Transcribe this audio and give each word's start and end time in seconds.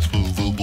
Ik 0.00 0.06
speel 0.06 0.34
de 0.34 0.59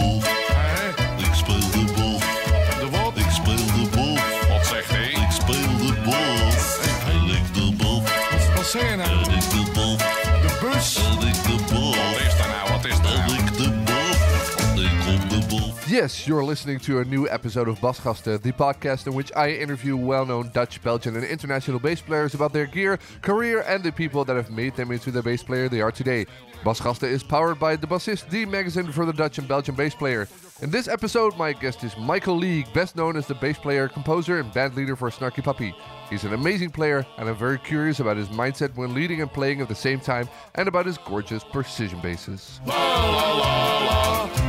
Yes, 15.97 16.27
you're 16.27 16.43
listening 16.43 16.77
to 16.81 16.99
a 16.99 17.05
new 17.05 17.27
episode 17.27 17.67
of 17.67 17.79
Basgasten, 17.79 18.39
the 18.43 18.51
podcast 18.51 19.07
in 19.07 19.15
which 19.15 19.31
I 19.35 19.49
interview 19.49 19.97
well 19.97 20.27
known 20.27 20.51
Dutch, 20.53 20.79
Belgian, 20.83 21.15
and 21.15 21.25
international 21.25 21.79
bass 21.79 22.01
players 22.01 22.35
about 22.35 22.53
their 22.53 22.67
gear, 22.67 22.99
career, 23.23 23.61
and 23.61 23.83
the 23.83 23.91
people 23.91 24.23
that 24.25 24.35
have 24.35 24.51
made 24.51 24.75
them 24.75 24.91
into 24.91 25.09
the 25.09 25.23
bass 25.23 25.41
player 25.41 25.67
they 25.67 25.81
are 25.81 25.91
today. 25.91 26.27
Basgasten 26.63 27.09
is 27.09 27.23
powered 27.23 27.57
by 27.59 27.75
The 27.75 27.87
Bassist, 27.87 28.29
the 28.29 28.45
magazine 28.45 28.91
for 28.91 29.07
the 29.07 29.11
Dutch 29.11 29.39
and 29.39 29.47
Belgian 29.47 29.73
bass 29.73 29.95
player. 29.95 30.27
In 30.61 30.69
this 30.69 30.87
episode, 30.87 31.35
my 31.35 31.51
guest 31.51 31.83
is 31.83 31.97
Michael 31.97 32.37
League, 32.37 32.71
best 32.75 32.95
known 32.95 33.17
as 33.17 33.25
the 33.25 33.33
bass 33.33 33.57
player, 33.57 33.87
composer, 33.87 34.39
and 34.39 34.53
band 34.53 34.75
leader 34.75 34.95
for 34.95 35.09
Snarky 35.09 35.43
Puppy. 35.43 35.73
He's 36.11 36.25
an 36.25 36.33
amazing 36.35 36.69
player, 36.69 37.07
and 37.17 37.27
I'm 37.27 37.35
very 37.35 37.57
curious 37.57 37.99
about 37.99 38.17
his 38.17 38.27
mindset 38.27 38.75
when 38.75 38.93
leading 38.93 39.23
and 39.23 39.33
playing 39.33 39.61
at 39.61 39.67
the 39.67 39.73
same 39.73 39.99
time, 39.99 40.29
and 40.53 40.67
about 40.67 40.85
his 40.85 40.99
gorgeous 40.99 41.43
precision 41.43 41.99
basses. 42.01 42.61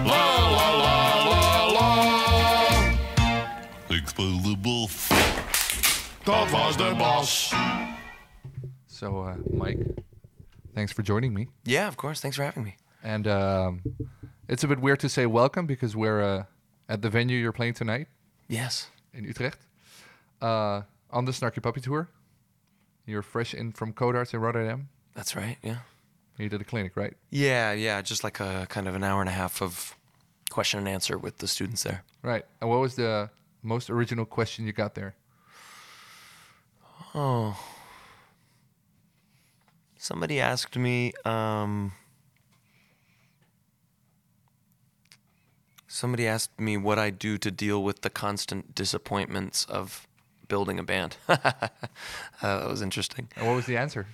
Ik 0.04 0.37
speel 4.86 5.08
de 5.08 5.42
boef. 5.48 6.20
Dat 6.24 6.50
was 6.50 6.76
de 6.76 6.94
bas. 6.98 7.52
So, 8.86 9.22
uh, 9.22 9.34
Mike, 9.50 9.94
thanks 10.74 10.92
for 10.92 11.02
joining 11.04 11.32
me. 11.34 11.46
Yeah, 11.64 11.86
of 11.88 11.96
course. 11.96 12.20
Thanks 12.20 12.36
for 12.36 12.44
having 12.44 12.64
me. 12.64 12.76
And 13.02 13.26
um, 13.26 13.82
it's 14.48 14.64
a 14.64 14.68
bit 14.68 14.78
weird 14.80 14.98
to 15.00 15.08
say 15.08 15.26
welcome 15.26 15.66
because 15.66 15.96
we're 15.96 16.20
uh, 16.22 16.44
at 16.88 17.02
the 17.02 17.08
venue 17.10 17.38
you're 17.38 17.52
playing 17.52 17.74
tonight 17.74 18.08
Yes. 18.48 18.90
in 19.14 19.24
Utrecht 19.24 19.58
uh, 20.42 20.82
on 21.10 21.24
the 21.24 21.32
Snarky 21.32 21.62
Puppy 21.62 21.80
Tour. 21.80 22.08
You're 23.06 23.22
fresh 23.22 23.54
in 23.54 23.72
from 23.72 23.92
Codarts 23.92 24.34
in 24.34 24.40
Rotterdam. 24.40 24.88
That's 25.14 25.34
right. 25.36 25.56
Yeah. 25.62 25.78
You 26.36 26.48
did 26.48 26.60
a 26.60 26.64
clinic, 26.64 26.96
right? 26.96 27.14
Yeah, 27.30 27.72
yeah. 27.72 28.02
Just 28.02 28.22
like 28.22 28.38
a 28.40 28.66
kind 28.68 28.86
of 28.88 28.94
an 28.94 29.02
hour 29.02 29.20
and 29.20 29.28
a 29.28 29.32
half 29.32 29.62
of 29.62 29.94
question 30.50 30.78
and 30.78 30.88
answer 30.88 31.16
with 31.18 31.38
the 31.38 31.48
students 31.48 31.82
there. 31.84 32.04
Right. 32.22 32.44
And 32.60 32.68
what 32.70 32.80
was 32.80 32.94
the 32.96 33.30
most 33.62 33.90
original 33.90 34.24
question 34.24 34.66
you 34.66 34.72
got 34.72 34.94
there? 34.94 35.14
Oh. 37.14 37.58
Somebody 39.96 40.40
asked 40.40 40.76
me, 40.76 41.12
um, 41.24 41.92
somebody 45.86 46.26
asked 46.26 46.58
me 46.60 46.76
what 46.76 46.98
I 46.98 47.10
do 47.10 47.36
to 47.38 47.50
deal 47.50 47.82
with 47.82 48.02
the 48.02 48.10
constant 48.10 48.74
disappointments 48.74 49.64
of 49.64 50.06
building 50.46 50.78
a 50.78 50.82
band. 50.82 51.16
uh, 51.28 51.38
that 52.40 52.68
was 52.68 52.80
interesting. 52.82 53.28
And 53.36 53.46
what 53.46 53.54
was 53.56 53.66
the 53.66 53.76
answer? 53.76 54.06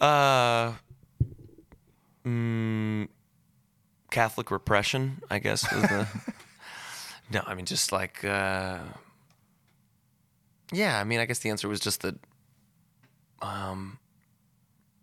Uh, 0.00 0.72
mm, 2.24 3.08
Catholic 4.10 4.50
repression, 4.50 5.22
I 5.30 5.38
guess 5.38 5.70
was 5.72 5.82
the. 5.82 6.08
no, 7.30 7.42
I 7.46 7.54
mean 7.54 7.66
just 7.66 7.92
like. 7.92 8.24
Uh, 8.24 8.78
yeah, 10.72 11.00
I 11.00 11.04
mean, 11.04 11.18
I 11.20 11.24
guess 11.24 11.38
the 11.38 11.50
answer 11.50 11.68
was 11.68 11.80
just 11.80 12.02
that. 12.02 12.16
Um, 13.40 13.98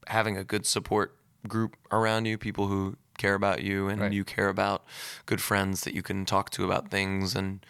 having 0.08 0.36
a 0.38 0.44
good 0.44 0.66
support 0.66 1.16
group 1.48 1.76
around 1.92 2.26
you, 2.26 2.38
people 2.38 2.68
who 2.68 2.98
care 3.18 3.34
about 3.34 3.64
you 3.64 3.88
and 3.88 4.02
Right. 4.02 4.12
you 4.12 4.26
care 4.26 4.50
about, 4.50 4.84
good 5.26 5.42
friends 5.42 5.82
that 5.86 5.94
you 5.94 6.02
can 6.04 6.26
talk 6.26 6.50
to 6.52 6.66
about 6.66 6.92
things 6.92 7.34
and 7.34 7.66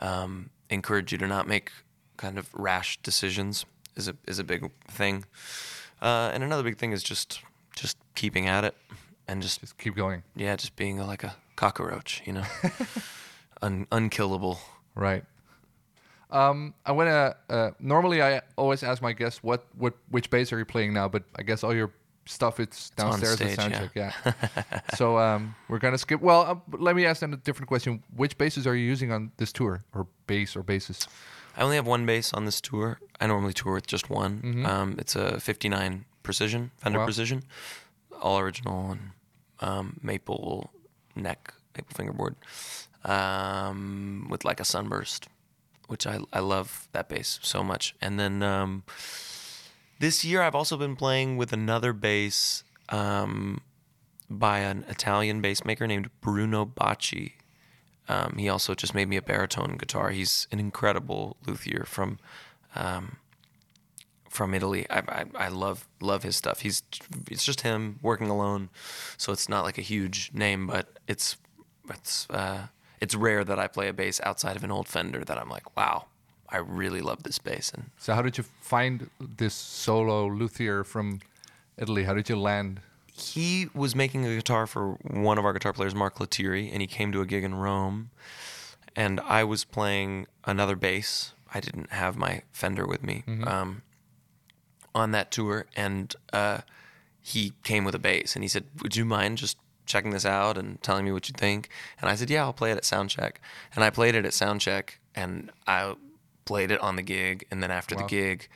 um, 0.00 0.50
encourage 0.70 1.12
you 1.12 1.18
to 1.18 1.26
not 1.28 1.46
make 1.46 1.70
kind 2.16 2.36
of 2.36 2.48
rash 2.52 2.98
decisions 3.02 3.64
is 3.94 4.08
a 4.08 4.16
is 4.26 4.38
a 4.40 4.44
big 4.44 4.70
thing. 4.88 5.24
Uh, 6.02 6.30
and 6.34 6.42
another 6.42 6.62
big 6.64 6.78
thing 6.78 6.90
is 6.92 7.02
just 7.02 7.40
just 7.76 7.96
keeping 8.16 8.48
at 8.48 8.64
it 8.64 8.74
and 9.28 9.40
just 9.40 9.60
Just 9.60 9.78
keep 9.78 9.94
going. 9.94 10.24
yeah, 10.34 10.56
just 10.56 10.74
being 10.74 10.98
like 10.98 11.22
a 11.22 11.36
cockroach, 11.54 12.22
you 12.26 12.32
know, 12.32 12.44
Un- 13.62 13.86
unkillable. 13.90 14.58
Right. 14.94 15.24
Um, 16.30 16.74
I 16.84 16.92
want 16.92 17.08
to. 17.08 17.36
Uh, 17.48 17.70
normally, 17.80 18.22
I 18.22 18.42
always 18.56 18.82
ask 18.82 19.00
my 19.00 19.12
guests 19.12 19.42
what, 19.42 19.66
what 19.76 19.94
which 20.10 20.28
bass 20.30 20.52
are 20.52 20.58
you 20.58 20.64
playing 20.64 20.92
now, 20.92 21.08
but 21.08 21.24
I 21.36 21.42
guess 21.42 21.64
all 21.64 21.74
your 21.74 21.90
stuff 22.26 22.60
it's 22.60 22.90
downstairs 22.90 23.40
at 23.40 23.52
stage, 23.52 23.72
soundcheck. 23.72 23.90
Yeah. 23.94 24.12
so 24.94 25.18
um, 25.18 25.54
we're 25.68 25.78
gonna 25.78 25.96
skip. 25.96 26.20
Well, 26.20 26.42
uh, 26.42 26.76
let 26.76 26.94
me 26.94 27.06
ask 27.06 27.20
them 27.20 27.32
a 27.32 27.38
different 27.38 27.68
question. 27.68 28.02
Which 28.14 28.36
basses 28.36 28.66
are 28.66 28.76
you 28.76 28.84
using 28.84 29.10
on 29.10 29.32
this 29.38 29.52
tour, 29.52 29.84
or 29.94 30.06
bass, 30.26 30.54
or 30.54 30.62
basses? 30.62 31.08
I 31.56 31.62
only 31.62 31.76
have 31.76 31.86
one 31.86 32.04
bass 32.06 32.32
on 32.34 32.44
this 32.44 32.60
tour. 32.60 33.00
I 33.20 33.26
normally 33.26 33.54
tour 33.54 33.74
with 33.74 33.86
just 33.86 34.10
one. 34.10 34.64
Um, 34.64 34.94
it's 34.98 35.16
a 35.16 35.40
59 35.40 36.04
Precision, 36.22 36.70
Fender 36.76 37.00
Wow. 37.00 37.06
Precision, 37.06 37.42
all 38.20 38.38
original 38.38 38.92
and 38.92 39.10
um, 39.60 39.98
maple 40.02 40.70
neck, 41.16 41.52
maple 41.76 41.94
fingerboard, 41.96 42.36
um, 43.08 44.28
with 44.30 44.44
like 44.44 44.60
a 44.60 44.64
sunburst, 44.64 45.28
which 45.88 46.06
I, 46.06 46.20
I 46.32 46.40
love 46.40 46.88
that 46.92 47.08
bass 47.08 47.40
so 47.42 47.64
much. 47.64 47.94
And 48.00 48.20
then 48.20 48.42
um, 48.42 48.84
this 49.98 50.24
year 50.24 50.42
I've 50.42 50.54
also 50.54 50.76
been 50.76 50.94
playing 50.94 51.38
with 51.38 51.52
another 51.52 51.92
bass 51.92 52.62
um, 52.90 53.62
by 54.28 54.58
an 54.58 54.84
Italian 54.88 55.40
bass 55.40 55.64
maker 55.64 55.86
named 55.86 56.10
Bruno 56.20 56.66
Bacci. 56.66 57.32
Um, 58.10 58.36
he 58.38 58.48
also 58.48 58.74
just 58.74 58.94
made 58.94 59.08
me 59.08 59.16
a 59.16 59.22
baritone 59.22 59.76
guitar. 59.76 60.10
He's 60.10 60.46
an 60.52 60.60
incredible 60.60 61.36
luthier 61.46 61.84
from 61.86 62.18
um, 62.74 63.16
from 64.28 64.54
Italy. 64.54 64.86
I, 64.90 64.98
I, 64.98 65.24
I 65.46 65.48
love 65.48 65.86
love 66.00 66.22
his 66.22 66.36
stuff. 66.36 66.60
He's 66.60 66.82
it's 67.30 67.44
just 67.44 67.62
him 67.62 67.98
working 68.02 68.28
alone, 68.28 68.70
so 69.18 69.32
it's 69.32 69.48
not 69.48 69.64
like 69.64 69.76
a 69.76 69.82
huge 69.82 70.30
name, 70.32 70.66
but 70.66 70.98
it's 71.06 71.36
it's 71.90 72.26
uh, 72.30 72.68
it's 73.00 73.14
rare 73.14 73.44
that 73.44 73.58
I 73.58 73.66
play 73.66 73.88
a 73.88 73.92
bass 73.92 74.20
outside 74.24 74.56
of 74.56 74.64
an 74.64 74.70
old 74.70 74.88
Fender 74.88 75.24
that 75.24 75.38
I'm 75.38 75.48
like, 75.48 75.76
wow, 75.76 76.06
I 76.48 76.58
really 76.58 77.00
love 77.00 77.22
this 77.22 77.38
bass. 77.38 77.70
And 77.74 77.90
So 77.98 78.14
how 78.14 78.22
did 78.22 78.38
you 78.38 78.44
find 78.60 79.10
this 79.20 79.54
solo 79.54 80.26
luthier 80.26 80.84
from 80.84 81.20
Italy? 81.76 82.04
How 82.04 82.14
did 82.14 82.28
you 82.28 82.36
land? 82.36 82.80
he 83.20 83.66
was 83.74 83.94
making 83.96 84.24
a 84.24 84.34
guitar 84.36 84.66
for 84.66 84.92
one 85.02 85.38
of 85.38 85.44
our 85.44 85.52
guitar 85.52 85.72
players, 85.72 85.94
Mark 85.94 86.20
Lettieri, 86.20 86.70
and 86.70 86.80
he 86.80 86.86
came 86.86 87.10
to 87.12 87.20
a 87.20 87.26
gig 87.26 87.42
in 87.44 87.54
Rome, 87.54 88.10
and 88.94 89.20
I 89.20 89.44
was 89.44 89.64
playing 89.64 90.26
another 90.44 90.76
bass. 90.76 91.32
I 91.52 91.60
didn't 91.60 91.90
have 91.90 92.16
my 92.16 92.42
Fender 92.52 92.86
with 92.86 93.02
me 93.02 93.24
um, 93.44 93.82
on 94.94 95.10
that 95.12 95.30
tour, 95.30 95.66
and 95.74 96.14
uh, 96.32 96.58
he 97.20 97.54
came 97.64 97.84
with 97.84 97.94
a 97.94 97.98
bass, 97.98 98.36
and 98.36 98.44
he 98.44 98.48
said, 98.48 98.64
"Would 98.82 98.94
you 98.96 99.04
mind 99.04 99.38
just 99.38 99.58
checking 99.88 100.12
this 100.12 100.24
out 100.24 100.56
and 100.56 100.80
telling 100.82 101.04
me 101.04 101.12
what 101.12 101.28
you 101.28 101.34
think?" 101.36 101.68
And 102.00 102.08
I 102.08 102.14
said, 102.14 102.30
"Yeah, 102.30 102.42
I'll 102.44 102.52
play 102.52 102.70
it 102.70 102.76
at 102.76 102.84
soundcheck." 102.84 103.36
And 103.74 103.82
I 103.82 103.90
played 103.90 104.14
it 104.14 104.24
at 104.24 104.32
soundcheck, 104.32 104.90
and 105.14 105.50
I 105.66 105.94
played 106.44 106.70
it 106.70 106.80
on 106.80 106.96
the 106.96 107.02
gig, 107.02 107.44
and 107.50 107.62
then 107.62 107.70
after 107.70 107.94
Wow. 107.96 108.02
the 108.02 108.08
gig. 108.08 108.48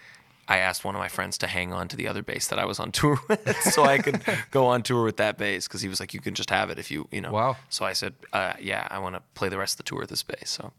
I 0.48 0.58
asked 0.58 0.84
one 0.84 0.96
of 0.96 0.98
my 0.98 1.08
friends 1.08 1.38
to 1.38 1.46
hang 1.46 1.72
on 1.72 1.86
to 1.88 1.96
the 1.96 2.08
other 2.08 2.20
bass 2.20 2.48
that 2.48 2.58
I 2.58 2.64
was 2.64 2.80
on 2.80 2.90
tour 2.98 3.18
with, 3.28 3.56
so 3.62 3.84
I 3.84 3.98
could 3.98 4.22
go 4.50 4.66
on 4.66 4.82
tour 4.82 5.04
with 5.04 5.16
that 5.18 5.38
bass 5.38 5.68
because 5.68 5.82
he 5.82 5.88
was 5.88 6.00
like, 6.00 6.12
"You 6.12 6.20
can 6.20 6.34
just 6.34 6.50
have 6.50 6.68
it 6.68 6.78
if 6.80 6.90
you, 6.90 7.06
you 7.12 7.20
know." 7.20 7.30
Wow. 7.30 7.56
So 7.70 7.84
I 7.84 7.92
said, 7.94 8.14
uh, 8.32 8.54
"Yeah, 8.60 8.86
I 8.90 8.98
want 8.98 9.14
to 9.14 9.22
play 9.34 9.48
the 9.48 9.56
rest 9.56 9.74
of 9.74 9.76
the 9.78 9.82
tour 9.84 10.00
with 10.00 10.10
this 10.10 10.24
bass." 10.24 10.50
So, 10.50 10.72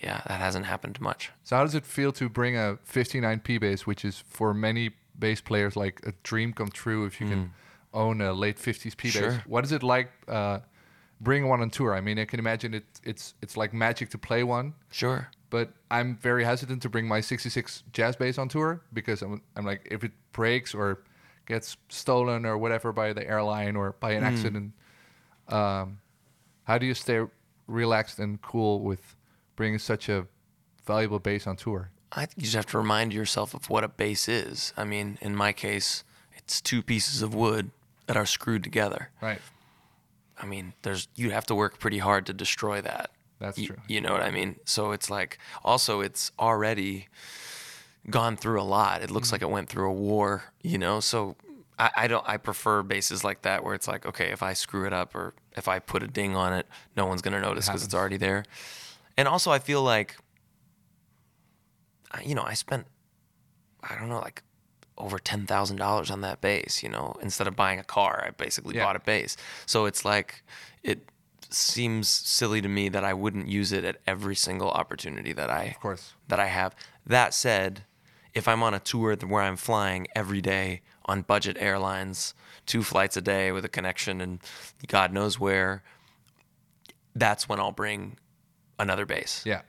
yeah, 0.00 0.20
that 0.26 0.40
hasn't 0.40 0.66
happened 0.66 1.00
much. 1.00 1.30
So 1.44 1.56
how 1.56 1.62
does 1.62 1.76
it 1.76 1.86
feel 1.86 2.10
to 2.12 2.28
bring 2.28 2.56
a 2.56 2.76
59p 2.84 3.60
bass, 3.60 3.86
which 3.86 4.04
is 4.04 4.18
for 4.28 4.52
many 4.52 4.90
bass 5.16 5.40
players 5.40 5.76
like 5.76 6.00
a 6.04 6.12
dream 6.24 6.52
come 6.52 6.68
true 6.68 7.06
if 7.06 7.20
you 7.20 7.28
can 7.28 7.52
own 7.94 8.20
a 8.20 8.32
late 8.34 8.58
50s 8.58 8.96
P 8.96 9.08
bass? 9.08 9.12
Sure. 9.12 9.42
What 9.46 9.64
is 9.64 9.72
it 9.72 9.82
like 9.82 10.10
uh, 10.28 10.58
bringing 11.20 11.48
one 11.48 11.62
on 11.62 11.70
tour? 11.70 11.94
I 11.94 12.00
mean, 12.02 12.18
I 12.18 12.26
can 12.26 12.38
imagine 12.38 12.74
it. 12.74 12.84
It's 13.02 13.34
it's 13.40 13.56
like 13.56 13.72
magic 13.72 14.10
to 14.10 14.18
play 14.18 14.42
one, 14.42 14.74
Sure. 14.90 15.28
but 15.48 15.70
I'm 15.90 16.16
very 16.16 16.44
hesitant 16.44 16.82
to 16.82 16.88
bring 16.90 17.06
my 17.08 17.20
66 17.22 17.84
jazz 17.92 18.16
bass 18.16 18.36
on 18.38 18.48
tour 18.48 18.82
because 18.92 19.22
I'm 19.22 19.40
I'm 19.56 19.64
like 19.64 19.88
if 19.90 20.04
it 20.04 20.12
breaks 20.32 20.74
or 20.74 21.04
gets 21.46 21.76
stolen 21.88 22.44
or 22.44 22.58
whatever 22.58 22.92
by 22.92 23.12
the 23.12 23.26
airline 23.26 23.76
or 23.76 23.94
by 24.00 24.12
an 24.12 24.24
accident, 24.24 24.72
um, 25.48 25.98
how 26.64 26.78
do 26.78 26.86
you 26.86 26.94
stay 26.94 27.20
relaxed 27.66 28.18
and 28.18 28.40
cool 28.42 28.80
with 28.80 29.14
bringing 29.56 29.78
such 29.78 30.08
a 30.08 30.26
valuable 30.86 31.18
bass 31.18 31.46
on 31.46 31.56
tour? 31.56 31.90
I 32.12 32.26
think 32.26 32.36
you 32.38 32.42
just 32.44 32.54
have 32.54 32.66
to 32.66 32.78
remind 32.78 33.12
yourself 33.12 33.54
of 33.54 33.68
what 33.68 33.84
a 33.84 33.88
bass 33.88 34.28
is. 34.28 34.72
I 34.76 34.84
mean, 34.84 35.18
in 35.20 35.34
my 35.34 35.52
case, 35.52 36.04
it's 36.36 36.60
two 36.60 36.80
pieces 36.82 37.22
of 37.22 37.34
wood 37.34 37.70
that 38.06 38.16
are 38.16 38.26
screwed 38.26 38.62
together. 38.64 39.10
Right. 39.20 39.40
I 40.40 40.46
mean, 40.46 40.74
there's 40.82 41.08
you'd 41.14 41.32
have 41.32 41.46
to 41.46 41.54
work 41.54 41.78
pretty 41.78 41.98
hard 41.98 42.26
to 42.26 42.32
destroy 42.32 42.80
that. 42.82 43.10
That's 43.38 43.58
Y- 43.58 43.66
true. 43.66 43.76
You 43.88 44.00
know 44.00 44.12
what 44.12 44.22
I 44.22 44.30
mean? 44.30 44.56
So 44.64 44.92
it's 44.92 45.08
like 45.10 45.38
also 45.64 46.00
it's 46.00 46.32
already 46.38 47.08
gone 48.10 48.36
through 48.36 48.60
a 48.60 48.64
lot. 48.64 49.00
It 49.00 49.04
Mm-hmm. 49.06 49.14
looks 49.14 49.32
like 49.32 49.42
it 49.42 49.50
went 49.50 49.68
through 49.68 49.88
a 49.88 49.92
war, 49.92 50.44
you 50.62 50.76
know? 50.78 51.00
So 51.00 51.36
I, 51.78 51.90
I 51.96 52.06
don't 52.08 52.24
I 52.28 52.36
prefer 52.36 52.82
bases 52.82 53.24
like 53.24 53.42
that 53.42 53.64
where 53.64 53.74
it's 53.74 53.88
like, 53.88 54.04
okay, 54.06 54.30
if 54.30 54.42
I 54.42 54.52
screw 54.52 54.86
it 54.86 54.92
up 54.92 55.14
or 55.14 55.34
if 55.56 55.66
I 55.68 55.78
put 55.78 56.02
a 56.02 56.06
ding 56.08 56.36
on 56.36 56.52
it, 56.52 56.66
no 56.96 57.06
one's 57.06 57.22
gonna 57.22 57.40
notice 57.40 57.66
because 57.66 57.84
it's 57.84 57.94
already 57.94 58.16
there. 58.16 58.44
And 59.16 59.28
also, 59.28 59.50
I 59.52 59.58
feel 59.60 59.82
like, 59.82 60.16
you 62.24 62.34
know, 62.34 62.42
I 62.42 62.54
spent, 62.54 62.86
I 63.82 63.96
don't 63.96 64.08
know, 64.08 64.18
like 64.20 64.42
over 64.98 65.18
ten 65.18 65.46
thousand 65.46 65.76
dollars 65.76 66.10
on 66.10 66.20
that 66.22 66.40
bass. 66.40 66.82
You 66.82 66.88
know, 66.88 67.16
instead 67.20 67.46
of 67.46 67.56
buying 67.56 67.78
a 67.78 67.84
car, 67.84 68.24
I 68.26 68.30
basically 68.30 68.76
Yeah. 68.76 68.84
bought 68.84 68.96
a 68.96 69.00
bass. 69.00 69.36
So 69.66 69.86
it's 69.86 70.04
like 70.04 70.42
it 70.82 71.08
seems 71.50 72.08
silly 72.08 72.60
to 72.60 72.68
me 72.68 72.88
that 72.88 73.04
I 73.04 73.12
wouldn't 73.14 73.48
use 73.48 73.70
it 73.72 73.84
at 73.84 73.96
every 74.06 74.34
single 74.34 74.70
opportunity 74.70 75.32
that 75.32 75.50
I 75.50 75.64
Of 75.64 75.80
course. 75.80 76.12
that 76.28 76.40
I 76.40 76.46
have. 76.46 76.74
That 77.06 77.32
said, 77.34 77.84
if 78.34 78.48
I'm 78.48 78.62
on 78.62 78.74
a 78.74 78.80
tour 78.80 79.14
where 79.16 79.42
I'm 79.42 79.56
flying 79.56 80.06
every 80.16 80.40
day 80.40 80.82
on 81.06 81.22
budget 81.22 81.56
airlines, 81.60 82.34
two 82.66 82.82
flights 82.82 83.16
a 83.16 83.20
day 83.20 83.52
with 83.52 83.64
a 83.64 83.68
connection 83.68 84.20
and 84.20 84.40
God 84.88 85.12
knows 85.12 85.38
where, 85.38 85.82
that's 87.14 87.48
when 87.48 87.60
I'll 87.60 87.72
bring 87.72 88.16
another 88.78 89.06
bass 89.06 89.42
Yeah. 89.46 89.62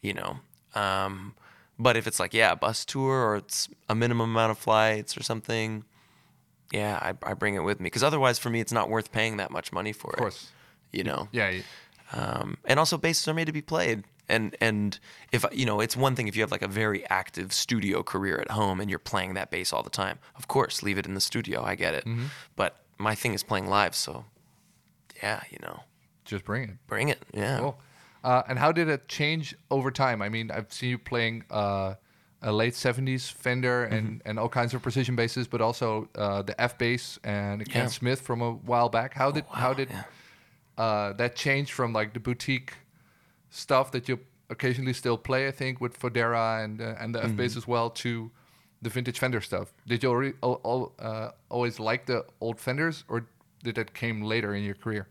you 0.00 0.14
know. 0.14 0.38
Um, 0.74 1.34
but 1.78 1.96
if 1.96 2.06
it's 2.06 2.20
like 2.20 2.34
yeah, 2.34 2.52
a 2.52 2.56
bus 2.56 2.84
tour 2.84 3.12
or 3.28 3.36
it's 3.36 3.68
a 3.88 3.94
minimum 3.94 4.30
amount 4.30 4.50
of 4.52 4.58
flights 4.58 5.16
or 5.16 5.22
something, 5.22 5.84
yeah, 6.72 6.98
I, 7.00 7.30
I 7.30 7.34
bring 7.34 7.54
it 7.54 7.60
with 7.64 7.80
me 7.80 7.84
because 7.86 8.02
otherwise, 8.02 8.38
for 8.38 8.50
me, 8.50 8.60
it's 8.60 8.72
not 8.72 8.88
worth 8.90 9.12
paying 9.12 9.36
that 9.38 9.50
much 9.50 9.72
money 9.72 9.92
for 9.92 10.08
Of 10.08 10.12
it. 10.12 10.16
Of 10.16 10.20
course. 10.22 10.50
you 10.92 11.04
know. 11.04 11.28
Yeah. 11.32 11.52
Um, 12.12 12.58
and 12.64 12.78
also, 12.78 12.96
basses 12.98 13.26
are 13.28 13.34
made 13.34 13.46
to 13.46 13.52
be 13.52 13.62
played. 13.62 14.04
And 14.28 14.56
and 14.60 14.98
if 15.32 15.44
you 15.52 15.66
know, 15.66 15.80
it's 15.80 15.96
one 15.96 16.14
thing 16.16 16.28
if 16.28 16.36
you 16.36 16.42
have 16.42 16.50
like 16.50 16.62
a 16.62 16.68
very 16.68 17.06
active 17.10 17.52
studio 17.52 18.02
career 18.02 18.38
at 18.40 18.50
home 18.52 18.80
and 18.80 18.88
you're 18.88 18.98
playing 18.98 19.34
that 19.34 19.50
bass 19.50 19.70
all 19.72 19.82
the 19.82 19.90
time. 19.90 20.18
Of 20.36 20.48
course, 20.48 20.82
leave 20.82 20.96
it 20.96 21.04
in 21.06 21.12
the 21.14 21.20
studio. 21.20 21.62
I 21.62 21.74
get 21.74 21.92
it. 21.94 22.06
But 22.56 22.76
my 22.96 23.14
thing 23.14 23.34
is 23.34 23.42
playing 23.42 23.66
live, 23.66 23.94
so 23.94 24.24
yeah, 25.22 25.42
you 25.50 25.58
know, 25.60 25.80
Just 26.24 26.44
bring 26.44 26.62
it. 26.64 26.70
bring 26.86 27.08
it. 27.10 27.22
Yeah. 27.34 27.58
Cool. 27.58 27.78
Uh, 28.24 28.42
and 28.48 28.58
how 28.58 28.72
did 28.72 28.88
it 28.88 29.06
change 29.08 29.54
over 29.70 29.90
time? 29.90 30.22
I 30.22 30.28
mean, 30.30 30.50
I've 30.50 30.72
seen 30.72 30.90
you 30.90 30.98
playing 30.98 31.44
uh, 31.50 31.94
a 32.42 32.50
late 32.52 32.72
70s 32.74 33.30
Fender 33.30 33.84
and, 33.84 34.06
Mm-hmm. 34.20 34.28
and 34.28 34.38
all 34.38 34.48
kinds 34.48 34.72
of 34.74 34.80
precision 34.82 35.14
basses, 35.14 35.46
but 35.46 35.60
also 35.60 36.08
uh, 36.16 36.40
the 36.42 36.58
F 36.60 36.78
bass 36.78 37.18
and 37.22 37.64
Ken 37.68 37.82
Yeah. 37.82 37.86
Oh, 37.86 37.90
Smith 37.90 38.20
from 38.22 38.40
a 38.42 38.52
while 38.52 38.88
back. 38.88 39.14
How 39.14 39.30
did 39.30 39.44
how 39.52 39.68
wow, 39.70 39.74
did 39.74 39.88
yeah. 39.90 40.04
uh, 40.84 41.12
that 41.20 41.36
change 41.36 41.72
from 41.72 41.92
like 41.92 42.12
the 42.14 42.20
boutique 42.20 42.72
stuff 43.50 43.90
that 43.92 44.08
you 44.08 44.18
occasionally 44.50 44.94
still 44.94 45.18
play? 45.18 45.46
I 45.46 45.50
think 45.52 45.80
with 45.80 45.98
Fodera 45.98 46.64
and 46.64 46.80
uh, 46.80 46.94
and 47.00 47.14
the 47.14 47.20
F 47.20 47.26
Mm-hmm. 47.26 47.36
bass 47.36 47.56
as 47.56 47.66
well 47.68 47.90
to 48.04 48.30
the 48.82 48.90
vintage 48.90 49.18
Fender 49.18 49.40
stuff. 49.40 49.72
Did 49.86 50.02
you 50.02 50.10
already, 50.10 50.34
al- 50.42 50.60
al- 50.64 50.92
uh, 50.98 51.30
always 51.50 51.78
like 51.80 52.04
the 52.06 52.24
old 52.40 52.58
Fenders, 52.60 53.04
or 53.08 53.26
did 53.62 53.74
that 53.76 53.94
came 53.94 54.20
later 54.22 54.54
in 54.54 54.62
your 54.64 54.74
career? 54.74 55.06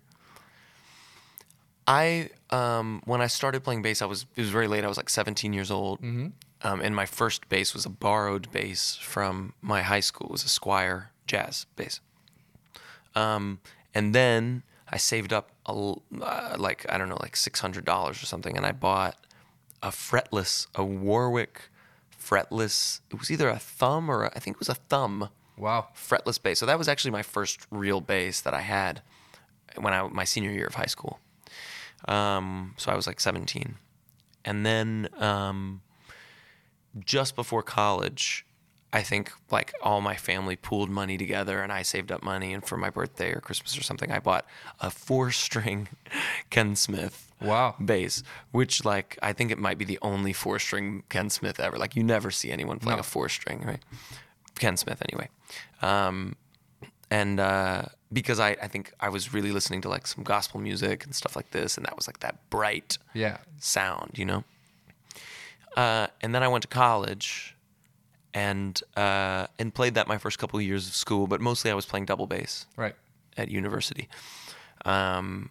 I 1.88 2.30
um, 2.50 3.02
when 3.06 3.22
I 3.22 3.28
started 3.28 3.64
playing 3.64 3.82
bass, 3.82 4.02
I 4.02 4.06
was 4.06 4.26
it 4.36 4.42
was 4.42 4.50
very 4.50 4.68
late. 4.68 4.84
I 4.84 4.88
was 4.88 4.98
like 4.98 5.10
17 5.10 5.54
years 5.54 5.70
old, 5.72 6.00
um, 6.62 6.82
and 6.82 6.96
my 6.96 7.06
first 7.06 7.50
bass 7.50 7.74
was 7.74 7.86
a 7.86 7.90
borrowed 7.90 8.52
bass 8.52 8.96
from 8.96 9.54
my 9.62 9.82
high 9.82 10.00
school. 10.00 10.28
It 10.28 10.32
was 10.32 10.44
a 10.44 10.48
Squier 10.48 11.08
jazz 11.28 11.66
bass, 11.76 12.00
um, 13.16 13.60
and 13.94 14.14
then 14.16 14.64
I 14.90 14.98
saved 14.98 15.34
up 15.34 15.52
a, 15.66 15.72
uh, 16.22 16.56
like 16.58 16.86
I 16.90 16.98
don't 16.98 17.10
know 17.10 17.18
like 17.22 17.36
six 17.36 17.60
hundred 17.60 17.86
dollars 17.86 18.22
or 18.22 18.26
something, 18.26 18.56
and 18.58 18.66
I 18.66 18.72
bought 18.72 19.18
a 19.82 19.90
fretless, 19.90 20.68
a 20.76 20.84
Warwick 20.84 21.70
fretless. 22.18 23.02
It 23.12 23.20
was 23.20 23.30
either 23.30 23.50
a 23.50 23.60
thumb 23.60 24.10
or 24.10 24.24
a, 24.24 24.32
I 24.36 24.40
think 24.40 24.56
it 24.58 24.60
was 24.60 24.70
a 24.70 24.76
thumb 24.76 25.30
Wow. 25.58 25.90
fretless 25.96 26.42
bass. 26.42 26.60
So 26.60 26.66
that 26.66 26.78
was 26.78 26.88
actually 26.88 27.12
my 27.12 27.22
first 27.24 27.68
real 27.70 28.02
bass 28.02 28.42
that 28.42 28.54
I 28.54 28.62
had 28.62 29.02
when 29.78 29.94
I 29.94 30.08
my 30.08 30.24
senior 30.24 30.52
year 30.52 30.68
of 30.68 30.76
high 30.76 30.86
school. 30.88 31.20
Um, 32.08 32.74
so 32.78 32.92
I 32.92 32.96
was 32.96 33.08
like 33.08 33.20
17, 33.20 33.76
and 34.46 34.66
then 34.66 35.08
um, 35.18 35.82
just 37.06 37.36
before 37.36 37.64
college, 37.64 38.46
I 38.92 39.02
think 39.02 39.32
like 39.50 39.74
all 39.82 40.02
my 40.02 40.16
family 40.16 40.56
pooled 40.56 40.90
money 40.90 41.18
together, 41.18 41.62
and 41.62 41.72
I 41.72 41.82
saved 41.82 42.12
up 42.12 42.22
money, 42.24 42.54
and 42.54 42.64
for 42.66 42.78
my 42.78 42.90
birthday 42.90 43.32
or 43.32 43.40
Christmas 43.40 43.78
or 43.78 43.84
something, 43.84 44.12
I 44.12 44.20
bought 44.20 44.46
a 44.80 44.90
four-string 44.92 45.88
Ken 46.50 46.76
Smith 46.76 47.32
Wow. 47.42 47.76
bass, 47.84 48.22
which 48.52 48.86
like 48.86 49.18
I 49.22 49.34
think 49.34 49.50
it 49.52 49.58
might 49.58 49.78
be 49.78 49.86
the 49.86 50.00
only 50.02 50.32
four 50.34 50.60
string 50.60 51.04
Ken 51.10 51.30
Smith 51.30 51.60
ever. 51.60 51.78
Like 51.78 51.96
you 51.96 52.04
never 52.04 52.32
see 52.32 52.52
anyone 52.52 52.80
playing 52.80 52.98
No. 52.98 53.02
a 53.02 53.04
four 53.04 53.28
string, 53.30 53.62
right? 53.66 53.82
Ken 54.60 54.78
Smith 54.78 55.02
anyway. 55.10 55.30
Um, 55.82 56.36
and 57.10 57.40
uh, 57.40 57.84
because 58.14 58.40
I, 58.40 58.52
I 58.62 58.68
think 58.68 58.94
I 59.00 59.10
was 59.10 59.34
really 59.34 59.52
listening 59.52 59.82
to 59.82 59.90
like 59.90 60.06
some 60.08 60.24
gospel 60.24 60.60
music 60.60 61.04
and 61.06 61.14
stuff 61.16 61.36
like 61.36 61.52
this, 61.52 61.78
and 61.78 61.86
that 61.86 61.96
was 61.96 62.08
like 62.08 62.20
that 62.20 62.50
bright 62.50 62.98
Yeah. 63.14 63.38
sound, 63.60 64.12
you 64.16 64.26
know. 64.26 64.44
Uh, 65.76 66.08
and 66.22 66.34
then 66.36 66.44
I 66.44 66.48
went 66.48 66.62
to 66.62 66.68
college, 66.68 67.56
and 68.34 68.80
uh, 68.96 69.48
and 69.60 69.74
played 69.74 69.96
that 69.96 70.08
my 70.08 70.18
first 70.18 70.38
couple 70.40 70.60
of 70.60 70.66
years 70.66 70.88
of 70.88 70.94
school, 70.94 71.28
but 71.28 71.42
mostly 71.42 71.72
I 71.72 71.74
was 71.74 71.86
playing 71.86 72.06
double 72.06 72.28
bass 72.28 72.68
Right. 72.78 72.96
at 73.38 73.50
university. 73.50 74.08
Um, 74.86 75.50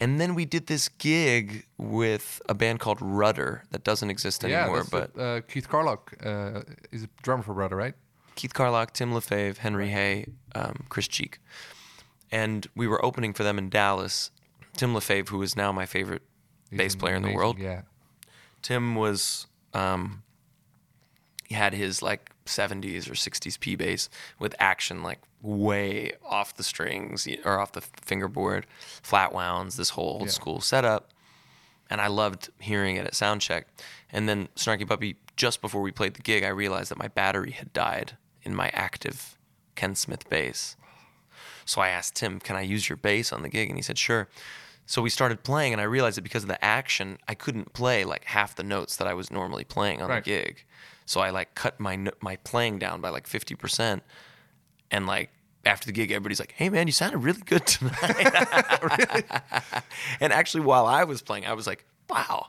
and 0.00 0.20
then 0.20 0.34
we 0.34 0.44
did 0.44 0.66
this 0.66 0.88
gig 0.88 1.64
with 1.78 2.40
a 2.48 2.54
band 2.54 2.80
called 2.80 2.98
Rudder 3.00 3.64
that 3.70 3.84
doesn't 3.84 4.10
exist 4.10 4.44
anymore. 4.44 4.78
that's 4.78 4.88
but 4.90 5.14
the, 5.14 5.22
uh, 5.24 5.40
Keith 5.42 5.68
Carlock 5.68 6.14
uh, 6.24 6.62
is 6.90 7.04
a 7.04 7.08
drummer 7.22 7.42
for 7.42 7.52
Rudder, 7.52 7.76
right? 7.76 7.94
Keith 8.34 8.54
Carlock, 8.54 8.92
Tim 8.92 9.12
Lefebvre, 9.12 9.60
Henry 9.60 9.88
Hey, 9.88 10.26
um, 10.54 10.84
Chris 10.88 11.08
Cheek. 11.08 11.38
And 12.30 12.66
we 12.74 12.86
were 12.86 13.04
opening 13.04 13.32
for 13.34 13.42
them 13.42 13.58
in 13.58 13.68
Dallas. 13.68 14.30
Tim 14.76 14.94
Lefebvre, 14.94 15.30
who 15.30 15.42
is 15.42 15.54
now 15.56 15.70
my 15.72 15.84
favorite 15.86 16.22
He's 16.70 16.78
bass 16.78 16.94
player 16.96 17.14
in 17.16 17.22
the 17.22 17.34
world, 17.34 17.58
Yeah. 17.58 17.82
Tim 18.62 18.94
was 18.94 19.46
um, 19.74 20.22
he 21.44 21.54
had 21.54 21.74
his 21.74 22.00
like 22.00 22.30
70s 22.46 23.08
or 23.08 23.14
60s 23.14 23.58
P 23.60 23.74
bass 23.76 24.08
with 24.38 24.54
action 24.58 25.02
like 25.02 25.18
way 25.42 26.12
off 26.24 26.54
the 26.54 26.62
strings 26.62 27.28
or 27.44 27.58
off 27.58 27.72
the 27.72 27.80
fingerboard, 27.80 28.66
flat 29.02 29.32
wounds, 29.34 29.76
this 29.76 29.90
whole 29.90 30.14
old 30.20 30.22
Yeah. 30.26 30.28
school 30.28 30.60
setup. 30.60 31.10
And 31.90 32.00
I 32.00 32.06
loved 32.06 32.48
hearing 32.60 32.96
it 32.96 33.04
at 33.06 33.12
soundcheck. 33.12 33.64
And 34.10 34.26
then 34.28 34.48
Snarky 34.56 34.86
Puppy, 34.88 35.16
just 35.36 35.60
before 35.60 35.82
we 35.82 35.90
played 35.90 36.14
the 36.14 36.22
gig, 36.22 36.42
I 36.44 36.48
realized 36.48 36.90
that 36.90 36.98
my 36.98 37.08
battery 37.08 37.50
had 37.50 37.72
died 37.74 38.16
in 38.42 38.54
my 38.54 38.70
active 38.74 39.36
Ken 39.74 39.94
Smith 39.94 40.28
bass. 40.28 40.76
So 41.64 41.80
I 41.80 41.88
asked 41.88 42.16
Tim, 42.16 42.40
"Can 42.40 42.56
I 42.56 42.62
use 42.62 42.88
your 42.88 42.96
bass 42.96 43.32
on 43.32 43.42
the 43.42 43.48
gig?" 43.48 43.68
And 43.70 43.78
he 43.78 43.82
said, 43.82 43.98
"Sure." 43.98 44.28
So 44.86 45.00
we 45.00 45.10
started 45.10 45.44
playing, 45.44 45.72
and 45.72 45.80
I 45.80 45.84
realized 45.84 46.16
that 46.16 46.22
because 46.22 46.42
of 46.42 46.48
the 46.48 46.62
action, 46.64 47.18
I 47.28 47.34
couldn't 47.34 47.72
play 47.72 48.04
like 48.04 48.24
half 48.24 48.56
the 48.56 48.64
notes 48.64 48.96
that 48.96 49.06
I 49.06 49.14
was 49.14 49.30
normally 49.30 49.64
playing 49.64 50.02
on 50.02 50.10
Right. 50.10 50.24
the 50.24 50.30
gig. 50.30 50.64
So 51.06 51.20
I 51.20 51.30
like 51.30 51.54
cut 51.54 51.78
my 51.80 51.96
my 52.20 52.36
playing 52.36 52.78
down 52.78 53.00
by 53.00 53.10
like 53.10 53.26
fifty 53.26 53.54
percent, 53.54 54.02
and 54.90 55.06
like 55.06 55.30
after 55.64 55.86
the 55.86 55.92
gig, 55.92 56.10
everybody's 56.10 56.40
like, 56.40 56.52
"Hey 56.56 56.68
man, 56.68 56.86
you 56.88 56.92
sounded 56.92 57.18
really 57.18 57.42
good 57.42 57.66
tonight." 57.66 57.92
And 60.20 60.32
actually, 60.32 60.62
while 60.62 60.86
I 60.86 61.04
was 61.04 61.22
playing, 61.22 61.46
I 61.46 61.52
was 61.52 61.66
like, 61.66 61.84
"Wow, 62.08 62.48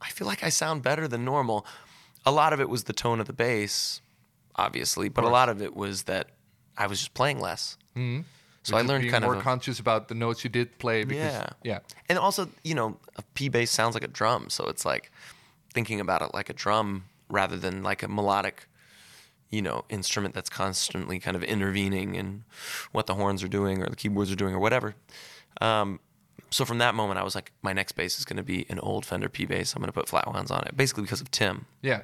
I 0.00 0.08
feel 0.10 0.26
like 0.26 0.44
I 0.44 0.48
sound 0.50 0.82
better 0.82 1.08
than 1.08 1.24
normal." 1.24 1.66
A 2.24 2.30
lot 2.30 2.52
of 2.52 2.60
it 2.60 2.68
was 2.68 2.84
the 2.84 2.92
tone 2.92 3.18
of 3.20 3.26
the 3.26 3.32
bass, 3.32 4.00
obviously, 4.56 5.08
but 5.08 5.24
a 5.24 5.28
lot 5.28 5.48
of 5.48 5.62
it 5.62 5.74
was 5.74 6.04
that 6.04 6.30
I 6.76 6.86
was 6.86 6.98
just 6.98 7.14
playing 7.14 7.40
less. 7.40 7.76
Mm-hmm. 7.96 8.22
So 8.64 8.76
I 8.76 8.82
learned 8.82 9.10
kind 9.10 9.24
more 9.24 9.34
of 9.34 9.38
more 9.38 9.42
conscious 9.42 9.80
about 9.80 10.08
the 10.08 10.14
notes 10.14 10.44
you 10.44 10.50
did 10.50 10.78
play. 10.78 11.04
Because, 11.04 11.32
yeah. 11.32 11.50
yeah. 11.64 11.78
And 12.08 12.18
also, 12.18 12.48
you 12.62 12.74
know, 12.74 12.96
a 13.16 13.22
P 13.34 13.48
bass 13.48 13.70
sounds 13.70 13.94
like 13.94 14.04
a 14.04 14.08
drum, 14.08 14.50
so 14.50 14.66
it's 14.66 14.84
like 14.84 15.10
thinking 15.74 16.00
about 16.00 16.22
it 16.22 16.32
like 16.32 16.48
a 16.48 16.52
drum 16.52 17.04
rather 17.28 17.56
than 17.56 17.82
like 17.82 18.02
a 18.02 18.08
melodic, 18.08 18.68
you 19.50 19.62
know, 19.62 19.84
instrument 19.88 20.34
that's 20.34 20.48
constantly 20.48 21.18
kind 21.18 21.36
of 21.36 21.42
intervening 21.42 22.14
in 22.14 22.44
what 22.92 23.06
the 23.06 23.14
horns 23.14 23.42
are 23.42 23.48
doing 23.48 23.82
or 23.82 23.86
the 23.86 23.96
keyboards 23.96 24.30
are 24.30 24.36
doing 24.36 24.54
or 24.54 24.60
whatever. 24.60 24.94
Um, 25.60 25.98
so 26.52 26.64
from 26.64 26.78
that 26.78 26.94
moment, 26.94 27.18
I 27.18 27.24
was 27.24 27.34
like, 27.34 27.50
my 27.62 27.72
next 27.72 27.92
bass 27.92 28.18
is 28.18 28.24
going 28.24 28.36
to 28.36 28.42
be 28.42 28.66
an 28.68 28.78
old 28.78 29.04
Fender 29.04 29.28
P 29.28 29.44
bass. 29.46 29.74
I'm 29.74 29.80
going 29.80 29.88
to 29.88 29.92
put 29.92 30.08
flat 30.08 30.32
wounds 30.32 30.50
on 30.50 30.62
it, 30.64 30.76
basically 30.76 31.02
because 31.02 31.20
of 31.20 31.30
Tim. 31.30 31.66
Yeah. 31.80 32.02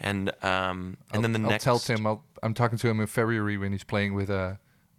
And 0.00 0.32
um, 0.42 0.96
and 1.12 1.22
then 1.22 1.32
the 1.32 1.38
I'll 1.40 1.50
next. 1.50 1.64
tell 1.64 1.78
Tim. 1.78 2.06
I'll, 2.06 2.24
I'm 2.42 2.54
talking 2.54 2.78
to 2.78 2.88
him 2.88 3.00
in 3.00 3.06
February 3.06 3.56
when 3.58 3.70
he's 3.72 3.84
playing 3.84 4.14
with 4.14 4.30
uh, 4.30 4.54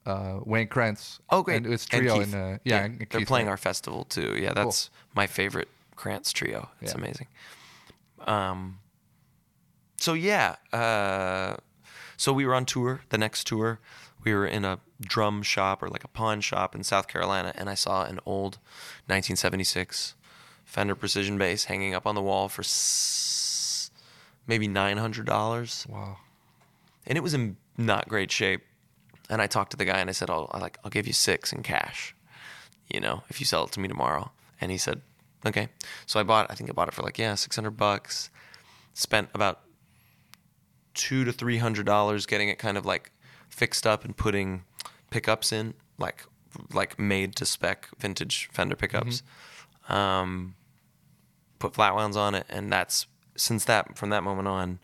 uh, 0.05 0.39
Wayne 0.45 0.67
Krantz. 0.67 1.19
Oh, 1.29 1.41
great! 1.43 1.57
And 1.57 1.73
it's 1.73 1.87
And 1.91 2.01
trio. 2.03 2.19
Keith. 2.19 2.33
And, 2.33 2.55
uh, 2.55 2.57
yeah, 2.63 2.85
and 2.85 2.99
they're 2.99 3.19
Keith, 3.19 3.27
playing 3.27 3.47
right. 3.47 3.51
our 3.51 3.57
festival 3.57 4.05
too. 4.05 4.37
Yeah, 4.39 4.53
that's 4.53 4.89
my 5.15 5.27
favorite 5.27 5.67
Krantz 5.95 6.31
trio. 6.31 6.69
It's 6.81 6.93
Yeah. 6.93 6.97
amazing. 6.97 7.27
Um. 8.27 8.79
So 9.97 10.13
yeah, 10.13 10.55
uh, 10.73 11.57
so 12.17 12.33
we 12.33 12.45
were 12.45 12.55
on 12.55 12.65
tour. 12.65 13.01
The 13.09 13.17
next 13.17 13.45
tour, 13.47 13.79
we 14.23 14.33
were 14.33 14.45
in 14.45 14.63
a 14.65 14.79
drum 15.01 15.41
shop 15.43 15.81
or 15.81 15.89
like 15.89 16.03
a 16.03 16.07
pawn 16.07 16.41
shop 16.41 16.75
in 16.75 16.83
South 16.83 17.07
Carolina, 17.07 17.51
and 17.55 17.69
I 17.69 17.73
saw 17.75 18.03
an 18.05 18.19
old 18.25 18.55
1976 19.07 20.15
Fender 20.65 20.95
Precision 20.95 21.37
bass 21.37 21.65
hanging 21.65 21.93
up 21.93 22.05
on 22.07 22.15
the 22.15 22.21
wall 22.21 22.47
for 22.49 22.61
s- 22.61 23.91
maybe 24.47 24.67
nine 24.67 24.97
hundred 24.97 25.25
dollars 25.25 25.85
Wow. 25.89 26.17
and 27.05 27.17
it 27.17 27.21
was 27.21 27.33
in 27.33 27.57
not 27.77 28.07
great 28.07 28.31
shape. 28.31 28.61
And 29.29 29.41
I 29.41 29.47
talked 29.47 29.71
to 29.71 29.77
the 29.77 29.85
guy 29.85 29.99
and 29.99 30.09
I 30.09 30.13
said, 30.13 30.29
"I'll 30.29 30.49
I 30.51 30.59
like 30.59 30.77
I'll 30.83 30.91
give 30.91 31.07
you 31.07 31.13
six 31.13 31.51
in 31.53 31.63
cash." 31.63 32.15
you 32.89 32.99
know, 32.99 33.23
if 33.29 33.39
you 33.39 33.45
sell 33.45 33.63
it 33.63 33.71
to 33.71 33.79
me 33.79 33.87
tomorrow. 33.87 34.31
And 34.59 34.69
he 34.69 34.77
said, 34.77 35.01
okay. 35.45 35.69
So 36.05 36.19
I 36.19 36.23
bought, 36.23 36.47
I 36.51 36.55
think 36.55 36.69
I 36.69 36.73
bought 36.73 36.89
it 36.89 36.93
for 36.93 37.03
like, 37.03 37.17
yeah, 37.17 37.35
600 37.35 37.71
bucks. 37.71 38.29
Spent 38.93 39.29
about 39.33 39.61
two 40.93 41.23
to 41.23 41.31
three 41.31 41.57
hundred 41.57 41.85
dollars 41.85 42.25
getting 42.25 42.49
it 42.49 42.59
kind 42.59 42.77
of 42.77 42.85
like 42.85 43.11
fixed 43.51 43.85
up 43.85 44.03
and 44.03 44.17
putting 44.17 44.63
pickups 45.11 45.51
in, 45.51 45.75
like 45.99 46.25
like 46.73 46.97
made 46.97 47.35
to 47.35 47.45
spec 47.45 47.87
vintage 47.99 48.49
Fender 48.51 48.75
pickups. 48.75 49.21
Um, 49.89 50.55
put 51.59 51.73
flat 51.75 51.93
wounds 51.95 52.17
on 52.17 52.33
it, 52.33 52.45
and 52.49 52.71
that's 52.71 53.05
since 53.35 53.63
that 53.65 53.97
from 53.97 54.09
that 54.09 54.23
moment 54.23 54.47
on, 54.47 54.79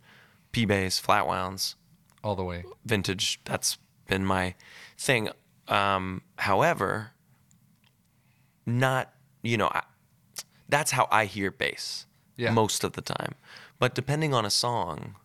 P 0.51 0.65
bass, 0.65 0.99
flat 0.99 1.25
wounds, 1.27 1.75
All 2.23 2.35
the 2.35 2.43
way. 2.43 2.63
vintage. 2.85 3.39
That's 3.45 3.77
been 4.07 4.23
my 4.25 4.53
thing. 4.97 5.29
Um, 5.67 6.21
however, 6.37 7.11
not 8.65 9.13
you 9.41 9.57
know, 9.57 9.67
I, 9.67 9.83
that's 10.67 10.91
how 10.91 11.07
I 11.11 11.25
hear 11.25 11.51
bass 11.51 12.05
Yeah. 12.35 12.51
most 12.51 12.83
of 12.83 12.93
the 12.93 13.01
time. 13.01 13.35
But 13.79 13.93
depending 13.95 14.33
on 14.33 14.45
a 14.45 14.49
song 14.49 15.15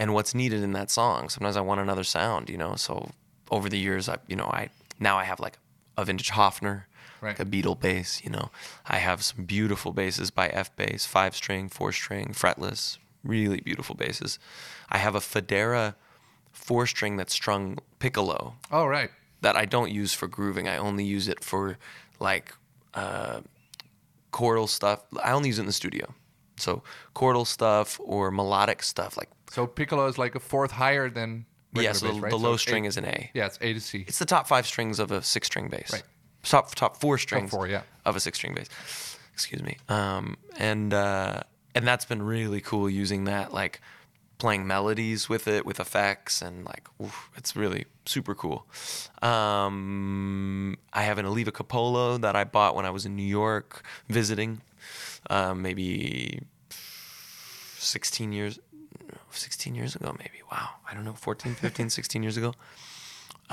and 0.00 0.12
what's 0.14 0.34
needed 0.34 0.60
in 0.62 0.72
that 0.72 0.90
song, 0.90 1.28
sometimes 1.28 1.56
I 1.56 1.60
want 1.60 1.80
another 1.80 2.04
sound. 2.04 2.48
You 2.50 2.58
know, 2.58 2.74
so 2.76 3.10
over 3.50 3.68
the 3.68 3.78
years, 3.78 4.08
I 4.08 4.16
you 4.26 4.36
know 4.36 4.46
I 4.60 4.70
now 4.98 5.16
I 5.22 5.24
have 5.24 5.38
like 5.40 5.56
a 5.96 6.04
vintage 6.04 6.30
Hofner. 6.30 6.84
Right. 7.22 7.38
Like 7.38 7.46
a 7.46 7.50
Beatle 7.50 7.78
bass, 7.78 8.24
you 8.24 8.30
know. 8.30 8.50
I 8.86 8.96
have 8.96 9.22
some 9.22 9.44
beautiful 9.44 9.92
basses 9.92 10.30
by 10.30 10.48
F 10.48 10.74
Bass, 10.76 11.04
five 11.04 11.36
string, 11.36 11.68
four 11.68 11.92
string, 11.92 12.28
fretless, 12.32 12.96
really 13.22 13.60
beautiful 13.60 13.94
basses. 13.94 14.38
I 14.88 14.96
have 14.96 15.14
a 15.14 15.20
Fodera 15.20 15.96
four 16.50 16.86
string 16.86 17.18
that's 17.18 17.34
strung 17.34 17.76
piccolo 17.98 18.54
Oh, 18.72 18.86
right. 18.86 19.10
that 19.42 19.54
I 19.54 19.66
don't 19.66 19.90
use 19.90 20.14
for 20.14 20.28
grooving. 20.28 20.66
I 20.66 20.78
only 20.78 21.04
use 21.04 21.28
it 21.28 21.44
for 21.44 21.76
like 22.20 22.54
uh, 22.94 23.40
chordal 24.32 24.66
stuff. 24.68 25.00
I 25.22 25.32
only 25.32 25.48
use 25.50 25.58
it 25.58 25.62
in 25.62 25.66
the 25.66 25.72
studio. 25.74 26.14
So 26.60 26.82
chordal 27.14 27.46
stuff 27.46 28.00
or 28.02 28.30
melodic 28.30 28.82
stuff 28.82 29.16
like 29.16 29.28
So 29.50 29.66
piccolo 29.66 30.06
is 30.06 30.18
like 30.18 30.34
a 30.34 30.40
fourth 30.40 30.70
higher 30.70 31.10
than 31.10 31.46
yeah. 31.74 31.92
So 31.92 32.06
bass, 32.06 32.14
the, 32.16 32.20
right? 32.20 32.30
the 32.30 32.38
low 32.38 32.56
string 32.56 32.84
A- 32.84 32.88
is 32.88 32.96
an 32.96 33.04
A. 33.04 33.30
Yeah, 33.34 33.46
it's 33.46 33.58
A 33.60 33.72
to 33.72 33.80
C. 33.80 34.04
It's 34.06 34.18
the 34.18 34.24
top 34.24 34.46
five 34.46 34.66
strings 34.66 34.98
of 34.98 35.10
a 35.10 35.22
six 35.22 35.46
string 35.46 35.68
bass. 35.68 35.92
Right. 35.92 36.02
Top 36.42 36.74
top 36.74 36.96
four 36.96 37.18
strings. 37.18 37.50
Top 37.50 37.58
four, 37.58 37.68
yeah. 37.68 37.82
Of 38.04 38.16
a 38.16 38.20
six 38.20 38.38
string 38.38 38.54
bass. 38.54 38.68
Excuse 39.32 39.62
me. 39.62 39.76
Um, 39.88 40.36
and 40.58 40.92
uh, 40.92 41.42
and 41.74 41.86
that's 41.86 42.04
been 42.04 42.22
really 42.22 42.60
cool 42.60 42.90
using 42.90 43.24
that 43.24 43.52
like 43.52 43.80
playing 44.38 44.66
melodies 44.66 45.28
with 45.28 45.46
it 45.46 45.66
with 45.66 45.78
effects 45.78 46.40
and 46.42 46.64
like 46.64 46.88
oof, 47.00 47.30
it's 47.36 47.54
really 47.54 47.84
super 48.06 48.34
cool. 48.34 48.66
Um, 49.22 50.76
I 50.92 51.02
have 51.02 51.18
an 51.18 51.26
Alleva 51.26 51.50
Coppolo 51.50 52.20
that 52.20 52.34
I 52.34 52.44
bought 52.44 52.74
when 52.74 52.86
I 52.86 52.90
was 52.90 53.06
in 53.06 53.14
New 53.16 53.22
York 53.22 53.84
visiting, 54.08 54.62
um, 55.28 55.60
maybe 55.62 56.40
16 57.78 58.32
years 58.32 58.58
16 59.30 59.74
years 59.74 59.94
ago 59.96 60.14
maybe 60.18 60.40
wow 60.50 60.68
i 60.88 60.94
don't 60.94 61.04
know 61.04 61.12
14 61.14 61.54
15 61.54 61.90
16 61.98 62.22
years 62.22 62.36
ago 62.36 62.54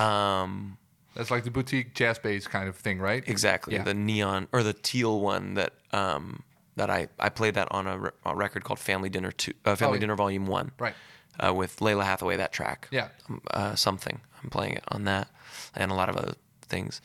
um 0.02 0.78
That's 1.16 1.32
like 1.32 1.44
the 1.44 1.52
boutique 1.52 1.94
jazz 1.96 2.20
bass 2.20 2.48
kind 2.48 2.68
of 2.70 2.76
thing, 2.76 3.00
right? 3.00 3.24
exactly 3.28 3.76
Yeah. 3.76 3.84
the 3.84 3.94
neon 3.94 4.48
or 4.52 4.64
the 4.64 4.74
teal 4.74 5.20
one 5.20 5.54
that 5.56 5.74
um 5.92 6.44
that 6.76 6.90
i 6.90 7.08
i 7.20 7.30
played 7.30 7.56
that 7.56 7.68
on 7.72 7.88
a, 7.88 7.98
re- 7.98 8.12
a 8.26 8.36
record 8.36 8.64
called 8.64 8.80
family 8.80 9.10
dinner 9.10 9.32
2 9.32 9.54
uh, 9.66 9.76
family 9.76 9.92
Oh, 9.92 9.94
yeah. 9.96 10.00
dinner 10.02 10.16
volume 10.16 10.46
1 10.46 10.72
Right. 10.80 10.96
uh, 11.40 11.54
with 11.54 11.78
lalah 11.80 12.04
hathaway 12.06 12.38
that 12.38 12.52
track 12.52 12.88
Yeah. 12.92 13.10
um, 13.30 13.42
uh, 13.52 13.76
something 13.76 14.22
i'm 14.44 14.50
playing 14.50 14.74
it 14.74 14.84
on 14.90 15.06
that 15.06 15.30
and 15.76 15.92
a 15.92 15.96
lot 15.96 16.10
of 16.10 16.18
other 16.18 16.34
things 16.62 17.02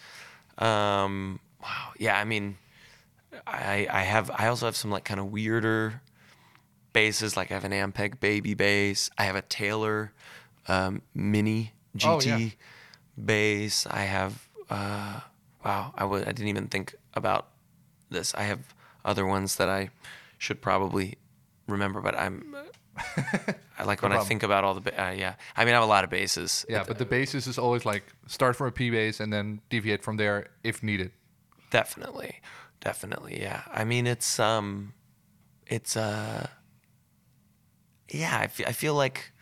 um 0.59 1.40
wow 1.62 1.92
yeah 1.99 2.19
i 2.19 2.25
mean 2.25 2.57
i 3.46 3.86
i 3.90 4.00
have 4.02 4.30
i 4.36 4.46
also 4.46 4.66
have 4.66 4.76
some 4.76 4.90
like 4.90 5.04
kind 5.04 5.20
of 5.20 5.26
weirder 5.32 6.00
basses. 6.92 7.36
Like 7.38 7.50
I 7.50 7.54
have 7.54 7.64
an 7.64 7.72
Ampeg 7.72 8.20
baby 8.20 8.52
bass. 8.52 9.08
I 9.16 9.24
have 9.24 9.34
a 9.34 9.40
Taylor 9.40 10.12
um, 10.68 11.00
Mini 11.14 11.72
Oh, 12.04 12.18
GT 12.18 12.26
yeah. 12.26 12.48
bass. 13.24 13.86
I 13.86 14.00
have 14.02 14.46
uh, 14.68 15.20
wow. 15.64 15.92
I 15.96 16.00
w- 16.00 16.22
I 16.22 16.32
didn't 16.32 16.48
even 16.48 16.66
think 16.68 16.94
about 17.14 17.48
this. 18.10 18.34
I 18.34 18.42
have 18.42 18.74
other 19.06 19.24
ones 19.24 19.56
that 19.56 19.70
I 19.70 19.88
should 20.38 20.60
probably 20.60 21.16
remember, 21.66 22.02
but 22.02 22.14
I'm. 22.18 22.54
I 23.78 23.84
like 23.84 24.02
when 24.02 24.12
I 24.12 24.18
think 24.24 24.42
about 24.42 24.64
all 24.64 24.74
the 24.74 24.82
ba- 24.82 25.02
uh, 25.08 25.10
yeah. 25.12 25.36
I 25.56 25.64
mean, 25.64 25.72
I 25.72 25.78
have 25.78 25.84
a 25.84 25.86
lot 25.86 26.04
of 26.04 26.10
bases. 26.10 26.66
Yeah, 26.68 26.84
but 26.86 26.98
the 26.98 27.06
basses 27.06 27.46
is 27.46 27.58
always 27.58 27.86
like 27.86 28.04
start 28.26 28.54
from 28.54 28.66
a 28.66 28.70
P 28.70 28.90
bass 28.90 29.18
and 29.18 29.32
then 29.32 29.62
deviate 29.70 30.02
from 30.02 30.18
there 30.18 30.48
if 30.62 30.82
needed. 30.82 31.10
Definitely, 31.70 32.40
definitely, 32.82 33.40
yeah. 33.40 33.62
I 33.72 33.84
mean, 33.84 34.06
it's 34.06 34.38
um, 34.38 34.92
it's 35.66 35.96
uh, 35.96 36.46
yeah. 38.10 38.38
I 38.38 38.46
fe- 38.48 38.64
I 38.66 38.72
feel 38.72 38.94
like 38.94 39.32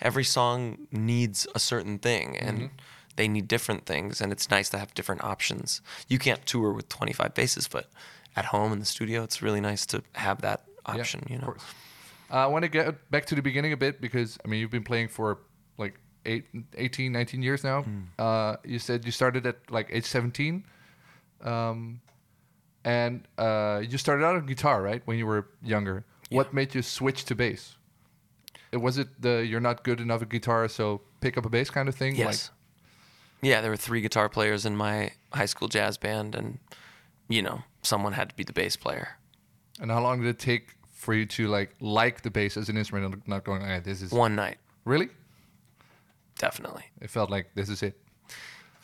every 0.00 0.24
song 0.24 0.86
needs 0.90 1.46
a 1.54 1.58
certain 1.58 1.98
thing, 1.98 2.36
and 2.36 2.70
they 3.16 3.28
need 3.28 3.48
different 3.48 3.86
things, 3.86 4.20
and 4.20 4.32
it's 4.32 4.50
nice 4.50 4.68
to 4.70 4.78
have 4.78 4.94
different 4.94 5.22
options. 5.24 5.80
You 6.08 6.18
can't 6.18 6.44
tour 6.46 6.72
with 6.72 6.88
twenty 6.88 7.12
five 7.12 7.34
basses, 7.34 7.68
but 7.68 7.88
at 8.34 8.46
home 8.46 8.72
in 8.72 8.78
the 8.80 8.86
studio, 8.86 9.22
it's 9.22 9.40
really 9.42 9.60
nice 9.60 9.86
to 9.86 10.02
have 10.14 10.40
that 10.42 10.64
Yeah, 10.88 11.00
option. 11.00 11.22
you 11.30 11.38
know. 11.38 11.54
Uh, 12.30 12.34
I 12.34 12.46
want 12.46 12.64
to 12.64 12.68
get 12.68 13.10
back 13.10 13.24
to 13.26 13.34
the 13.36 13.42
beginning 13.42 13.72
a 13.72 13.76
bit 13.76 14.00
because 14.00 14.38
I 14.44 14.48
mean 14.48 14.60
you've 14.60 14.70
been 14.72 14.84
playing 14.84 15.08
for 15.08 15.38
like 15.78 15.94
eight, 16.26 16.44
18, 16.76 17.12
19 17.12 17.40
years 17.42 17.62
now. 17.62 17.82
Hmm. 17.82 18.00
Uh, 18.18 18.56
you 18.64 18.78
said 18.80 19.04
you 19.04 19.12
started 19.12 19.46
at 19.46 19.56
like 19.70 19.88
age 19.92 20.04
17. 20.06 20.64
Um, 21.42 22.00
and 22.86 23.26
uh, 23.36 23.82
you 23.86 23.98
started 23.98 24.24
out 24.24 24.36
on 24.36 24.46
guitar, 24.46 24.80
right? 24.80 25.02
When 25.04 25.18
you 25.18 25.26
were 25.26 25.48
younger. 25.62 26.04
What 26.30 26.54
made 26.54 26.74
you 26.74 26.82
switch 26.82 27.24
to 27.26 27.34
bass? 27.34 27.74
Was 28.72 28.96
it 28.96 29.08
the 29.20 29.44
you're 29.44 29.60
not 29.60 29.82
good 29.84 30.00
enough 30.00 30.22
at 30.22 30.28
guitar, 30.28 30.68
so 30.68 31.02
pick 31.20 31.36
up 31.36 31.44
a 31.44 31.50
bass 31.50 31.68
kind 31.68 31.88
of 31.88 31.94
thing? 31.94 32.14
Yes. 32.16 32.50
yeah, 33.42 33.60
there 33.60 33.70
were 33.70 33.76
three 33.76 34.00
guitar 34.00 34.28
players 34.28 34.64
in 34.64 34.76
my 34.76 35.10
high 35.32 35.46
school 35.46 35.68
jazz 35.68 35.98
band, 35.98 36.34
and 36.34 36.58
you 37.28 37.42
know, 37.42 37.62
someone 37.82 38.12
had 38.12 38.28
to 38.30 38.34
be 38.36 38.44
the 38.44 38.52
bass 38.52 38.76
player. 38.76 39.18
And 39.80 39.90
how 39.90 40.00
long 40.00 40.20
did 40.20 40.28
it 40.28 40.38
take 40.38 40.76
for 40.92 41.12
you 41.12 41.26
to 41.26 41.48
like 41.48 41.74
like 41.80 42.22
the 42.22 42.30
bass 42.30 42.56
as 42.56 42.68
an 42.68 42.76
instrument 42.76 43.12
and 43.14 43.22
not 43.26 43.44
going, 43.44 43.62
ah, 43.62 43.80
this 43.82 44.00
is 44.00 44.12
One 44.12 44.36
night, 44.36 44.58
really? 44.84 45.08
definitely. 46.38 46.84
It 47.00 47.10
felt 47.10 47.30
like 47.30 47.50
this 47.54 47.68
is 47.68 47.82
it. 47.82 47.98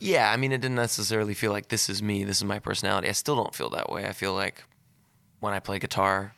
Yeah, 0.03 0.33
I 0.33 0.37
mean, 0.37 0.51
it 0.53 0.61
didn't 0.61 0.77
necessarily 0.77 1.33
feel 1.35 1.53
like 1.53 1.69
this 1.69 1.89
is 1.89 2.03
me, 2.03 2.25
this 2.25 2.39
is 2.39 2.45
my 2.45 2.59
personality. 2.59 3.09
I 3.09 3.13
still 3.13 3.37
don't 3.37 3.55
feel 3.55 3.71
that 3.71 3.89
way. 3.91 4.05
I 4.07 4.13
feel 4.13 4.35
like 4.35 4.65
when 5.41 5.53
I 5.55 5.61
play 5.61 5.79
guitar, 5.79 6.35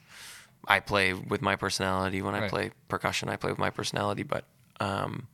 I 0.69 0.81
play 0.81 1.15
with 1.15 1.41
my 1.41 1.57
personality. 1.57 2.21
When 2.23 2.35
I 2.35 2.41
Right. 2.41 2.51
play 2.51 2.71
percussion, 2.89 3.29
I 3.29 3.37
play 3.37 3.51
with 3.51 3.59
my 3.59 3.71
personality, 3.71 4.23
but 4.23 4.45
um, 4.81 5.29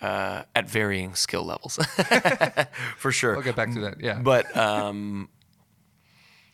uh, 0.00 0.42
at 0.54 0.68
varying 0.68 1.14
skill 1.14 1.44
levels, 1.44 1.76
for 2.96 3.12
sure. 3.12 3.34
We'll 3.34 3.42
get 3.44 3.56
back 3.56 3.72
to 3.74 3.80
that. 3.80 4.00
Yeah. 4.00 4.18
But 4.18 4.54
um, 4.56 5.28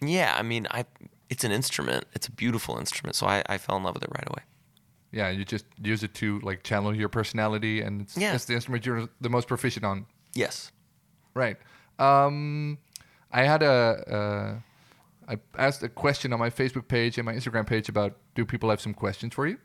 yeah, 0.01 0.35
I 0.39 0.43
mean, 0.43 0.67
I 0.71 0.85
it's 1.31 1.45
an 1.45 1.53
instrument. 1.53 2.05
It's 2.15 2.27
a 2.29 2.31
beautiful 2.33 2.79
instrument, 2.79 3.17
so 3.17 3.27
I, 3.27 3.43
I 3.49 3.59
fell 3.59 3.77
in 3.77 3.83
love 3.85 3.95
with 3.95 4.05
it 4.05 4.11
right 4.15 4.29
away. 4.29 4.43
yeah, 5.13 5.29
you 5.31 5.45
just 5.45 5.67
use 5.83 6.03
it 6.03 6.15
to 6.15 6.41
like 6.41 6.63
channel 6.63 6.95
your 6.95 7.09
personality, 7.09 7.81
and 7.83 8.03
it's, 8.03 8.17
Yeah. 8.17 8.35
it's 8.35 8.45
the 8.47 8.55
instrument 8.55 8.85
you're 8.87 9.09
the 9.21 9.29
most 9.31 9.49
proficient 9.49 9.85
on. 9.85 10.07
Yes. 10.35 10.73
Right. 11.35 11.57
Um, 11.99 12.79
I 13.31 13.45
had 13.45 13.63
a. 13.63 14.59
Uh, 14.59 14.61
I 15.29 15.39
asked 15.57 15.83
a 15.83 15.89
question 15.89 16.33
on 16.33 16.41
my 16.41 16.51
Facebook 16.51 16.89
page 16.89 17.17
and 17.17 17.25
my 17.25 17.33
Instagram 17.33 17.67
page 17.67 17.89
about 17.89 18.17
do 18.35 18.45
people 18.45 18.71
have 18.71 18.81
some 18.81 18.93
questions 18.93 19.35
for 19.35 19.47
you, 19.47 19.59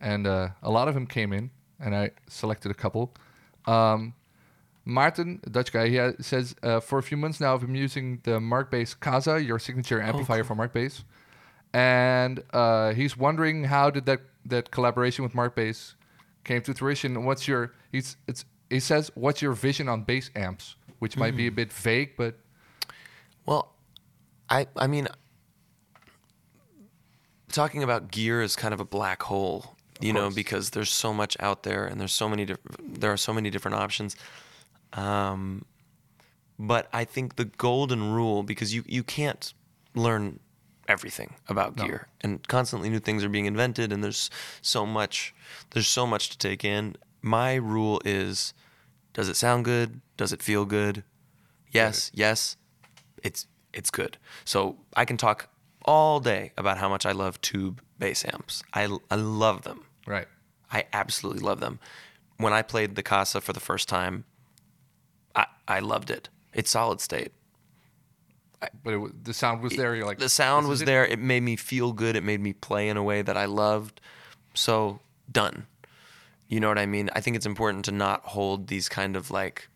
and 0.00 0.26
uh, 0.26 0.48
a 0.62 0.70
lot 0.70 0.88
of 0.88 0.94
them 0.94 1.06
came 1.06 1.32
in, 1.32 1.50
and 1.80 1.94
I 1.94 2.12
selected 2.28 2.70
a 2.70 2.74
couple. 2.74 3.12
Um, 3.66 4.14
Martin, 4.84 5.40
a 5.44 5.50
Dutch 5.50 5.72
guy, 5.72 5.88
he 5.88 5.96
ha- 5.96 6.12
says 6.20 6.54
uh, 6.62 6.78
for 6.80 6.98
a 6.98 7.02
few 7.02 7.16
months 7.16 7.40
now 7.40 7.54
I've 7.54 7.60
been 7.60 7.74
using 7.74 8.20
the 8.22 8.38
Mark 8.40 8.70
Bass 8.70 8.94
Casa, 8.94 9.42
your 9.42 9.58
signature 9.58 10.00
amplifier 10.00 10.44
for 10.44 10.54
Mark 10.54 10.72
Bass, 10.72 11.04
and 11.72 12.42
uh, 12.52 12.92
he's 12.92 13.16
wondering 13.16 13.64
how 13.64 13.90
did 13.90 14.06
that 14.06 14.20
that 14.46 14.70
collaboration 14.70 15.24
with 15.24 15.34
Mark 15.34 15.56
Bass 15.56 15.96
came 16.44 16.62
to 16.62 16.74
fruition. 16.74 17.24
What's 17.24 17.48
your 17.48 17.72
he's 17.90 18.16
it's 18.28 18.44
he 18.70 18.80
says 18.80 19.10
what's 19.14 19.40
your 19.42 19.52
vision 19.52 19.88
on 19.88 20.02
bass 20.02 20.30
amps, 20.34 20.76
which 20.98 21.16
might 21.16 21.36
be 21.36 21.46
a 21.46 21.52
bit 21.52 21.72
vague, 21.72 22.16
but 22.16 22.38
Well, 23.46 23.74
I 24.48 24.66
I 24.76 24.86
mean, 24.86 25.08
talking 27.52 27.82
about 27.82 28.10
gear 28.10 28.42
is 28.42 28.56
kind 28.56 28.74
of 28.74 28.80
a 28.80 28.84
black 28.84 29.22
hole, 29.24 29.76
you 30.00 30.12
know, 30.12 30.30
because 30.30 30.70
there's 30.70 30.90
so 30.90 31.12
much 31.14 31.36
out 31.40 31.62
there 31.62 31.84
and 31.86 32.00
there's 32.00 32.12
so 32.12 32.28
many 32.28 32.44
diff- 32.44 32.58
there 32.80 33.12
are 33.12 33.16
so 33.16 33.32
many 33.32 33.50
different 33.50 33.76
options. 33.76 34.16
Um, 34.92 35.64
but 36.58 36.88
I 36.92 37.04
think 37.04 37.36
the 37.36 37.46
golden 37.46 38.12
rule, 38.12 38.42
because 38.42 38.74
you 38.74 38.84
you 38.86 39.02
can't 39.02 39.52
learn 39.94 40.40
everything 40.86 41.34
about 41.48 41.76
No. 41.76 41.84
gear, 41.86 42.08
and 42.20 42.46
constantly 42.46 42.88
new 42.90 42.98
things 43.00 43.24
are 43.24 43.28
being 43.28 43.46
invented, 43.46 43.92
and 43.92 44.02
there's 44.04 44.30
so 44.62 44.84
much 44.86 45.34
there's 45.70 45.88
so 45.88 46.06
much 46.06 46.28
to 46.30 46.38
take 46.38 46.64
in. 46.64 46.96
My 47.24 47.54
rule 47.54 48.02
is, 48.04 48.52
does 49.14 49.30
it 49.30 49.36
sound 49.36 49.64
good? 49.64 50.02
Does 50.18 50.30
it 50.32 50.42
feel 50.42 50.66
good? 50.66 51.04
Yes, 51.70 52.10
yes. 52.14 52.56
it's 53.22 53.46
it's 53.72 53.90
good. 53.90 54.18
So 54.44 54.76
I 54.94 55.04
can 55.04 55.16
talk 55.16 55.48
all 55.86 56.20
day 56.20 56.52
about 56.56 56.78
how 56.78 56.88
much 56.88 57.04
I 57.04 57.12
love 57.12 57.40
tube 57.40 57.80
bass 57.98 58.24
amps. 58.26 58.62
I 58.72 58.84
I 59.10 59.16
love 59.16 59.62
them. 59.62 59.84
Right. 60.06 60.28
I 60.70 60.84
absolutely 60.92 61.40
love 61.40 61.60
them. 61.60 61.80
When 62.36 62.52
I 62.52 62.62
played 62.62 62.94
the 62.94 63.02
Casa 63.02 63.40
for 63.40 63.52
the 63.52 63.60
first 63.60 63.88
time, 63.88 64.24
I 65.34 65.46
I 65.66 65.80
loved 65.80 66.10
it. 66.10 66.28
It's 66.52 66.70
solid 66.70 67.00
state. 67.00 67.32
But 68.82 68.94
it, 68.94 69.24
the 69.24 69.34
sound 69.34 69.62
was 69.62 69.76
there. 69.76 69.94
You're 69.96 70.06
like 70.06 70.18
the 70.18 70.28
sound 70.28 70.68
was 70.68 70.82
it? 70.82 70.84
there. 70.84 71.04
It 71.06 71.18
made 71.18 71.42
me 71.42 71.56
feel 71.56 71.92
good. 71.92 72.16
It 72.16 72.22
made 72.22 72.40
me 72.40 72.52
play 72.52 72.88
in 72.88 72.96
a 72.96 73.02
way 73.02 73.22
that 73.22 73.36
I 73.36 73.46
loved. 73.46 74.00
So 74.54 75.00
done. 75.30 75.66
You 76.48 76.60
know 76.60 76.68
what 76.68 76.78
I 76.78 76.86
mean? 76.86 77.10
I 77.14 77.20
think 77.20 77.36
it's 77.36 77.46
important 77.46 77.84
to 77.86 77.92
not 77.92 78.22
hold 78.22 78.68
these 78.68 78.88
kind 78.88 79.16
of 79.16 79.30
like 79.30 79.68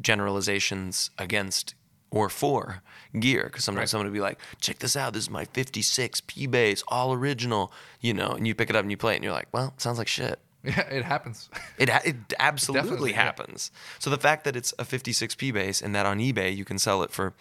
generalizations 0.00 1.10
against 1.18 1.74
or 2.10 2.28
for 2.28 2.82
gear 3.18 3.44
because 3.44 3.64
sometimes 3.64 3.80
Right. 3.82 3.88
someone 3.90 4.06
would 4.06 4.12
be 4.14 4.20
like, 4.20 4.38
"Check 4.60 4.78
this 4.78 4.96
out. 4.96 5.12
This 5.14 5.24
is 5.24 5.30
my 5.30 5.44
'56 5.46 6.20
P 6.26 6.46
bass, 6.46 6.82
all 6.88 7.12
original." 7.12 7.72
You 8.00 8.14
know, 8.14 8.30
and 8.32 8.46
you 8.46 8.54
pick 8.54 8.70
it 8.70 8.76
up 8.76 8.82
and 8.82 8.90
you 8.90 8.96
play 8.96 9.12
it, 9.14 9.16
and 9.16 9.24
you're 9.24 9.32
like, 9.32 9.48
"Well, 9.52 9.72
it 9.76 9.80
sounds 9.80 9.98
like 9.98 10.08
shit." 10.08 10.38
Yeah, 10.66 10.80
it 10.88 11.04
happens. 11.04 11.50
It 11.76 11.90
ha- 11.90 12.00
it 12.06 12.16
absolutely 12.40 13.10
yeah. 13.10 13.22
happens. 13.22 13.70
So 13.98 14.08
the 14.08 14.16
fact 14.16 14.44
that 14.44 14.56
it's 14.56 14.72
a 14.78 14.84
56p 14.84 15.52
bass 15.52 15.82
and 15.82 15.94
that 15.94 16.06
on 16.06 16.20
eBay 16.20 16.56
you 16.56 16.64
can 16.64 16.78
sell 16.78 17.02
it 17.02 17.10
for 17.10 17.34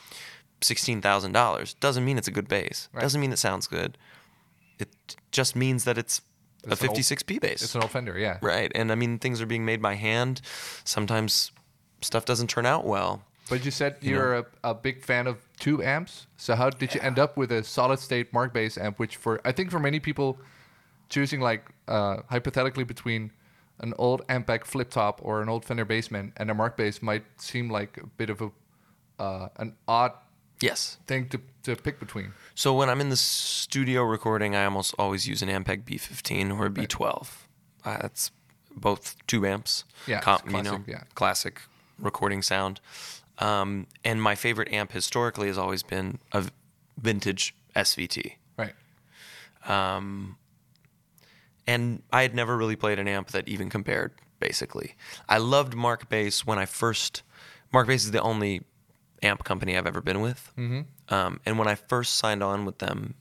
sixteen 0.62 1.02
thousand 1.02 1.32
dollars 1.32 1.74
doesn't 1.76 2.04
mean 2.04 2.18
it's 2.18 2.28
a 2.28 2.32
good 2.32 2.50
bass. 2.50 2.90
Right. 2.92 3.02
Doesn't 3.02 3.22
mean 3.22 3.32
it 3.32 3.40
sounds 3.40 3.66
good. 3.66 3.98
It 4.78 4.90
just 5.32 5.56
means 5.56 5.86
that 5.86 5.98
it's, 5.98 6.20
It's 6.66 6.82
a 6.82 6.88
56p 6.88 7.40
bass. 7.42 7.62
it's 7.62 7.76
an 7.76 7.82
old 7.82 7.92
Fender. 7.92 8.18
Yeah. 8.18 8.38
right. 8.42 8.72
And 8.74 8.92
I 8.92 8.96
mean 8.96 9.20
things 9.20 9.42
are 9.42 9.46
being 9.46 9.66
made 9.66 9.82
by 9.82 9.96
hand. 9.96 10.42
Sometimes 10.84 11.52
stuff 12.02 12.26
doesn't 12.26 12.48
turn 12.50 12.66
out 12.66 12.86
well. 12.86 13.24
But 13.50 13.66
you 13.66 13.72
said 13.72 13.98
you're 14.02 14.36
a, 14.36 14.46
a 14.64 14.74
big 14.74 15.04
fan 15.04 15.28
of 15.28 15.38
tube 15.60 15.82
amps. 15.82 16.28
So 16.38 16.56
how 16.56 16.70
did 16.70 16.96
you 16.96 17.02
end 17.02 17.20
up 17.20 17.36
with 17.36 17.52
a 17.52 17.64
solid 17.64 18.00
state 18.00 18.32
Mark 18.32 18.54
bass 18.54 18.78
amp? 18.78 19.00
Which 19.00 19.18
for 19.18 19.42
I 19.44 19.52
think 19.52 19.70
for 19.70 19.80
many 19.80 20.00
people, 20.00 20.40
choosing 21.10 21.42
like 21.42 21.70
uh, 21.88 22.18
hypothetically 22.30 22.86
between 22.86 23.32
an 23.80 23.94
old 23.98 24.26
Ampeg 24.28 24.64
flip 24.66 24.90
top 24.90 25.20
or 25.24 25.42
an 25.42 25.50
old 25.50 25.66
Fender 25.66 25.86
Bassman 25.86 26.32
and 26.38 26.50
a 26.50 26.54
Mark 26.54 26.78
bass 26.78 27.02
might 27.02 27.26
seem 27.38 27.70
like 27.70 27.98
a 27.98 28.08
bit 28.08 28.30
of 28.30 28.42
a 28.42 28.52
uh, 29.20 29.50
an 29.58 29.76
odd 29.88 30.14
Yes. 30.64 30.98
thing 31.08 31.30
to, 31.30 31.42
to 31.64 31.76
pick 31.76 32.00
between. 32.00 32.34
So 32.56 32.74
when 32.74 32.90
I'm 32.90 33.02
in 33.02 33.10
the 33.10 33.18
studio 33.18 34.04
recording, 34.04 34.56
I 34.56 34.66
almost 34.66 34.96
always 34.98 35.28
use 35.28 35.42
an 35.42 35.50
Ampeg 35.50 35.84
B15 35.84 36.58
or 36.58 36.68
a 36.68 36.70
B12. 36.70 37.28
Uh, 37.84 37.98
that's 38.02 38.32
both 38.76 39.16
tube 39.28 39.46
amps. 39.46 39.84
Yeah, 40.08 40.20
it's 40.20 40.44
you 40.46 40.52
know, 40.52 40.62
classic, 40.62 40.88
yeah. 40.88 41.04
classic 41.16 41.62
recording 42.00 42.42
sound. 42.42 42.80
Um, 43.40 43.88
and 44.04 44.22
my 44.22 44.36
favorite 44.36 44.72
amp 44.72 44.92
historically 44.92 45.48
has 45.48 45.58
always 45.58 45.84
been 45.84 46.20
a 46.32 46.46
vintage 46.98 47.56
SVT. 47.76 48.34
Right. 48.58 48.74
and 51.66 52.04
I 52.12 52.22
had 52.22 52.36
never 52.36 52.56
really 52.56 52.76
played 52.76 53.00
an 53.00 53.08
amp 53.08 53.30
that 53.30 53.48
even 53.48 53.70
compared. 53.70 54.14
Basically, 54.40 54.96
I 55.30 55.38
loved 55.38 55.74
Mark 55.74 56.10
Bass 56.10 56.46
when 56.46 56.60
I 56.60 56.66
first. 56.66 57.24
Mark 57.72 57.88
Bass 57.88 58.04
is 58.04 58.12
the 58.12 58.22
only 58.22 58.64
amp 59.24 59.44
company 59.44 59.78
I've 59.78 59.88
ever 59.88 60.02
been 60.02 60.22
with, 60.22 60.52
mm-hmm. 60.58 61.14
um, 61.14 61.40
and 61.46 61.58
when 61.58 61.68
I 61.68 61.76
first 61.76 62.16
signed 62.16 62.44
on 62.44 62.66
with 62.66 62.80
them, 62.80 63.16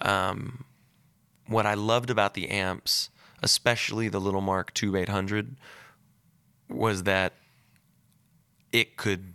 um, 0.00 0.64
what 1.46 1.66
I 1.66 1.74
loved 1.74 2.10
about 2.10 2.34
the 2.34 2.48
amps, 2.48 3.10
especially 3.42 4.08
the 4.08 4.20
Little 4.20 4.40
Mark 4.40 4.74
Tube 4.74 4.96
800, 4.96 5.56
was 6.68 7.04
that 7.04 7.34
it 8.72 8.96
could 8.96 9.34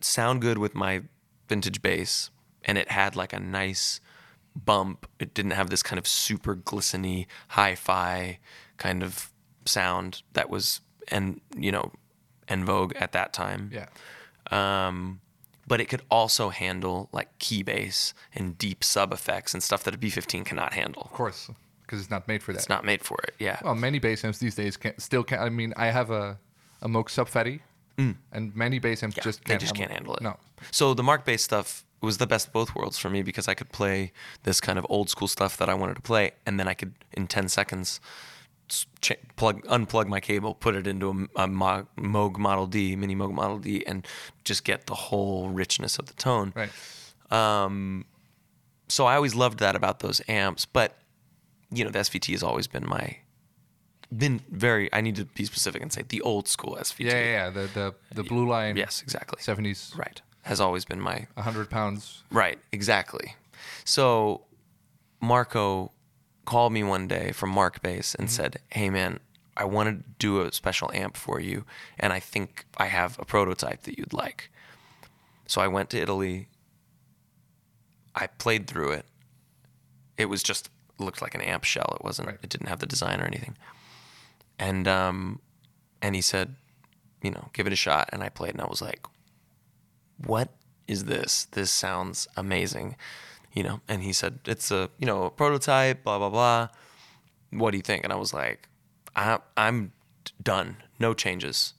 sound 0.00 0.40
good 0.40 0.58
with 0.58 0.74
my 0.74 1.02
vintage 1.48 1.82
bass, 1.82 2.30
and 2.64 2.78
it 2.78 2.90
had 2.90 3.16
like 3.16 3.32
a 3.32 3.40
nice 3.40 4.00
bump. 4.54 5.06
It 5.18 5.34
didn't 5.34 5.52
have 5.52 5.70
this 5.70 5.82
kind 5.82 5.98
of 5.98 6.06
super 6.06 6.54
glisteny 6.54 7.26
hi-fi 7.48 8.38
kind 8.76 9.02
of 9.02 9.30
sound 9.64 10.22
that 10.32 10.48
was 10.48 10.80
and 11.08 11.40
you 11.56 11.70
know 11.70 11.92
en 12.48 12.64
vogue 12.64 12.94
at 12.96 13.12
that 13.12 13.32
time. 13.32 13.70
Yeah. 13.72 13.86
Um, 14.50 15.20
but 15.66 15.80
it 15.80 15.86
could 15.86 16.02
also 16.10 16.48
handle 16.48 17.08
like 17.12 17.38
key 17.38 17.62
bass 17.62 18.12
and 18.34 18.58
deep 18.58 18.82
sub 18.82 19.12
effects 19.12 19.54
and 19.54 19.62
stuff 19.62 19.84
that 19.84 19.94
a 19.94 19.98
B15 19.98 20.44
cannot 20.44 20.72
handle. 20.72 21.02
Of 21.02 21.12
course, 21.12 21.48
because 21.82 22.00
it's 22.00 22.10
not 22.10 22.26
made 22.26 22.42
for 22.42 22.52
that. 22.52 22.58
It's 22.58 22.68
not 22.68 22.84
made 22.84 23.02
for 23.02 23.18
it. 23.22 23.34
Yeah. 23.38 23.60
Well, 23.62 23.76
many 23.76 23.98
bass 24.00 24.24
amps 24.24 24.38
these 24.38 24.56
days 24.56 24.76
can't 24.76 25.00
still 25.00 25.22
can't. 25.22 25.40
I 25.40 25.48
mean, 25.48 25.72
I 25.76 25.86
have 25.86 26.10
a 26.10 26.38
a 26.82 26.88
Moog 26.88 27.10
Sub 27.10 27.28
Phatty, 27.28 27.62
and 27.96 28.56
many 28.56 28.78
bass 28.78 29.02
amps 29.02 29.14
Mm. 29.14 29.18
Yeah, 29.18 29.22
just 29.22 29.44
they 29.44 29.52
can't 29.52 29.60
just 29.60 29.74
can't 29.74 29.90
handle 29.90 30.14
it. 30.14 30.22
No. 30.22 30.36
So 30.70 30.94
the 30.94 31.02
Mark 31.02 31.24
bass 31.24 31.42
stuff 31.44 31.84
was 32.00 32.18
the 32.18 32.26
best 32.26 32.48
of 32.48 32.52
both 32.52 32.74
worlds 32.74 32.98
for 32.98 33.10
me 33.10 33.22
because 33.22 33.46
I 33.46 33.54
could 33.54 33.70
play 33.70 34.12
this 34.42 34.60
kind 34.60 34.78
of 34.78 34.86
old 34.88 35.10
school 35.10 35.28
stuff 35.28 35.56
that 35.58 35.68
I 35.68 35.74
wanted 35.74 35.96
to 35.96 36.02
play, 36.02 36.32
and 36.46 36.58
then 36.58 36.66
I 36.66 36.74
could 36.74 36.94
in 37.12 37.26
ten 37.26 37.48
seconds 37.48 38.00
ch- 39.00 39.12
plug 39.36 39.62
unplug 39.66 40.06
my 40.06 40.20
cable, 40.20 40.54
put 40.54 40.74
it 40.74 40.86
into 40.86 41.28
a, 41.36 41.42
a 41.44 41.46
Mo- 41.46 41.86
Moog 41.98 42.38
Model 42.38 42.66
D, 42.66 42.96
mini 42.96 43.14
Moog 43.14 43.32
Model 43.32 43.58
D, 43.58 43.84
and 43.86 44.06
just 44.44 44.64
get 44.64 44.86
the 44.86 44.94
whole 44.94 45.48
richness 45.48 45.98
of 45.98 46.06
the 46.06 46.14
tone. 46.14 46.52
Right. 46.54 46.70
Um, 47.30 48.06
so 48.88 49.06
I 49.06 49.14
always 49.14 49.34
loved 49.34 49.58
that 49.60 49.76
about 49.76 50.00
those 50.00 50.20
amps, 50.28 50.66
but 50.66 50.96
you 51.72 51.84
know 51.84 51.90
the 51.90 52.00
SVT 52.00 52.32
has 52.32 52.42
always 52.42 52.66
been 52.66 52.86
my 52.88 53.18
been 54.16 54.40
very. 54.50 54.92
I 54.92 55.00
need 55.00 55.16
to 55.16 55.24
be 55.24 55.44
specific 55.44 55.82
and 55.82 55.92
say 55.92 56.02
the 56.08 56.20
old 56.22 56.48
school 56.48 56.76
SVT. 56.80 57.04
Yeah, 57.06 57.12
yeah, 57.12 57.24
yeah. 57.24 57.50
The 57.50 57.68
the 57.72 57.94
the 58.14 58.22
blue 58.24 58.48
line. 58.48 58.76
Yes, 58.76 59.02
exactly. 59.02 59.40
Seventies. 59.40 59.92
Right. 59.96 60.20
Has 60.42 60.60
always 60.60 60.84
been 60.84 61.00
my 61.00 61.26
hundred 61.36 61.68
pounds. 61.70 62.24
right, 62.32 62.58
exactly. 62.72 63.36
So 63.84 64.46
Marco 65.20 65.92
called 66.50 66.72
me 66.72 66.82
one 66.82 67.06
day 67.06 67.30
from 67.32 67.50
Mark 67.50 67.80
Bass 67.80 68.14
and 68.14 68.30
said, 68.30 68.58
"Hey 68.70 68.90
man, 68.90 69.20
I 69.56 69.64
want 69.64 69.88
to 69.88 70.10
do 70.18 70.40
a 70.42 70.52
special 70.52 70.90
amp 70.92 71.16
for 71.16 71.38
you 71.40 71.64
and 71.98 72.12
I 72.12 72.20
think 72.20 72.66
I 72.76 72.86
have 72.86 73.18
a 73.18 73.24
prototype 73.24 73.82
that 73.84 73.96
you'd 73.98 74.12
like." 74.12 74.50
So 75.46 75.60
I 75.60 75.68
went 75.68 75.90
to 75.90 75.98
Italy. 76.00 76.48
I 78.14 78.26
played 78.26 78.66
through 78.66 78.92
it. 78.92 79.06
It 80.18 80.26
was 80.26 80.42
just 80.42 80.70
looked 80.98 81.22
like 81.22 81.34
an 81.34 81.40
amp 81.40 81.64
shell. 81.64 81.96
It 81.98 82.04
wasn't 82.04 82.28
Right. 82.28 82.38
it 82.42 82.50
didn't 82.50 82.66
have 82.68 82.80
the 82.80 82.86
design 82.86 83.20
or 83.20 83.24
anything. 83.26 83.56
And 84.58 84.86
um 84.88 85.40
and 86.02 86.14
he 86.14 86.20
said, 86.22 86.56
you 87.22 87.30
know, 87.30 87.48
give 87.52 87.66
it 87.68 87.72
a 87.72 87.76
shot 87.86 88.10
and 88.12 88.22
I 88.22 88.28
played 88.28 88.52
and 88.52 88.60
I 88.60 88.66
was 88.66 88.82
like, 88.82 89.06
what 90.18 90.48
is 90.88 91.04
this? 91.04 91.46
This 91.52 91.70
sounds 91.70 92.26
amazing, 92.36 92.96
you 93.52 93.62
know. 93.62 93.80
And 93.88 94.02
he 94.02 94.12
said, 94.12 94.40
it's 94.46 94.70
a 94.70 94.90
you 94.98 95.06
know 95.06 95.24
a 95.24 95.30
prototype, 95.30 96.04
blah 96.04 96.18
blah 96.18 96.30
blah. 96.30 96.68
What 97.50 97.72
do 97.72 97.76
you 97.76 97.82
think? 97.82 98.04
And 98.04 98.12
I 98.12 98.16
was 98.16 98.32
like, 98.32 98.68
I, 99.16 99.38
I'm 99.56 99.92
done, 100.42 100.76
no 100.98 101.14
changes, 101.14 101.74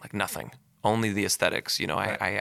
like 0.00 0.14
nothing, 0.14 0.52
only 0.84 1.12
the 1.12 1.24
aesthetics. 1.24 1.78
You 1.78 1.86
know, 1.86 1.96
Right. 1.96 2.20
I, 2.20 2.26
I 2.36 2.40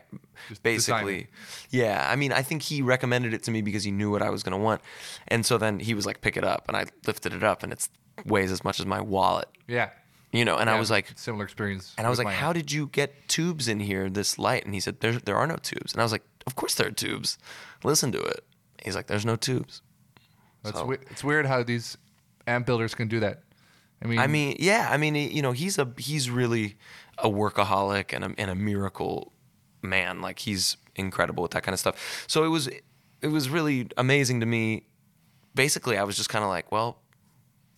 Just 0.49 0.63
basically, 0.63 1.27
yeah. 1.69 2.07
I 2.09 2.15
mean, 2.15 2.31
I 2.31 2.41
think 2.41 2.61
he 2.61 2.81
recommended 2.81 3.33
it 3.33 3.43
to 3.43 3.51
me 3.51 3.61
because 3.61 3.83
he 3.83 3.91
knew 3.91 4.09
what 4.09 4.21
I 4.21 4.29
was 4.29 4.41
gonna 4.43 4.57
want, 4.57 4.81
and 5.27 5.45
so 5.45 5.57
then 5.57 5.79
he 5.79 5.93
was 5.93 6.05
like, 6.05 6.21
pick 6.21 6.37
it 6.37 6.43
up, 6.45 6.65
and 6.69 6.77
I 6.77 6.85
lifted 7.05 7.33
it 7.33 7.43
up, 7.43 7.61
and 7.63 7.73
it's 7.73 7.89
weighs 8.25 8.51
as 8.51 8.63
much 8.63 8.79
as 8.79 8.85
my 8.85 9.01
wallet, 9.01 9.47
Yeah. 9.67 9.89
you 10.31 10.45
know. 10.45 10.55
And 10.57 10.69
I 10.69 10.79
was 10.79 10.89
like, 10.91 11.11
similar 11.15 11.43
experience. 11.43 11.93
and 11.97 12.07
I 12.07 12.09
was 12.09 12.19
like, 12.19 12.27
"How 12.35 12.53
did 12.53 12.71
you 12.71 12.87
get 12.87 13.27
tubes 13.27 13.67
in 13.67 13.79
here 13.81 14.09
this 14.09 14.37
light?" 14.39 14.63
And 14.65 14.73
he 14.73 14.79
said, 14.79 14.99
"There, 15.01 15.13
there 15.13 15.35
are 15.37 15.47
no 15.47 15.57
tubes." 15.57 15.91
And 15.93 16.01
I 16.01 16.05
was 16.05 16.11
like, 16.13 16.23
"Of 16.47 16.55
course 16.55 16.75
there 16.75 16.87
are 16.87 16.91
tubes. 16.91 17.37
Listen 17.83 18.11
to 18.13 18.21
it." 18.21 18.43
He's 18.83 18.95
like, 18.95 19.07
"There's 19.07 19.25
no 19.25 19.35
tubes." 19.35 19.81
That's 20.63 20.77
so- 20.77 20.85
we- 20.85 20.97
it's 21.09 21.23
weird 21.23 21.45
how 21.45 21.63
these 21.63 21.97
amp 22.47 22.65
builders 22.65 22.93
can 22.95 23.07
do 23.07 23.19
that. 23.21 23.43
I 24.03 24.07
mean, 24.07 24.19
I 24.19 24.27
mean, 24.27 24.55
yeah, 24.59 24.87
I 24.91 24.97
mean, 24.97 25.15
you 25.15 25.41
know, 25.41 25.51
he's 25.51 25.77
a 25.77 25.87
he's 25.97 26.29
really 26.29 26.77
a 27.17 27.29
workaholic 27.29 28.13
and 28.13 28.23
a 28.23 28.33
and 28.37 28.49
a 28.49 28.55
miracle 28.55 29.31
man. 29.81 30.21
Like 30.21 30.39
he's 30.39 30.77
incredible 30.95 31.41
with 31.43 31.51
that 31.51 31.63
kind 31.63 31.73
of 31.73 31.79
stuff. 31.79 32.25
So 32.27 32.43
it 32.43 32.47
was 32.49 32.67
it 32.67 33.27
was 33.27 33.49
really 33.49 33.87
amazing 33.97 34.39
to 34.39 34.45
me. 34.45 34.87
Basically, 35.53 35.97
I 35.97 36.03
was 36.03 36.15
just 36.17 36.29
kind 36.29 36.43
of 36.43 36.49
like, 36.49 36.71
well, 36.71 36.99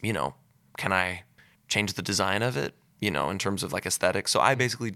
you 0.02 0.14
know, 0.14 0.36
can 0.78 0.94
I 0.94 1.24
change 1.68 1.94
the 1.94 2.02
design 2.02 2.42
of 2.42 2.56
it? 2.56 2.74
You 3.02 3.12
know, 3.12 3.30
in 3.30 3.38
terms 3.38 3.64
of 3.64 3.74
like 3.74 3.86
aesthetics. 3.86 4.32
So 4.32 4.40
I 4.40 4.56
basically 4.56 4.96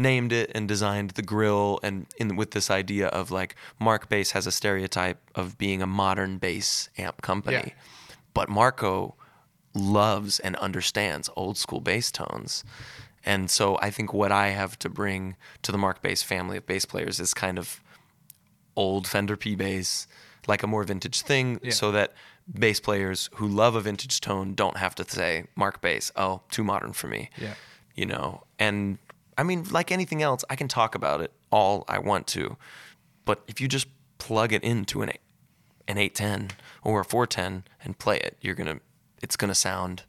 named 0.00 0.32
it 0.32 0.50
and 0.54 0.66
designed 0.66 1.10
the 1.10 1.22
grill 1.22 1.78
and 1.82 2.06
in 2.16 2.36
with 2.36 2.50
this 2.52 2.70
idea 2.70 3.08
of 3.08 3.30
like 3.30 3.54
Mark 3.78 4.08
Bass 4.08 4.32
has 4.32 4.46
a 4.46 4.52
stereotype 4.52 5.18
of 5.34 5.56
being 5.58 5.82
a 5.82 5.86
modern 5.86 6.38
bass 6.38 6.88
amp 6.98 7.22
company. 7.22 7.56
Yeah. 7.56 7.72
But 8.34 8.48
Marco 8.48 9.14
loves 9.74 10.38
and 10.40 10.56
understands 10.56 11.28
old 11.36 11.56
school 11.58 11.80
bass 11.80 12.10
tones. 12.10 12.64
And 13.24 13.50
so 13.50 13.78
I 13.82 13.90
think 13.90 14.12
what 14.12 14.32
I 14.32 14.48
have 14.48 14.78
to 14.80 14.88
bring 14.88 15.36
to 15.62 15.70
the 15.72 15.78
Mark 15.78 16.00
Bass 16.02 16.22
family 16.22 16.56
of 16.56 16.66
bass 16.66 16.84
players 16.84 17.20
is 17.20 17.34
kind 17.34 17.58
of 17.58 17.82
old 18.76 19.06
Fender 19.06 19.36
P 19.36 19.54
bass, 19.54 20.06
like 20.46 20.62
a 20.62 20.66
more 20.66 20.84
vintage 20.84 21.20
thing, 21.22 21.60
Yeah. 21.62 21.72
so 21.72 21.92
that 21.92 22.14
bass 22.52 22.80
players 22.80 23.28
who 23.34 23.46
love 23.46 23.74
a 23.76 23.80
vintage 23.80 24.20
tone 24.20 24.54
don't 24.54 24.78
have 24.78 24.94
to 24.96 25.04
say 25.08 25.46
Mark 25.54 25.80
Bass, 25.82 26.10
oh, 26.16 26.40
too 26.50 26.64
modern 26.64 26.92
for 26.94 27.08
me. 27.08 27.28
Yeah. 27.36 27.54
You 27.94 28.06
know, 28.06 28.44
and 28.58 28.98
I 29.40 29.42
mean, 29.42 29.64
like 29.70 29.90
anything 29.90 30.20
else, 30.22 30.44
I 30.50 30.54
can 30.56 30.68
talk 30.68 30.94
about 30.94 31.20
it 31.22 31.32
all 31.50 31.84
I 31.88 31.98
want 31.98 32.26
to. 32.28 32.56
But 33.24 33.42
if 33.48 33.60
you 33.60 33.68
just 33.68 33.88
plug 34.18 34.52
it 34.52 34.62
into 34.62 35.00
an 35.02 35.08
eight, 35.10 35.20
an 35.88 35.96
810 35.98 36.56
or 36.84 37.00
a 37.00 37.04
410 37.04 37.64
and 37.82 37.98
play 37.98 38.18
it, 38.18 38.36
you're 38.42 38.54
going 38.54 38.66
to 38.78 38.80
it's 39.22 39.36
going 39.36 39.48
to 39.48 39.54
sound 39.54 40.04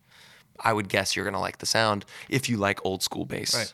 I 0.60 0.74
would 0.74 0.90
guess 0.90 1.16
you're 1.16 1.26
going 1.26 1.34
to 1.34 1.40
like 1.40 1.58
the 1.60 1.66
sound 1.66 2.06
if 2.30 2.50
you 2.50 2.58
like 2.58 2.80
old 2.86 3.02
school 3.04 3.26
bass 3.26 3.56
Right. 3.56 3.74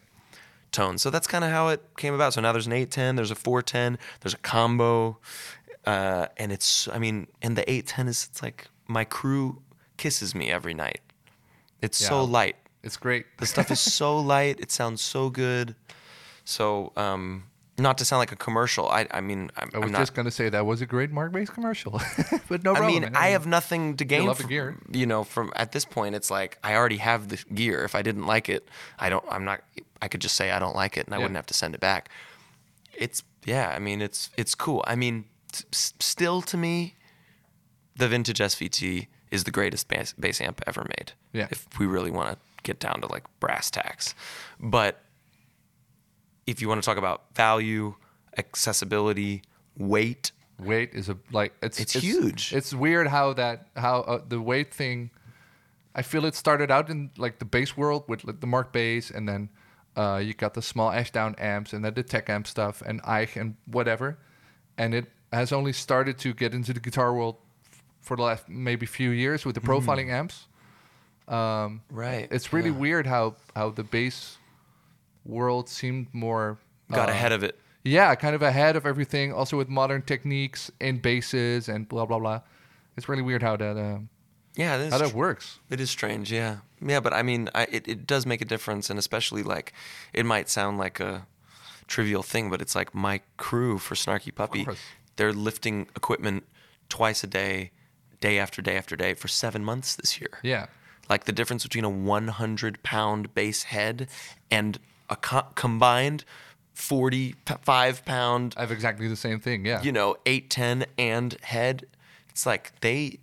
tones. 0.72 1.02
So 1.02 1.10
that's 1.10 1.28
kind 1.28 1.44
of 1.44 1.50
how 1.52 1.68
it 1.70 1.82
came 1.98 2.14
about. 2.14 2.34
So 2.34 2.40
now 2.42 2.52
there's 2.54 2.68
an 2.68 2.74
810, 2.74 3.16
there's 3.16 3.32
a 3.32 3.36
410, 3.36 3.98
there's 4.22 4.34
a 4.36 4.38
combo 4.38 5.18
uh, 5.86 6.28
and 6.38 6.52
it's 6.52 6.88
I 6.90 7.00
mean, 7.00 7.28
and 7.42 7.58
the 7.58 7.64
810 7.70 8.08
is 8.08 8.28
it's 8.30 8.44
like 8.44 8.68
my 8.88 9.06
crew 9.06 9.62
kisses 9.98 10.36
me 10.36 10.52
every 10.52 10.74
night. 10.76 11.02
It's 11.82 11.98
so 11.98 12.24
light. 12.24 12.56
It's 12.88 12.98
great. 12.98 13.26
The 13.38 13.46
stuff 13.46 13.70
is 13.70 13.80
so 13.80 14.18
light. 14.34 14.60
It 14.60 14.72
sounds 14.72 15.02
so 15.04 15.30
good. 15.30 15.76
So, 16.46 16.92
um, 16.96 17.44
not 17.78 17.98
to 18.00 18.06
sound 18.06 18.20
like 18.20 18.32
a 18.32 18.36
commercial. 18.38 18.90
I, 18.90 19.06
I 19.12 19.22
mean, 19.22 19.52
I'm, 19.56 19.70
I 19.76 19.78
was 19.80 19.92
not. 19.92 20.00
just 20.00 20.16
gonna 20.16 20.32
say 20.32 20.50
that 20.50 20.66
was 20.66 20.82
a 20.82 20.88
great 20.88 21.12
Mark 21.12 21.32
Bass 21.32 21.50
commercial, 21.52 22.02
but 22.50 22.64
no 22.64 22.72
I 22.74 22.78
problem. 22.80 23.04
mean, 23.04 23.16
I 23.16 23.28
have 23.30 23.46
nothing 23.46 23.98
to 23.98 24.06
gain. 24.06 24.26
love 24.26 24.40
from- 24.40 24.50
gear. 24.50 24.78
You 24.92 25.06
know, 25.06 25.24
from 25.24 25.52
at 25.56 25.74
this 25.74 25.86
point, 25.86 26.16
it's 26.16 26.32
like 26.32 26.58
I 26.64 26.74
already 26.76 26.98
have 26.98 27.28
the 27.28 27.38
gear. 27.54 27.84
If 27.84 27.94
I 27.94 28.02
didn't 28.02 28.26
like 28.26 28.50
it, 28.50 28.68
I 28.98 29.10
don't. 29.10 29.24
I'm 29.30 29.46
not. 29.46 29.62
I 30.02 30.08
could 30.08 30.22
just 30.22 30.36
say 30.36 30.50
I 30.50 30.58
don't 30.60 30.76
like 30.76 30.98
it, 30.98 31.06
and 31.06 31.14
I 31.14 31.18
Yeah. 31.18 31.24
wouldn't 31.26 31.36
have 31.36 31.46
to 31.48 31.54
send 31.54 31.76
it 31.76 31.80
back. 31.82 32.10
It's 32.96 33.22
yeah. 33.46 33.74
I 33.76 33.80
mean, 33.80 34.02
it's 34.02 34.32
it's 34.38 34.56
cool. 34.56 34.84
I 34.88 34.96
mean, 34.96 35.26
s- 35.72 35.94
still 36.00 36.42
to 36.44 36.58
me, 36.58 36.96
the 37.96 38.08
vintage 38.08 38.40
SVT 38.40 39.06
is 39.30 39.44
the 39.44 39.52
greatest 39.52 39.88
bass, 39.90 40.14
bass 40.18 40.40
amp 40.42 40.62
ever 40.66 40.84
made. 40.98 41.12
Yeah. 41.34 41.48
If 41.52 41.68
we 41.78 41.86
really 41.86 42.10
want 42.12 42.30
to 42.32 42.38
get 42.70 42.80
down 42.86 42.98
to 43.02 43.08
like 43.16 43.26
brass 43.40 43.72
tacks, 43.72 44.06
but 44.60 44.94
if 46.46 46.62
you 46.62 46.68
want 46.70 46.82
to 46.82 46.86
talk 46.90 47.00
about 47.06 47.20
value, 47.36 47.96
accessibility, 48.38 49.42
weight, 49.78 50.32
weight 50.70 50.90
is 50.94 51.10
a 51.10 51.18
like 51.32 51.54
it's 51.62 51.80
It's 51.80 51.94
huge. 51.94 52.54
It's 52.54 52.74
weird 52.74 53.08
how 53.08 53.34
that 53.34 53.68
how 53.76 53.96
uh, 54.02 54.22
the 54.28 54.40
weight 54.52 54.74
thing. 54.74 55.12
I 56.00 56.04
feel 56.04 56.26
it 56.26 56.36
started 56.36 56.70
out 56.70 56.90
in 56.90 57.10
like 57.18 57.40
the 57.40 57.46
bass 57.46 57.76
world 57.76 58.04
with 58.08 58.24
like, 58.24 58.40
the 58.40 58.48
Mark 58.48 58.72
bass, 58.72 59.12
and 59.16 59.28
then 59.28 59.50
uh, 59.96 60.22
you 60.26 60.34
got 60.34 60.54
the 60.54 60.62
small 60.62 60.92
Ashdown 60.92 61.36
amps, 61.40 61.74
and 61.74 61.84
then 61.84 61.94
the 61.94 62.04
Tech 62.04 62.30
amp 62.30 62.46
stuff, 62.48 62.84
and 62.86 63.02
Ike 63.04 63.36
and 63.36 63.56
whatever, 63.66 64.18
and 64.78 64.94
it 64.94 65.06
has 65.34 65.52
only 65.52 65.74
started 65.74 66.18
to 66.20 66.34
get 66.34 66.54
into 66.54 66.72
the 66.74 66.80
guitar 66.80 67.12
world 67.14 67.36
f- 67.66 67.84
for 68.02 68.16
the 68.16 68.24
last 68.24 68.48
maybe 68.48 68.86
few 68.86 69.10
years 69.10 69.46
with 69.46 69.56
the 69.56 69.62
profiling 69.62 70.10
amps. 70.20 70.48
Um, 71.28 71.82
right? 71.92 72.28
it's 72.32 72.54
really 72.54 72.72
weird 72.72 73.06
how 73.06 73.36
how 73.56 73.70
the 73.72 73.84
bass 73.84 74.38
world 75.26 75.68
seemed 75.70 76.08
more 76.14 76.58
got 76.92 77.10
uh, 77.10 77.12
ahead 77.12 77.32
of 77.34 77.44
it. 77.44 77.60
yeah, 77.84 78.16
kind 78.16 78.34
of 78.36 78.42
ahead 78.42 78.76
of 78.76 78.86
everything. 78.86 79.34
Also 79.34 79.58
with 79.58 79.68
modern 79.70 80.02
techniques 80.02 80.72
and 80.80 81.02
basses 81.02 81.68
and 81.70 81.88
blah 81.90 82.06
blah 82.06 82.20
blah. 82.20 82.42
It's 82.96 83.10
really 83.10 83.22
weird 83.24 83.44
how 83.44 83.58
that 83.58 83.78
um, 83.78 84.10
Yeah, 84.56 84.78
is. 84.78 84.92
how 84.94 85.00
that 85.00 85.12
tr- 85.12 85.18
works. 85.18 85.60
It 85.70 85.80
is 85.80 85.90
strange, 85.92 86.32
yeah, 86.32 86.58
yeah. 86.82 87.00
But 87.02 87.14
I 87.14 87.24
mean, 87.24 87.50
I, 87.54 87.64
it 87.72 87.88
it 87.88 88.08
does 88.08 88.26
make 88.26 88.42
a 88.42 88.46
difference, 88.46 88.90
and 88.90 88.98
especially 88.98 89.44
like, 89.44 89.74
it 90.14 90.26
might 90.26 90.50
sound 90.50 90.78
like 90.78 91.00
a 91.00 91.28
trivial 91.88 92.24
thing, 92.24 92.50
but 92.50 92.62
it's 92.62 92.76
like 92.76 92.96
my 92.96 93.22
crew 93.38 93.78
for 93.78 93.96
Snarky 93.96 94.34
Puppy. 94.34 94.66
They're 95.18 95.34
lifting 95.34 95.88
equipment 95.96 96.44
twice 96.90 97.24
a 97.24 97.28
day, 97.28 97.72
day 98.22 98.40
after 98.40 98.62
day 98.62 98.78
after 98.78 98.96
day 98.96 99.14
for 99.14 99.28
seven 99.28 99.64
months 99.64 99.96
this 99.96 100.20
year. 100.22 100.40
Yeah, 100.44 100.68
Like 101.10 101.26
the 101.26 101.32
difference 101.32 101.64
between 101.64 101.84
a 101.84 101.90
100 101.90 102.84
pound 102.84 103.34
bass 103.34 103.64
head 103.64 104.10
and 104.52 104.80
a 105.10 105.16
co- 105.16 105.48
combined 105.56 106.26
45 106.74 108.06
pound 108.06 108.54
I 108.58 108.62
have 108.62 108.72
exactly 108.72 109.08
the 109.08 109.16
same 109.16 109.40
thing. 109.40 109.66
Yeah, 109.66 109.82
you 109.82 109.92
know, 109.92 110.16
810 110.26 110.86
and 110.98 111.34
head. 111.42 111.86
It's 112.30 112.46
like 112.46 112.80
they, 112.82 113.20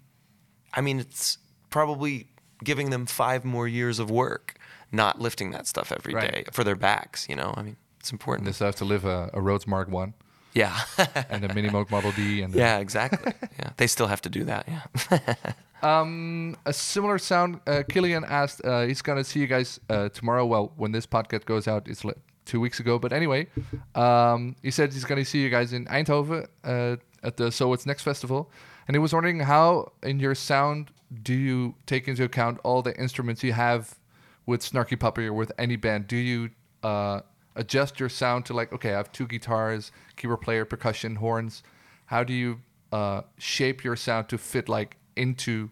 I 0.73 0.81
mean, 0.81 0.99
it's 0.99 1.39
probably 1.71 2.29
giving 2.63 2.91
them 2.91 3.07
five 3.07 3.45
more 3.45 3.69
years 3.69 3.99
of 3.99 4.11
work 4.11 4.57
not 4.91 5.21
lifting 5.21 5.51
that 5.51 5.67
stuff 5.67 5.93
every 5.93 6.13
day 6.15 6.31
Right. 6.45 6.55
for 6.55 6.63
their 6.65 6.77
backs, 6.77 7.29
you 7.29 7.35
know? 7.35 7.53
I 7.57 7.63
mean, 7.63 7.77
it's 8.01 8.13
important. 8.13 8.47
they 8.47 8.53
still 8.53 8.67
have 8.67 8.77
to 8.77 8.85
live 8.85 9.05
a, 9.05 9.29
a 9.35 9.41
Rhodes 9.41 9.67
Mark 9.67 9.89
One 9.89 10.15
yeah. 10.55 10.81
and 11.31 11.45
a 11.45 11.53
Mini 11.53 11.69
Model 11.69 12.13
D 12.13 12.43
and 12.43 12.55
yeah, 12.55 12.79
exactly. 12.79 13.33
Yeah. 13.59 13.71
They 13.77 13.87
still 13.87 14.07
have 14.07 14.23
to 14.23 14.29
do 14.29 14.45
that. 14.45 14.69
Yeah. 14.69 15.19
Um, 15.85 16.57
a 16.65 16.73
similar 16.73 17.19
sound. 17.19 17.61
Uh, 17.67 17.83
Killian 17.89 18.25
asked. 18.25 18.65
Uh, 18.65 18.83
he's 18.83 19.03
gonna 19.03 19.25
see 19.25 19.41
you 19.41 19.47
guys 19.47 19.79
uh, 19.91 20.09
tomorrow. 20.09 20.47
Well, 20.47 20.73
when 20.77 20.93
this 20.93 21.07
podcast 21.07 21.45
goes 21.45 21.69
out, 21.69 21.89
it's 21.89 22.05
two 22.45 22.61
weeks 22.61 22.81
ago. 22.81 22.99
But 22.99 23.13
anyway, 23.13 23.49
um, 23.95 24.57
he 24.63 24.71
said 24.71 24.93
he's 24.93 25.05
gonna 25.05 25.25
see 25.25 25.43
you 25.43 25.51
guys 25.51 25.73
in 25.73 25.85
Eindhoven 25.87 26.47
uh, 26.65 26.97
at 27.23 27.37
the 27.37 27.53
So 27.53 27.69
What's 27.69 27.87
Next 27.87 28.03
festival, 28.03 28.51
and 28.89 28.95
he 28.95 28.99
was 28.99 29.13
wondering 29.13 29.41
how 29.41 29.93
in 30.03 30.19
your 30.19 30.35
sound 30.35 30.91
do 31.23 31.35
you 31.35 31.75
take 31.87 32.09
into 32.09 32.25
account 32.25 32.59
all 32.65 32.83
the 32.83 32.99
instruments 32.99 33.43
you 33.43 33.53
have 33.53 33.99
with 34.47 34.63
Snarky 34.63 34.99
Puppy 34.99 35.27
or 35.27 35.35
with 35.35 35.53
any 35.59 35.77
band? 35.77 36.07
Do 36.07 36.17
you 36.17 36.51
uh, 36.83 37.21
adjust 37.57 38.01
your 38.01 38.09
sound 38.09 38.47
to 38.47 38.55
like, 38.55 38.73
okay, 38.73 38.93
I 38.93 38.97
have 38.97 39.13
two 39.13 39.27
guitars, 39.27 39.93
keyboard 40.17 40.41
player, 40.41 40.65
percussion, 40.65 41.17
horns. 41.17 41.63
How 42.07 42.25
do 42.25 42.33
you 42.33 42.61
uh, 42.93 43.23
shape 43.39 43.85
your 43.85 43.97
sound 43.97 44.29
to 44.31 44.39
fit 44.39 44.69
like 44.69 44.97
into 45.17 45.71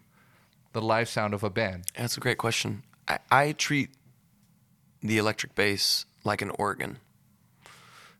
the 0.73 0.81
live 0.81 1.09
sound 1.09 1.33
of 1.33 1.43
a 1.43 1.49
band? 1.49 1.85
That's 1.97 2.17
a 2.17 2.19
great 2.19 2.37
question. 2.37 2.83
I, 3.07 3.19
I 3.31 3.51
treat 3.53 3.89
the 5.01 5.17
electric 5.17 5.55
bass 5.55 6.05
like 6.23 6.41
an 6.41 6.49
organ. 6.51 6.97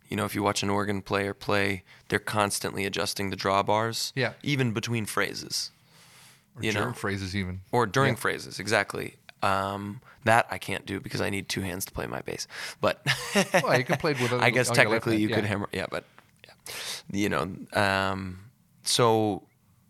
You 0.10 0.18
know, 0.18 0.26
if 0.26 0.36
you 0.36 0.44
watch 0.44 0.62
an 0.62 0.70
organ 0.70 1.02
player 1.02 1.34
play, 1.34 1.84
they're 2.10 2.20
constantly 2.20 2.86
adjusting 2.86 3.30
the 3.30 3.38
drawbars. 3.38 4.12
Yeah. 4.16 4.34
Even 4.44 4.72
between 4.72 5.06
phrases. 5.06 5.72
Or 6.56 6.64
You 6.64 6.72
know. 6.74 6.94
phrases 6.94 7.36
even. 7.36 7.62
Or 7.72 7.86
during 7.88 8.14
Yeah. 8.14 8.20
phrases, 8.20 8.60
exactly. 8.60 9.16
Um, 9.42 10.02
that 10.26 10.46
I 10.52 10.58
can't 10.58 10.86
do 10.86 11.00
because 11.00 11.20
I 11.20 11.30
need 11.30 11.50
two 11.50 11.62
hands 11.62 11.86
to 11.86 11.92
play 11.92 12.06
my 12.06 12.22
bass. 12.22 12.48
But 12.80 13.02
Well, 13.64 13.78
you 13.78 13.84
can 13.84 13.98
play 13.98 14.14
with 14.14 14.32
a- 14.34 14.38
I 14.38 14.52
guess 14.52 14.70
on 14.70 14.76
your 14.76 14.86
left 14.86 15.06
technically 15.06 15.14
hand, 15.14 15.22
you 15.22 15.28
could 15.30 15.44
yeah. 15.44 15.50
hammer. 15.50 15.70
Yeah, 15.72 15.86
but 15.90 16.04
yeah. 16.46 16.54
you 17.12 17.30
know, 17.30 17.50
um, 17.74 18.40
so 18.84 19.44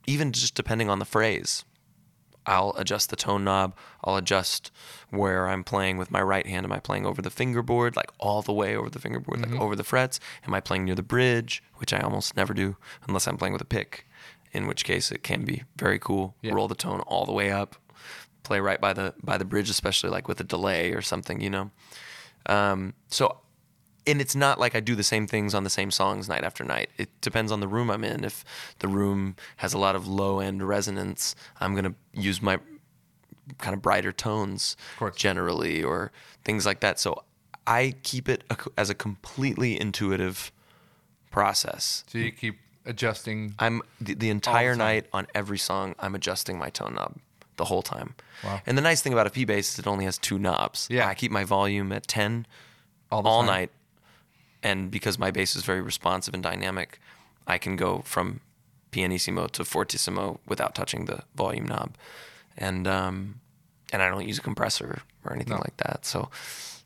even 0.06 0.32
just 0.32 0.56
depending 0.56 0.90
on 0.90 1.00
the 1.00 1.06
phrase, 1.06 1.64
I'll 2.46 2.74
adjust 2.78 3.10
the 3.10 3.16
tone 3.16 3.44
knob. 3.46 3.74
I'll 4.04 4.18
adjust 4.18 4.70
where 5.10 5.48
I'm 5.48 5.64
playing 5.64 5.98
with 5.98 6.12
my 6.12 6.22
right 6.22 6.46
hand. 6.46 6.66
Am 6.66 6.74
I 6.74 6.80
playing 6.80 7.06
over 7.06 7.22
the 7.22 7.30
fingerboard, 7.30 7.96
like 7.96 8.12
all 8.20 8.42
the 8.42 8.52
way 8.54 8.76
over 8.76 8.90
the 8.90 9.00
fingerboard, 9.00 9.40
Mm-hmm. 9.40 9.54
like 9.54 9.62
over 9.62 9.76
the 9.76 9.84
frets? 9.84 10.20
Am 10.46 10.54
I 10.54 10.60
playing 10.60 10.84
near 10.86 10.96
the 10.96 11.04
bridge, 11.04 11.64
which 11.78 11.94
I 11.94 12.00
almost 12.00 12.36
never 12.36 12.54
do 12.54 12.76
unless 13.08 13.28
I'm 13.28 13.38
playing 13.38 13.54
with 13.54 13.62
a 13.62 13.66
pick, 13.66 14.06
in 14.52 14.68
which 14.68 14.84
case 14.84 15.10
it 15.12 15.24
can 15.24 15.46
be 15.46 15.64
very 15.78 16.00
cool. 16.00 16.36
Yeah. 16.42 16.54
Roll 16.54 16.68
the 16.68 16.76
tone 16.76 17.00
all 17.02 17.26
the 17.26 17.32
way 17.32 17.50
up, 17.50 17.78
play 18.44 18.60
right 18.60 18.82
by 18.82 18.92
the 18.92 19.14
by 19.24 19.38
the 19.38 19.46
bridge, 19.46 19.70
especially 19.70 20.10
like 20.10 20.28
with 20.28 20.40
a 20.42 20.44
delay 20.44 20.92
or 20.92 21.02
something, 21.02 21.40
you 21.40 21.50
know. 21.50 21.72
Um, 22.48 22.94
so 23.08 23.38
and 24.06 24.22
it's 24.22 24.36
not 24.36 24.60
like 24.60 24.76
I 24.76 24.80
do 24.80 24.96
the 24.96 25.04
same 25.04 25.28
things 25.28 25.54
on 25.54 25.64
the 25.64 25.70
same 25.70 25.92
songs 25.92 26.28
night 26.28 26.44
after 26.44 26.64
night. 26.64 26.90
It 26.98 27.10
depends 27.22 27.52
on 27.52 27.60
the 27.60 27.68
room 27.68 27.90
I'm 27.90 28.04
in. 28.04 28.24
If 28.24 28.44
the 28.80 28.88
room 28.88 29.36
has 29.58 29.74
a 29.74 29.78
lot 29.78 29.96
of 29.96 30.08
low 30.08 30.40
end 30.40 30.62
resonance, 30.64 31.36
I'm 31.60 31.76
gonna 31.76 31.96
use 32.14 32.42
my 32.42 32.60
kind 33.58 33.74
of 33.74 33.82
brighter 33.82 34.12
tones 34.12 34.78
course. 34.98 35.16
generally, 35.16 35.84
or 35.84 36.12
things 36.44 36.66
like 36.66 36.80
that. 36.80 37.00
So 37.00 37.24
I 37.68 37.96
keep 38.04 38.30
it 38.30 38.44
a, 38.50 38.58
as 38.78 38.90
a 38.90 38.96
completely 38.96 39.80
intuitive 39.80 40.52
process. 41.32 42.04
So 42.08 42.18
you 42.18 42.32
keep 42.32 42.60
adjusting. 42.86 43.56
I'm 43.60 43.82
the, 44.00 44.14
the 44.14 44.30
entire 44.30 44.76
night 44.76 45.08
on 45.14 45.28
every 45.34 45.58
song. 45.58 45.96
I'm 46.00 46.16
adjusting 46.16 46.58
my 46.58 46.70
tone 46.70 46.96
knob 46.96 47.18
the 47.58 47.66
whole 47.66 47.82
time. 47.82 48.16
Wow. 48.44 48.62
And 48.66 48.78
the 48.78 48.82
nice 48.82 49.02
thing 49.02 49.14
about 49.14 49.28
a 49.28 49.30
P 49.30 49.46
bass 49.46 49.74
is 49.74 49.80
it 49.80 49.88
only 49.88 50.06
has 50.06 50.18
two 50.18 50.40
knobs. 50.40 50.88
Yeah. 50.90 51.08
I 51.08 51.14
keep 51.14 51.32
my 51.32 51.44
volume 51.44 51.92
at 51.92 52.08
ten 52.08 52.46
All 53.12 53.22
the 53.22 53.30
all 53.30 53.44
night, 53.44 53.72
and 54.64 54.90
because 54.90 55.20
my 55.20 55.30
bass 55.32 55.56
is 55.56 55.64
very 55.64 55.82
responsive 55.82 56.34
and 56.34 56.42
dynamic, 56.42 57.00
I 57.46 57.58
can 57.60 57.76
go 57.76 58.00
from 58.06 58.40
pianissimo 58.92 59.48
to 59.48 59.64
fortissimo 59.66 60.40
without 60.48 60.74
touching 60.74 61.06
the 61.06 61.24
volume 61.36 61.66
knob, 61.68 61.96
and 62.58 62.88
um, 62.88 63.42
and 63.92 64.02
I 64.02 64.10
don't 64.10 64.28
use 64.28 64.40
a 64.40 64.42
compressor 64.42 65.02
or 65.26 65.34
anything 65.34 65.56
No. 65.56 65.62
like 65.62 65.78
that. 65.78 66.06
So, 66.06 66.30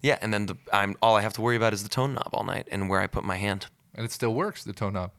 yeah, 0.02 0.18
and 0.22 0.34
then 0.34 0.48
the 0.48 0.58
I'm 0.74 0.96
all 1.02 1.16
I 1.16 1.22
have 1.22 1.34
to 1.34 1.42
worry 1.42 1.56
about 1.56 1.74
is 1.74 1.84
the 1.84 1.90
tone 1.90 2.14
knob 2.14 2.30
all 2.34 2.44
night 2.44 2.68
and 2.72 2.90
where 2.90 3.00
I 3.00 3.08
put 3.08 3.24
my 3.24 3.38
hand. 3.38 3.68
and 3.96 4.04
it 4.06 4.12
still 4.12 4.34
works. 4.34 4.64
The 4.64 4.74
tone 4.74 4.94
knob. 4.94 5.12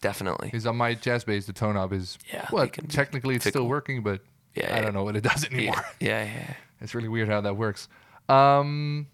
Definitely. 0.00 0.48
Because 0.48 0.66
on 0.66 0.76
my 0.76 0.92
jazz 0.94 1.24
bass, 1.24 1.46
the 1.46 1.52
tone 1.54 1.74
knob 1.74 1.92
is 1.92 2.18
Yeah, 2.32 2.46
well, 2.52 2.68
technically 2.88 3.36
it's 3.36 3.48
still 3.48 3.66
working, 3.66 4.02
but 4.02 4.20
Yeah, 4.54 4.66
I 4.66 4.76
yeah. 4.76 4.80
don't 4.82 4.92
know 4.94 5.04
what 5.04 5.16
it 5.16 5.22
does 5.24 5.44
anymore. 5.50 5.82
Yeah, 6.00 6.24
yeah, 6.24 6.32
yeah. 6.36 6.54
It's 6.80 6.94
really 6.94 7.08
weird 7.08 7.28
how 7.28 7.40
that 7.40 7.56
works. 7.56 7.88
Um, 8.28 9.06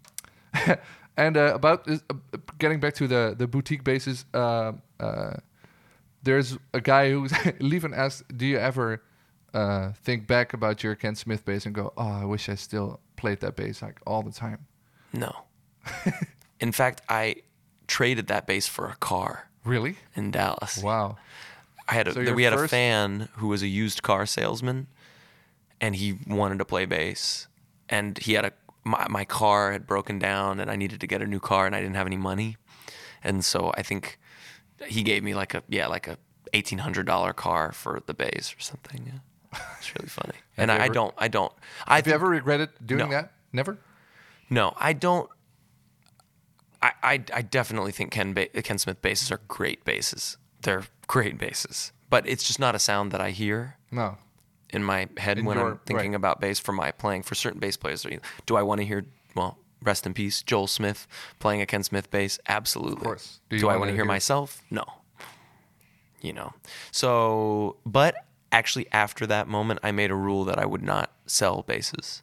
and 1.20 1.36
uh, 1.36 1.52
about 1.54 1.84
this, 1.84 2.02
uh, 2.10 2.14
getting 2.58 2.80
back 2.80 2.94
to 2.94 3.06
the 3.06 3.34
the 3.38 3.46
boutique 3.46 3.84
bases, 3.84 4.24
uh, 4.34 4.72
uh, 4.98 5.34
there's 6.22 6.58
a 6.72 6.80
guy 6.80 7.10
who's 7.10 7.32
Leven 7.60 7.94
asked, 7.94 8.24
"Do 8.36 8.46
you 8.46 8.58
ever 8.58 9.02
uh, 9.54 9.92
think 10.04 10.26
back 10.26 10.52
about 10.54 10.82
your 10.82 10.94
Ken 10.96 11.14
Smith 11.14 11.44
bass 11.44 11.66
and 11.66 11.74
go, 11.74 11.92
oh, 11.96 12.22
I 12.22 12.24
wish 12.24 12.48
I 12.48 12.56
still 12.56 13.00
played 13.16 13.40
that 13.40 13.56
bass 13.56 13.82
like 13.82 14.00
all 14.06 14.22
the 14.22 14.32
time?" 14.32 14.66
No. 15.12 15.32
In 16.60 16.72
fact, 16.72 17.00
I 17.08 17.36
traded 17.86 18.26
that 18.28 18.46
bass 18.46 18.66
for 18.68 18.86
a 18.88 18.96
car 18.96 19.48
Really? 19.64 19.96
in 20.14 20.30
Dallas. 20.30 20.82
Wow. 20.82 21.16
I 21.88 21.94
had 21.94 22.06
a, 22.08 22.12
So 22.12 22.34
we 22.34 22.44
had 22.44 22.52
a 22.52 22.68
fan 22.68 23.28
who 23.36 23.48
was 23.48 23.62
a 23.62 23.66
used 23.66 24.02
car 24.02 24.26
salesman, 24.26 24.86
and 25.80 25.96
he 25.96 26.18
wanted 26.26 26.58
to 26.58 26.64
play 26.64 26.86
bass, 26.86 27.48
and 27.88 28.16
he 28.18 28.34
had 28.34 28.44
a 28.44 28.52
my, 28.84 29.06
my 29.08 29.24
car 29.24 29.72
had 29.72 29.86
broken 29.86 30.18
down, 30.18 30.60
and 30.60 30.70
I 30.70 30.76
needed 30.76 31.00
to 31.00 31.06
get 31.06 31.20
a 31.22 31.26
new 31.26 31.40
car, 31.40 31.66
and 31.66 31.74
I 31.76 31.80
didn't 31.80 31.96
have 31.96 32.06
any 32.06 32.16
money, 32.16 32.56
and 33.22 33.44
so 33.44 33.72
I 33.76 33.82
think 33.82 34.18
he 34.86 35.02
gave 35.02 35.22
me 35.22 35.34
like 35.34 35.54
a 35.54 35.62
yeah 35.68 35.86
like 35.86 36.08
a 36.08 36.16
eighteen 36.52 36.78
hundred 36.78 37.06
dollar 37.06 37.32
car 37.32 37.72
for 37.72 38.00
the 38.06 38.14
bass 38.14 38.54
or 38.56 38.60
something. 38.60 39.04
Yeah, 39.06 39.58
it's 39.78 39.94
really 39.94 40.08
funny, 40.08 40.38
and 40.56 40.70
I 40.72 40.84
ever- 40.86 40.94
don't 40.94 41.14
I 41.18 41.28
don't 41.28 41.52
I 41.86 41.96
Have 41.96 42.06
you 42.06 42.14
ever 42.14 42.26
regretted 42.28 42.70
doing 42.84 43.00
No. 43.00 43.10
that? 43.10 43.32
Never? 43.52 43.78
no 44.48 44.74
I 44.78 44.92
don't. 44.92 45.28
I, 46.82 46.92
I, 47.02 47.24
I 47.34 47.42
definitely 47.42 47.92
think 47.92 48.10
Ken 48.10 48.32
ba- 48.32 48.48
Ken 48.62 48.78
Smith 48.78 49.02
basses 49.02 49.30
are 49.30 49.40
great 49.48 49.84
basses. 49.84 50.38
They're 50.62 50.84
great 51.06 51.36
basses, 51.38 51.92
but 52.08 52.26
it's 52.26 52.42
just 52.46 52.58
not 52.58 52.74
a 52.74 52.78
sound 52.78 53.12
that 53.12 53.20
I 53.20 53.30
hear. 53.32 53.76
No. 53.90 54.16
In 54.72 54.82
my 54.84 55.08
head 55.16 55.38
In 55.38 55.44
when 55.44 55.56
your- 55.58 55.70
I'm 55.72 55.80
thinking 55.86 56.12
right. 56.12 56.16
about 56.16 56.40
bass 56.40 56.58
for 56.58 56.72
my 56.72 56.90
playing 56.92 57.22
for 57.22 57.34
certain 57.34 57.60
bass 57.60 57.76
players. 57.76 58.06
Do 58.46 58.56
I 58.56 58.62
want 58.62 58.80
to 58.80 58.86
hear 58.86 59.04
well, 59.34 59.58
rest 59.82 60.06
in 60.06 60.14
peace, 60.14 60.42
Joel 60.42 60.66
Smith 60.66 61.06
playing 61.38 61.60
a 61.60 61.66
Ken 61.66 61.82
Smith 61.82 62.10
bass? 62.10 62.38
Absolutely. 62.48 62.96
Of 62.98 63.02
course. 63.04 63.40
Do, 63.48 63.56
Do 63.56 63.62
you 63.64 63.68
I 63.68 63.76
want 63.76 63.88
to 63.88 63.92
hear 63.92 63.98
hear- 63.98 64.04
myself? 64.06 64.62
No. 64.70 64.84
You 66.20 66.32
know. 66.34 66.52
So, 66.92 67.76
but 67.86 68.14
actually 68.52 68.86
after 68.92 69.26
that 69.26 69.48
moment 69.48 69.80
I 69.82 69.92
made 69.92 70.10
a 70.10 70.14
rule 70.14 70.44
that 70.44 70.58
I 70.58 70.66
would 70.66 70.82
not 70.82 71.12
sell 71.26 71.62
basses. 71.62 72.22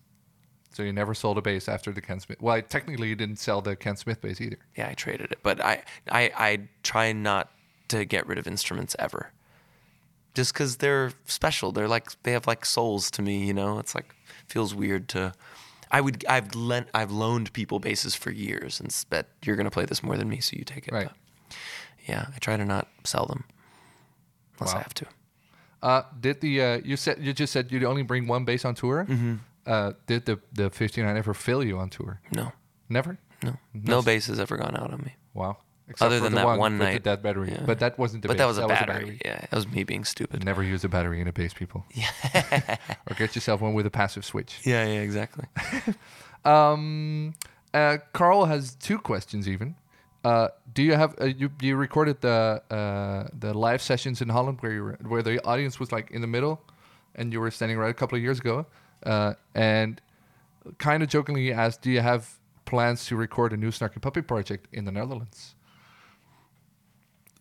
So 0.72 0.84
you 0.84 0.94
never 0.94 1.16
sold 1.16 1.40
a 1.40 1.42
bass 1.42 1.68
after 1.68 1.92
the 1.92 2.02
Ken 2.02 2.20
Smith. 2.20 2.40
Well, 2.40 2.62
technically 2.62 3.08
you 3.10 3.16
didn't 3.16 3.38
sell 3.40 3.62
the 3.62 3.76
Ken 3.76 3.96
Smith 3.98 4.22
bass 4.22 4.40
either. 4.40 4.60
Yeah, 4.76 4.90
I 4.90 4.94
traded 4.94 5.32
it, 5.32 5.40
but 5.42 5.60
I 5.64 5.84
I 6.12 6.32
I 6.38 6.60
try 6.84 7.14
not 7.14 7.52
to 7.88 8.06
get 8.06 8.28
rid 8.28 8.38
of 8.38 8.46
instruments 8.46 8.96
ever. 9.00 9.32
Just 10.38 10.54
cuz 10.54 10.78
they're 10.78 11.12
special. 11.26 11.72
They're 11.72 11.88
like 11.88 12.08
they 12.24 12.32
have 12.34 12.46
like 12.46 12.64
souls 12.66 13.10
to 13.12 13.22
me, 13.24 13.46
you 13.48 13.54
know? 13.54 13.80
It's 13.80 13.96
like 13.96 14.14
feels 14.48 14.76
weird 14.76 15.10
to 15.10 15.34
I 15.90 16.00
would 16.02 16.24
I've 16.30 16.54
lent 16.54 16.88
I've 16.94 17.12
loaned 17.12 17.52
people 17.54 17.80
basses 17.80 18.14
for 18.14 18.30
years 18.30 18.80
and 18.80 18.94
bet 19.10 19.26
you're 19.44 19.56
going 19.56 19.66
to 19.72 19.72
play 19.72 19.86
this 19.86 20.04
more 20.04 20.16
than 20.16 20.30
me 20.30 20.40
so 20.40 20.56
you 20.56 20.64
take 20.64 20.88
it. 20.88 20.94
Right. 20.94 21.08
But 21.08 21.58
yeah, 22.08 22.28
I 22.36 22.38
try 22.38 22.56
to 22.56 22.66
not 22.66 22.88
sell 23.04 23.26
them 23.26 23.46
unless 24.60 24.74
Wow. 24.74 24.80
I 24.80 24.84
have 24.84 24.94
to. 24.94 25.06
Uh, 25.82 26.04
did 26.20 26.42
the 26.42 26.62
uh, 26.62 26.82
you 26.84 26.98
said 26.98 27.18
you 27.20 27.34
just 27.34 27.52
said 27.54 27.72
you'd 27.72 27.84
only 27.84 28.04
bring 28.04 28.28
one 28.28 28.46
bass 28.46 28.64
on 28.66 28.76
tour? 28.76 29.06
Mm-hmm. 29.10 29.36
Uh, 29.66 29.94
did 30.06 30.26
the 30.26 30.40
the 30.54 30.70
59 30.70 31.18
ever 31.18 31.34
fail 31.34 31.64
you 31.64 31.78
on 31.80 31.90
tour? 31.90 32.22
No. 32.32 32.52
Never. 32.90 33.18
No. 33.44 33.54
No 33.74 34.02
bass 34.02 34.28
has 34.28 34.40
ever 34.40 34.56
gone 34.58 34.76
out 34.78 34.92
on 34.94 35.02
me. 35.02 35.16
Wow. 35.34 35.58
Other 36.02 36.20
than 36.20 36.34
the 36.34 36.40
that 36.40 36.46
one, 36.46 36.60
with 36.60 36.82
night. 36.82 36.94
the 36.96 37.00
dead 37.00 37.24
battery. 37.24 37.52
Yeah. 37.52 37.64
But 37.66 37.80
that 37.80 37.98
wasn't 37.98 38.24
the 38.24 38.28
but 38.28 38.38
that 38.38 38.46
was 38.46 38.58
a 38.58 38.68
battery. 38.68 39.20
Yeah, 39.24 39.40
that 39.40 39.54
was 39.54 39.68
me 39.68 39.84
being 39.84 40.04
stupid. 40.04 40.44
Never 40.44 40.62
use 40.62 40.84
a 40.84 40.90
battery 40.90 41.22
in 41.22 41.28
a 41.28 41.32
bass, 41.34 41.54
people. 41.54 41.86
Yeah. 41.94 42.78
or 43.10 43.16
get 43.16 43.36
yourself 43.36 43.62
one 43.62 43.74
with 43.74 43.86
a 43.86 43.90
passive 43.92 44.26
switch. 44.26 44.60
Yeah, 44.64 44.86
yeah, 44.86 45.02
exactly. 45.02 45.46
Um, 46.46 47.34
uh, 47.74 47.98
Carl 48.14 48.46
has 48.46 48.76
two 48.76 49.00
questions 49.00 49.50
even. 49.50 49.76
Uh, 50.24 50.48
do 50.74 50.82
you 50.82 50.94
have 50.94 51.14
uh, 51.20 51.26
you 51.26 51.50
you 51.62 51.76
recorded 51.76 52.22
the 52.22 52.62
uh, 52.72 53.28
the 53.38 53.54
live 53.54 53.82
sessions 53.82 54.22
in 54.22 54.30
Holland 54.30 54.60
where 54.62 54.72
you 54.72 54.84
were, 54.84 54.98
where 55.08 55.22
the 55.22 55.44
audience 55.46 55.80
was 55.80 55.92
like 55.92 56.10
in 56.12 56.22
the 56.22 56.28
middle, 56.28 56.62
and 57.16 57.34
you 57.34 57.40
were 57.42 57.52
standing 57.52 57.78
right 57.78 57.90
a 57.90 57.94
couple 57.94 58.16
of 58.18 58.22
years 58.24 58.40
ago, 58.40 58.66
uh, 59.04 59.34
and 59.56 60.00
kind 60.78 61.04
of 61.04 61.10
jokingly 61.10 61.52
asked, 61.52 61.82
do 61.82 61.92
you 61.92 62.02
have 62.02 62.40
plans 62.66 63.06
to 63.08 63.16
record 63.16 63.54
a 63.54 63.58
new 63.58 63.72
Snarky 63.72 64.02
Puppy 64.02 64.22
project 64.22 64.68
in 64.74 64.86
the 64.86 64.92
Netherlands? 64.92 65.56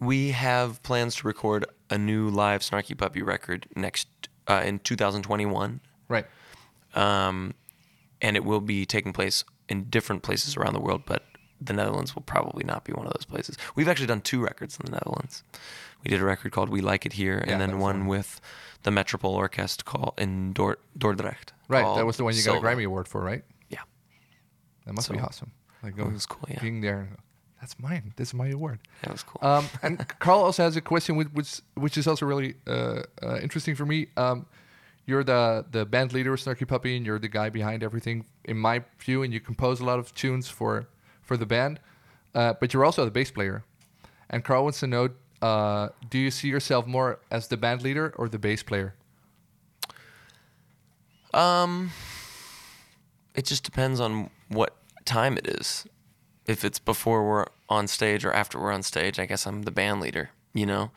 We 0.00 0.30
have 0.32 0.82
plans 0.82 1.16
to 1.16 1.26
record 1.26 1.64
a 1.90 1.96
new 1.98 2.28
live 2.28 2.60
Snarky 2.60 2.96
Puppy 2.96 3.22
record 3.22 3.66
next 3.76 4.08
uh, 4.48 4.62
in 4.64 4.78
2021, 4.80 5.80
Right. 6.08 6.26
um, 6.94 7.54
and 8.20 8.36
it 8.36 8.44
will 8.44 8.60
be 8.60 8.84
taking 8.86 9.12
place 9.12 9.44
in 9.68 9.84
different 9.84 10.22
places 10.22 10.56
around 10.56 10.74
the 10.74 10.80
world. 10.80 11.02
But 11.06 11.24
the 11.60 11.72
Netherlands 11.72 12.14
will 12.14 12.22
probably 12.22 12.64
not 12.64 12.84
be 12.84 12.92
one 12.92 13.06
of 13.06 13.12
those 13.14 13.24
places. 13.24 13.56
We've 13.74 13.88
actually 13.88 14.06
done 14.06 14.20
two 14.20 14.40
records 14.40 14.76
in 14.78 14.84
the 14.86 14.92
Netherlands. 14.92 15.42
We 16.04 16.10
did 16.10 16.20
a 16.20 16.24
record 16.24 16.52
called 16.52 16.68
"We 16.68 16.80
Like 16.82 17.06
It 17.06 17.14
Here," 17.14 17.38
and 17.38 17.60
that 17.60 17.66
then 17.66 17.78
one 17.78 18.00
one. 18.00 18.06
with 18.06 18.40
the 18.82 18.90
Metropole 18.90 19.34
Orchestra 19.34 19.84
called 19.84 20.14
in 20.18 20.52
Dor- 20.52 20.78
Dordrecht. 20.98 21.50
Right. 21.68 21.96
That 21.96 22.06
was 22.06 22.16
the 22.18 22.24
one 22.24 22.34
you 22.36 22.44
got 22.44 22.58
a 22.58 22.60
Grammy 22.60 22.84
award 22.84 23.08
for, 23.08 23.20
right? 23.22 23.42
Yeah, 23.70 23.80
That 24.84 24.92
must 24.92 25.10
be 25.10 25.18
awesome. 25.18 25.50
Like 25.82 25.98
it 25.98 26.12
was 26.12 26.26
cool, 26.26 26.46
yeah. 26.48 26.60
being 26.60 26.80
there. 26.80 27.08
That's 27.66 27.80
mine. 27.80 28.12
This 28.14 28.28
is 28.28 28.34
my 28.34 28.46
award. 28.46 28.78
that 29.02 29.10
was 29.10 29.24
cool. 29.24 29.40
Um, 29.42 29.68
and 29.82 30.06
Carl 30.20 30.38
also 30.38 30.62
has 30.62 30.76
a 30.76 30.80
question 30.80 31.16
which 31.16 31.26
which, 31.32 31.60
which 31.74 31.98
is 31.98 32.06
also 32.06 32.24
really 32.24 32.54
uh, 32.64 33.02
uh, 33.20 33.40
interesting 33.42 33.74
for 33.74 33.84
me. 33.84 34.06
Um, 34.16 34.46
you're 35.04 35.24
the 35.24 35.64
the 35.72 35.84
band 35.84 36.12
leader 36.12 36.32
of 36.32 36.38
Snarky 36.38 36.68
Puppy, 36.68 36.96
and 36.96 37.04
you're 37.04 37.18
the 37.18 37.26
guy 37.26 37.50
behind 37.50 37.82
everything, 37.82 38.24
in 38.44 38.56
my 38.56 38.84
view. 39.00 39.24
And 39.24 39.34
you 39.34 39.40
compose 39.40 39.80
a 39.80 39.84
lot 39.84 39.98
of 39.98 40.14
tunes 40.14 40.48
for 40.48 40.86
for 41.22 41.36
the 41.36 41.44
band, 41.44 41.80
uh, 42.36 42.54
but 42.60 42.72
you're 42.72 42.84
also 42.84 43.04
the 43.04 43.10
bass 43.10 43.32
player. 43.32 43.64
And 44.30 44.44
Carl 44.44 44.62
wants 44.62 44.78
to 44.78 44.86
know: 44.86 45.08
uh, 45.42 45.88
Do 46.08 46.18
you 46.18 46.30
see 46.30 46.46
yourself 46.46 46.86
more 46.86 47.18
as 47.32 47.48
the 47.48 47.56
band 47.56 47.82
leader 47.82 48.14
or 48.16 48.28
the 48.28 48.38
bass 48.38 48.62
player? 48.62 48.94
Um, 51.34 51.90
it 53.34 53.44
just 53.44 53.64
depends 53.64 53.98
on 53.98 54.30
what 54.50 54.76
time 55.04 55.36
it 55.36 55.48
is. 55.48 55.84
If 56.46 56.64
it's 56.64 56.78
before 56.78 57.28
we're 57.28 57.46
on 57.68 57.88
stage 57.88 58.24
or 58.24 58.32
after 58.32 58.58
we're 58.60 58.72
on 58.72 58.82
stage, 58.82 59.18
I 59.18 59.26
guess 59.26 59.46
I'm 59.46 59.62
the 59.62 59.70
band 59.70 60.00
leader. 60.00 60.30
You 60.54 60.66
know, 60.66 60.90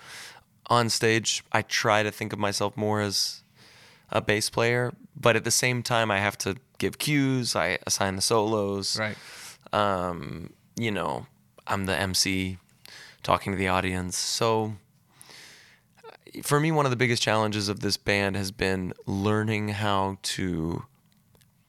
on 0.68 0.90
stage, 0.90 1.44
I 1.52 1.64
try 1.64 2.04
to 2.04 2.12
think 2.12 2.32
of 2.32 2.40
myself 2.40 2.78
more 2.78 3.02
as 3.02 3.44
a 4.12 4.22
bass 4.22 4.50
player, 4.50 4.94
but 5.16 5.36
at 5.36 5.44
the 5.44 5.52
same 5.52 5.84
time, 5.84 6.12
I 6.12 6.20
have 6.20 6.38
to 6.40 6.56
give 6.78 6.98
cues. 6.98 7.56
I 7.56 7.80
assign 7.86 8.16
the 8.16 8.22
solos. 8.22 8.98
Right. 8.98 9.18
Um, 9.74 10.54
you 10.76 10.92
know, 10.92 11.28
I'm 11.68 11.86
the 11.86 11.96
MC, 11.96 12.58
talking 13.22 13.52
to 13.52 13.58
the 13.58 13.68
audience. 13.68 14.18
So 14.18 14.76
for 16.44 16.60
me, 16.60 16.72
one 16.72 16.86
of 16.86 16.90
the 16.90 16.96
biggest 16.96 17.22
challenges 17.22 17.70
of 17.70 17.82
this 17.82 17.98
band 17.98 18.36
has 18.36 18.52
been 18.52 18.94
learning 19.06 19.70
how 19.70 20.18
to 20.22 20.86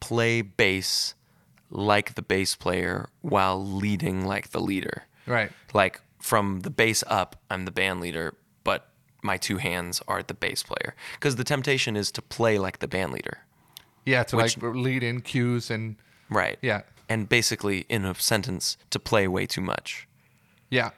play 0.00 0.42
bass 0.42 1.14
like 1.70 2.14
the 2.14 2.22
bass 2.22 2.54
player 2.56 3.08
while 3.22 3.64
leading 3.64 4.24
like 4.24 4.50
the 4.50 4.60
leader. 4.60 5.04
Right. 5.26 5.50
Like 5.72 6.00
from 6.18 6.60
the 6.60 6.70
bass 6.70 7.04
up, 7.06 7.36
I'm 7.50 7.64
the 7.64 7.70
band 7.70 8.00
leader, 8.00 8.34
but 8.64 8.88
my 9.22 9.36
two 9.36 9.58
hands 9.58 10.02
are 10.08 10.22
the 10.22 10.34
bass 10.34 10.62
player. 10.62 10.94
Because 11.14 11.36
the 11.36 11.44
temptation 11.44 11.96
is 11.96 12.10
to 12.12 12.22
play 12.22 12.58
like 12.58 12.80
the 12.80 12.88
band 12.88 13.12
leader. 13.12 13.38
Yeah. 14.04 14.24
To 14.24 14.36
Which- 14.36 14.56
like 14.60 14.74
lead 14.74 15.02
in 15.02 15.20
cues 15.20 15.70
and 15.70 15.96
Right. 16.28 16.58
yeah, 16.62 16.82
And 17.08 17.28
basically, 17.28 17.86
in 17.88 18.04
a 18.04 18.14
sentence, 18.14 18.76
to 18.90 18.98
play 19.00 19.26
way 19.28 19.46
too 19.46 19.60
much. 19.60 20.06
yeah, 20.70 20.90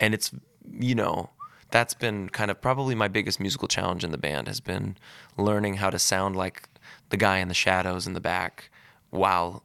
and 0.00 0.12
it's 0.14 0.32
you 0.70 0.94
know 0.96 1.30
that's 1.70 1.94
been 1.94 2.28
kind 2.28 2.50
of 2.50 2.60
probably 2.60 2.94
my 2.96 3.06
biggest 3.08 3.38
musical 3.40 3.68
challenge 3.68 4.02
in 4.04 4.10
the 4.10 4.18
band 4.18 4.48
has 4.48 4.58
been 4.60 4.96
learning 5.36 5.74
how 5.74 5.90
to 5.90 5.98
sound 5.98 6.34
like 6.34 6.68
the 7.10 7.16
guy 7.16 7.38
in 7.38 7.46
the 7.48 7.54
shadows 7.54 8.06
in 8.06 8.14
the 8.14 8.20
back 8.20 8.70
while 9.10 9.62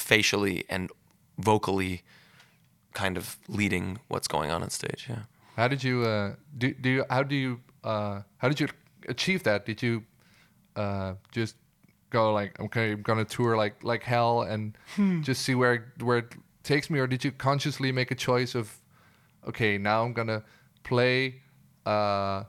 facially 0.00 0.64
and 0.68 0.90
vocally 1.38 2.02
kind 2.92 3.16
of 3.16 3.38
leading 3.48 3.98
what's 4.08 4.28
going 4.28 4.50
on 4.50 4.62
on 4.62 4.70
stage 4.70 5.06
yeah 5.08 5.22
How 5.56 5.68
did 5.68 5.84
you 5.84 6.02
uh, 6.04 6.34
do? 6.56 6.72
Do 6.72 6.88
you, 6.88 7.04
how 7.10 7.22
do 7.22 7.34
you 7.34 7.60
uh, 7.84 8.22
how 8.38 8.48
did 8.48 8.60
you 8.60 8.68
achieve 9.08 9.42
that? 9.42 9.66
Did 9.66 9.82
you 9.82 10.04
uh, 10.76 11.14
just 11.32 11.56
go 12.10 12.32
like 12.32 12.58
okay, 12.60 12.92
I'm 12.92 13.02
gonna 13.02 13.24
tour 13.24 13.56
like 13.56 13.82
like 13.82 14.02
hell 14.02 14.42
and 14.42 14.76
just 15.22 15.42
see 15.42 15.54
where 15.54 15.92
where 16.00 16.18
it 16.18 16.34
takes 16.62 16.88
me, 16.88 16.98
or 16.98 17.06
did 17.06 17.24
you 17.24 17.32
consciously 17.32 17.92
make 17.92 18.10
a 18.10 18.14
choice 18.14 18.54
of 18.54 18.72
okay, 19.48 19.78
now 19.78 20.04
I'm 20.04 20.12
gonna 20.12 20.42
play 20.82 21.42
uh, 21.84 22.44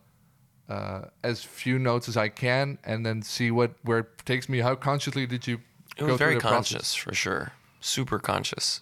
uh, 0.70 1.02
as 1.24 1.44
few 1.44 1.80
notes 1.80 2.08
as 2.08 2.18
I 2.18 2.30
can 2.30 2.78
and 2.84 3.06
then 3.06 3.22
see 3.22 3.52
what 3.52 3.72
where 3.84 4.00
it 4.00 4.26
takes 4.26 4.48
me? 4.48 4.60
How 4.60 4.76
consciously 4.76 5.26
did 5.26 5.48
you? 5.48 5.60
It 5.97 6.04
was 6.04 6.17
very 6.17 6.36
the 6.36 6.39
process? 6.41 6.54
conscious 6.71 6.95
for 6.95 7.13
sure 7.13 7.51
super 7.80 8.19
conscious 8.19 8.82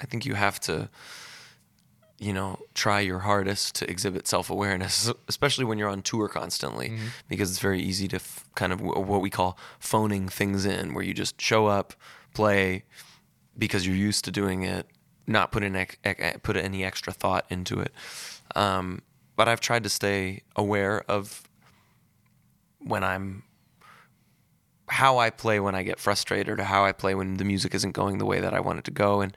i 0.00 0.04
think 0.06 0.24
you 0.24 0.34
have 0.34 0.58
to 0.60 0.88
you 2.18 2.32
know 2.32 2.58
try 2.74 3.00
your 3.00 3.18
hardest 3.20 3.74
to 3.74 3.90
exhibit 3.90 4.26
self-awareness 4.26 5.12
especially 5.28 5.64
when 5.64 5.76
you're 5.78 5.88
on 5.88 6.02
tour 6.02 6.28
constantly 6.28 6.88
Mm-hmm. 6.90 7.06
because 7.28 7.50
it's 7.50 7.58
very 7.58 7.80
easy 7.80 8.08
to 8.08 8.16
f- 8.16 8.44
kind 8.54 8.72
of 8.72 8.78
w- 8.80 9.00
what 9.04 9.20
we 9.20 9.28
call 9.30 9.58
phoning 9.78 10.28
things 10.28 10.64
in 10.64 10.94
where 10.94 11.04
you 11.04 11.12
just 11.12 11.40
show 11.40 11.66
up 11.66 11.92
play 12.34 12.84
because 13.58 13.86
you're 13.86 13.96
used 13.96 14.24
to 14.24 14.30
doing 14.30 14.62
it 14.62 14.86
not 15.26 15.50
put 15.52 15.62
in 15.62 15.86
put 16.42 16.56
any 16.56 16.84
extra 16.84 17.12
thought 17.12 17.44
into 17.50 17.80
it 17.80 17.92
um, 18.54 19.02
but 19.34 19.48
i've 19.48 19.60
tried 19.60 19.82
to 19.82 19.88
stay 19.90 20.42
aware 20.54 21.02
of 21.10 21.42
when 22.78 23.02
i'm 23.04 23.42
how 24.88 25.18
I 25.18 25.30
play 25.30 25.58
when 25.60 25.74
I 25.74 25.82
get 25.82 25.98
frustrated 25.98 26.60
or 26.60 26.64
how 26.64 26.84
I 26.84 26.92
play 26.92 27.14
when 27.14 27.36
the 27.38 27.44
music 27.44 27.74
isn't 27.74 27.92
going 27.92 28.18
the 28.18 28.26
way 28.26 28.40
that 28.40 28.54
I 28.54 28.60
want 28.60 28.78
it 28.78 28.84
to 28.84 28.90
go. 28.90 29.20
And 29.20 29.36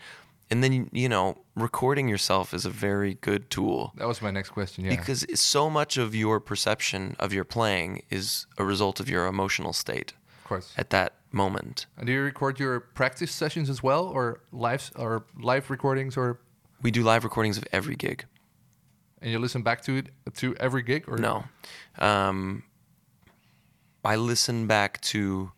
and 0.52 0.64
then 0.64 0.90
you 0.92 1.08
know, 1.10 1.38
recording 1.56 2.08
yourself 2.10 2.54
is 2.54 2.66
a 2.66 2.70
very 2.72 3.16
good 3.22 3.50
tool 3.52 3.94
That 3.98 4.08
was 4.08 4.22
my 4.22 4.32
next 4.32 4.50
question. 4.50 4.86
Yeah. 4.86 4.96
because 4.96 5.26
so 5.40 5.70
much 5.70 5.98
of 5.98 6.16
your 6.16 6.40
perception 6.40 7.16
of 7.20 7.34
your 7.34 7.44
playing 7.46 8.04
is 8.10 8.46
a 8.58 8.64
result 8.64 9.00
of 9.00 9.08
your 9.10 9.28
emotional 9.28 9.74
state 9.74 10.14
of 10.40 10.44
course. 10.48 10.74
at 10.78 10.90
that 10.90 11.14
moment. 11.32 11.86
And 11.98 12.08
do 12.08 12.12
you 12.14 12.22
record 12.22 12.60
your 12.60 12.80
practice 12.80 13.32
sessions 13.32 13.70
as 13.70 13.84
well, 13.84 14.06
or 14.06 14.42
live 14.52 14.90
or 14.96 15.24
live 15.40 15.70
recordings, 15.70 16.18
or 16.18 16.40
We 16.82 16.90
do 16.92 17.04
live 17.04 17.24
recordings 17.24 17.58
of 17.58 17.66
every 17.72 17.96
gig. 17.96 18.26
and 19.22 19.32
you 19.32 19.38
listen 19.40 19.62
back 19.62 19.82
to 19.84 19.98
it 19.98 20.10
to 20.38 20.56
every 20.56 20.82
gig, 20.82 21.04
or 21.08 21.18
No. 21.18 21.44
Um, 22.00 22.64
I 24.04 24.16
listen 24.16 24.68
back 24.68 25.02
to, 25.02 25.52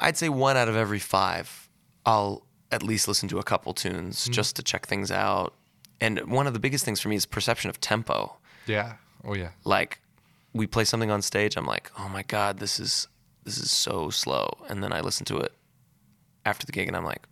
I'd 0.00 0.16
say 0.16 0.28
one 0.28 0.56
out 0.56 0.68
of 0.68 0.76
every 0.76 0.98
five. 0.98 1.68
I'll 2.04 2.46
at 2.72 2.82
least 2.82 3.08
listen 3.08 3.28
to 3.28 3.38
a 3.38 3.42
couple 3.42 3.74
tunes 3.74 4.28
mm. 4.28 4.32
just 4.32 4.56
to 4.56 4.62
check 4.62 4.86
things 4.86 5.10
out. 5.10 5.54
And 6.00 6.20
one 6.30 6.46
of 6.46 6.52
the 6.52 6.60
biggest 6.60 6.84
things 6.84 7.00
for 7.00 7.08
me 7.08 7.16
is 7.16 7.26
perception 7.26 7.70
of 7.70 7.80
tempo. 7.80 8.36
Yeah. 8.66 8.94
Oh 9.24 9.34
yeah. 9.34 9.50
Like, 9.64 10.00
we 10.52 10.66
play 10.66 10.84
something 10.84 11.10
on 11.10 11.22
stage, 11.22 11.56
I'm 11.56 11.66
like, 11.66 11.90
oh 11.98 12.08
my 12.08 12.22
god, 12.22 12.58
this 12.58 12.80
is 12.80 13.08
this 13.44 13.58
is 13.58 13.70
so 13.70 14.10
slow. 14.10 14.48
And 14.68 14.82
then 14.82 14.92
I 14.92 15.00
listen 15.00 15.24
to 15.26 15.38
it 15.38 15.52
after 16.44 16.66
the 16.66 16.72
gig, 16.72 16.88
and 16.88 16.96
I'm 16.96 17.04
like, 17.04 17.26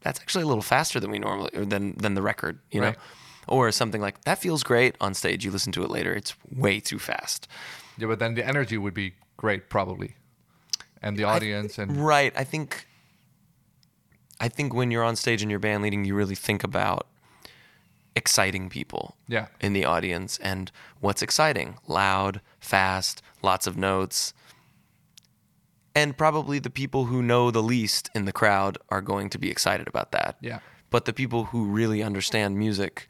that's 0.00 0.20
actually 0.20 0.44
a 0.44 0.46
little 0.46 0.62
faster 0.62 1.00
than 1.00 1.10
we 1.10 1.18
normally 1.18 1.50
or 1.54 1.64
than 1.64 1.96
than 1.96 2.14
the 2.14 2.22
record, 2.22 2.58
you 2.70 2.80
know. 2.80 2.94
Or 3.48 3.72
something 3.72 4.00
like 4.00 4.22
that 4.24 4.38
feels 4.38 4.62
great 4.62 4.94
on 5.00 5.14
stage. 5.14 5.44
You 5.44 5.50
listen 5.50 5.72
to 5.72 5.82
it 5.82 5.90
later, 5.90 6.12
it's 6.12 6.34
way 6.54 6.80
too 6.80 6.98
fast. 6.98 7.48
Yeah, 8.00 8.08
but 8.08 8.18
then 8.18 8.34
the 8.34 8.46
energy 8.46 8.78
would 8.78 8.94
be 8.94 9.14
great, 9.36 9.68
probably, 9.68 10.16
and 11.02 11.16
the 11.16 11.24
audience 11.24 11.78
and 11.78 11.96
Right. 11.96 12.32
I 12.36 12.44
think 12.44 12.86
I 14.40 14.48
think 14.48 14.74
when 14.74 14.90
you're 14.90 15.04
on 15.04 15.16
stage 15.16 15.42
and 15.42 15.50
you're 15.50 15.60
band 15.60 15.82
leading, 15.82 16.04
you 16.04 16.14
really 16.14 16.34
think 16.34 16.64
about 16.64 17.06
exciting 18.16 18.68
people 18.68 19.16
yeah, 19.28 19.46
in 19.60 19.72
the 19.72 19.84
audience 19.84 20.38
and 20.42 20.72
what's 21.00 21.22
exciting. 21.22 21.76
Loud, 21.86 22.40
fast, 22.58 23.22
lots 23.42 23.66
of 23.66 23.76
notes. 23.76 24.32
And 25.94 26.16
probably 26.16 26.58
the 26.58 26.70
people 26.70 27.06
who 27.06 27.22
know 27.22 27.50
the 27.50 27.62
least 27.62 28.10
in 28.14 28.24
the 28.24 28.32
crowd 28.32 28.78
are 28.88 29.02
going 29.02 29.28
to 29.30 29.38
be 29.38 29.50
excited 29.50 29.88
about 29.88 30.12
that. 30.12 30.36
yeah, 30.40 30.60
But 30.88 31.04
the 31.04 31.12
people 31.12 31.46
who 31.46 31.64
really 31.64 32.02
understand 32.02 32.56
music, 32.56 33.08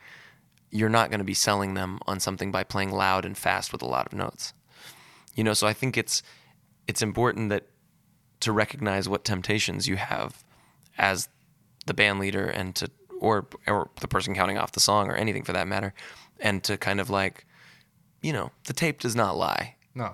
you're 0.70 0.88
not 0.88 1.10
going 1.10 1.18
to 1.18 1.24
be 1.24 1.34
selling 1.34 1.74
them 1.74 2.00
on 2.06 2.20
something 2.20 2.50
by 2.50 2.64
playing 2.64 2.90
loud 2.90 3.24
and 3.24 3.36
fast 3.36 3.72
with 3.72 3.82
a 3.82 3.86
lot 3.86 4.06
of 4.06 4.12
notes. 4.14 4.52
You 5.40 5.44
know, 5.44 5.54
so 5.54 5.66
I 5.66 5.72
think 5.72 5.96
it's 5.96 6.22
it's 6.86 7.00
important 7.00 7.48
that 7.48 7.64
to 8.40 8.52
recognize 8.52 9.08
what 9.08 9.24
temptations 9.24 9.88
you 9.88 9.96
have 9.96 10.44
as 10.98 11.30
the 11.86 11.94
band 11.94 12.18
leader 12.18 12.44
and 12.44 12.74
to 12.74 12.90
or 13.20 13.46
or 13.66 13.88
the 14.02 14.06
person 14.06 14.34
counting 14.34 14.58
off 14.58 14.72
the 14.72 14.80
song 14.80 15.08
or 15.08 15.14
anything 15.14 15.42
for 15.42 15.54
that 15.54 15.66
matter 15.66 15.94
and 16.40 16.62
to 16.64 16.76
kind 16.76 17.00
of 17.00 17.08
like 17.08 17.46
you 18.20 18.34
know, 18.34 18.50
the 18.64 18.74
tape 18.74 19.00
does 19.00 19.16
not 19.16 19.34
lie. 19.34 19.76
no. 19.94 20.12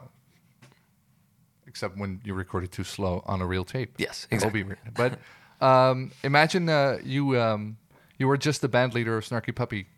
Except 1.66 1.98
when 1.98 2.20
you 2.22 2.32
record 2.32 2.62
it 2.62 2.70
too 2.70 2.84
slow 2.84 3.24
on 3.26 3.40
a 3.40 3.46
real 3.46 3.64
tape. 3.64 3.94
Yes, 3.98 4.28
exactly. 4.30 4.64
But 4.94 5.18
um, 5.60 6.12
imagine 6.22 6.68
uh, 6.68 6.98
you 7.02 7.36
um, 7.36 7.78
you 8.16 8.28
were 8.28 8.36
just 8.36 8.60
the 8.60 8.68
band 8.68 8.94
leader 8.94 9.16
of 9.16 9.24
Snarky 9.24 9.52
Puppy, 9.52 9.88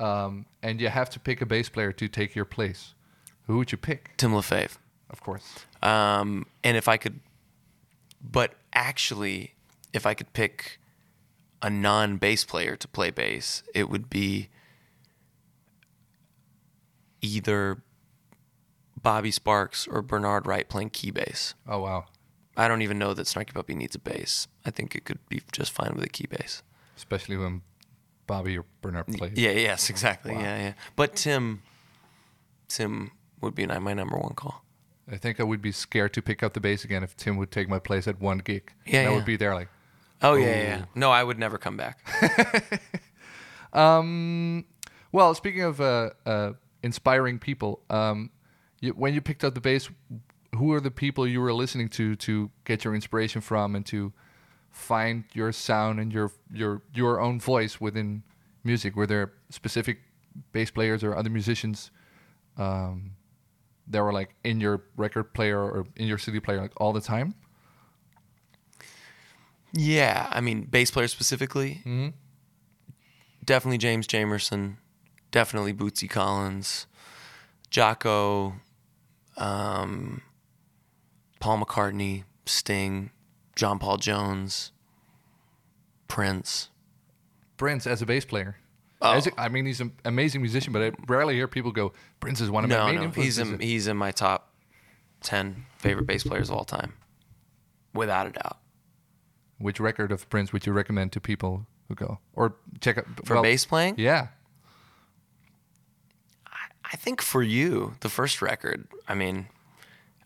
um, 0.00 0.44
and 0.60 0.80
you 0.80 0.88
have 0.88 1.08
to 1.10 1.20
pick 1.20 1.40
a 1.40 1.46
bass 1.46 1.68
player 1.68 1.92
to 1.92 2.08
take 2.08 2.34
your 2.34 2.44
place. 2.44 2.94
Who 3.46 3.58
would 3.58 3.72
you 3.72 3.78
pick? 3.78 4.16
Tim 4.16 4.34
Lefebvre. 4.34 4.78
Of 5.10 5.20
course. 5.20 5.66
Um, 5.82 6.46
and 6.64 6.76
if 6.76 6.88
I 6.88 6.96
could, 6.96 7.20
but 8.22 8.54
actually, 8.72 9.54
if 9.92 10.06
I 10.06 10.14
could 10.14 10.32
pick 10.32 10.78
a 11.60 11.68
non 11.68 12.16
bass 12.16 12.44
player 12.44 12.76
to 12.76 12.88
play 12.88 13.10
bass, 13.10 13.62
it 13.74 13.88
would 13.90 14.08
be 14.08 14.48
either 17.20 17.82
Bobby 19.00 19.30
Sparks 19.30 19.86
or 19.86 20.02
Bernard 20.02 20.46
Wright 20.46 20.68
playing 20.68 20.90
key 20.90 21.10
bass. 21.10 21.54
Oh 21.68 21.80
wow. 21.80 22.06
I 22.56 22.68
don't 22.68 22.82
even 22.82 22.98
know 22.98 23.14
that 23.14 23.26
Snarky 23.26 23.54
Puppy 23.54 23.74
needs 23.74 23.94
a 23.94 23.98
bass. 23.98 24.46
I 24.64 24.70
think 24.70 24.94
it 24.94 25.04
could 25.04 25.26
be 25.28 25.40
just 25.52 25.72
fine 25.72 25.94
with 25.94 26.04
a 26.04 26.08
key 26.08 26.26
bass. 26.28 26.62
Especially 26.96 27.36
when 27.36 27.62
Bobby 28.26 28.58
or 28.58 28.64
Bernard 28.82 29.06
plays. 29.06 29.32
Yeah, 29.36 29.52
yes, 29.52 29.88
exactly. 29.88 30.34
Wow. 30.34 30.40
Yeah, 30.40 30.58
yeah. 30.58 30.72
But 30.94 31.16
Tim, 31.16 31.62
Tim 32.68 33.12
would 33.42 33.54
be 33.54 33.66
my 33.66 33.92
number 33.92 34.16
one 34.16 34.34
call. 34.34 34.64
I 35.10 35.16
think 35.16 35.40
I 35.40 35.42
would 35.42 35.60
be 35.60 35.72
scared 35.72 36.14
to 36.14 36.22
pick 36.22 36.42
up 36.42 36.54
the 36.54 36.60
bass 36.60 36.84
again 36.84 37.02
if 37.02 37.16
Tim 37.16 37.36
would 37.36 37.50
take 37.50 37.68
my 37.68 37.78
place 37.78 38.06
at 38.06 38.20
one 38.20 38.38
gig. 38.38 38.72
Yeah, 38.86 39.04
that 39.04 39.10
yeah. 39.10 39.16
would 39.16 39.24
be 39.24 39.36
there 39.36 39.54
like. 39.54 39.68
Oh 40.22 40.34
yeah, 40.34 40.46
yeah, 40.46 40.62
yeah. 40.62 40.84
No, 40.94 41.10
I 41.10 41.24
would 41.24 41.38
never 41.38 41.58
come 41.58 41.76
back. 41.76 41.98
Um, 43.72 44.64
well, 45.12 45.34
speaking 45.34 45.62
of 45.62 45.80
uh, 45.80 46.10
uh, 46.26 46.52
inspiring 46.82 47.38
people, 47.38 47.80
um, 47.90 48.30
you, 48.80 48.92
when 48.92 49.14
you 49.14 49.20
picked 49.20 49.44
up 49.44 49.54
the 49.54 49.60
bass, 49.60 49.88
who 50.56 50.72
are 50.72 50.80
the 50.80 50.90
people 50.90 51.26
you 51.26 51.40
were 51.40 51.52
listening 51.52 51.88
to 51.90 52.14
to 52.16 52.50
get 52.64 52.84
your 52.84 52.94
inspiration 52.94 53.40
from 53.40 53.74
and 53.74 53.86
to 53.86 54.12
find 54.70 55.24
your 55.32 55.52
sound 55.52 56.00
and 56.00 56.12
your 56.12 56.30
your 56.52 56.82
your 56.94 57.20
own 57.20 57.40
voice 57.40 57.80
within 57.80 58.22
music? 58.64 58.94
Were 58.96 59.06
there 59.06 59.32
specific 59.50 60.00
bass 60.52 60.70
players 60.70 61.02
or 61.02 61.14
other 61.14 61.30
musicians 61.30 61.90
um, 62.58 63.12
that 63.88 64.02
were 64.02 64.12
like 64.12 64.34
in 64.44 64.60
your 64.60 64.84
record 64.96 65.32
player 65.34 65.58
or 65.60 65.86
in 65.96 66.06
your 66.06 66.18
CD 66.18 66.40
player 66.40 66.60
like 66.60 66.72
all 66.76 66.92
the 66.92 67.00
time? 67.00 67.34
Yeah, 69.72 70.28
I 70.30 70.40
mean, 70.40 70.64
bass 70.64 70.90
player 70.90 71.08
specifically, 71.08 71.80
Mm-hmm. 71.86 72.08
definitely 73.44 73.78
James 73.78 74.06
Jamerson, 74.06 74.76
definitely 75.30 75.72
Bootsy 75.72 76.08
Collins, 76.10 76.86
Jaco, 77.70 78.54
um, 79.38 80.20
Paul 81.40 81.60
McCartney, 81.64 82.24
Sting, 82.44 83.10
John 83.56 83.78
Paul 83.78 83.96
Jones, 83.96 84.72
Prince. 86.06 86.68
Prince 87.56 87.86
as 87.86 88.02
a 88.02 88.06
bass 88.06 88.26
player. 88.26 88.56
Oh. 89.04 89.12
As 89.12 89.28
I 89.36 89.48
mean, 89.48 89.66
he's 89.66 89.80
an 89.80 89.92
amazing 90.04 90.40
musician, 90.42 90.72
but 90.72 90.80
I 90.82 90.92
rarely 91.08 91.34
hear 91.34 91.48
people 91.48 91.72
go, 91.72 91.92
Prince 92.20 92.40
is 92.40 92.50
one 92.50 92.62
of 92.64 92.70
my 92.70 92.76
No, 92.76 92.86
main 92.86 92.94
no, 92.94 93.00
he's 93.10 93.36
influences. 93.38 93.52
in, 93.54 93.60
he's 93.60 93.86
in 93.88 93.96
my 93.96 94.12
top 94.12 94.52
ten 95.22 95.66
favorite 95.78 96.06
bass 96.06 96.22
players 96.22 96.50
of 96.50 96.56
all 96.56 96.64
time, 96.64 96.92
without 97.92 98.26
a 98.28 98.30
doubt. 98.30 98.58
Which 99.58 99.80
record 99.80 100.12
of 100.12 100.28
Prince 100.30 100.52
would 100.52 100.66
you 100.66 100.72
recommend 100.72 101.12
to 101.12 101.20
people 101.20 101.66
who 101.88 101.94
go 101.96 102.18
or 102.32 102.54
check 102.80 102.98
out 102.98 103.06
For 103.24 103.34
well, 103.34 103.42
bass 103.42 103.64
playing, 103.66 103.96
Yeah, 103.98 104.28
I 106.84 106.96
think 106.96 107.22
for 107.22 107.42
you, 107.42 107.94
the 108.00 108.08
first 108.08 108.42
record. 108.42 108.86
I 109.08 109.14
mean, 109.14 109.46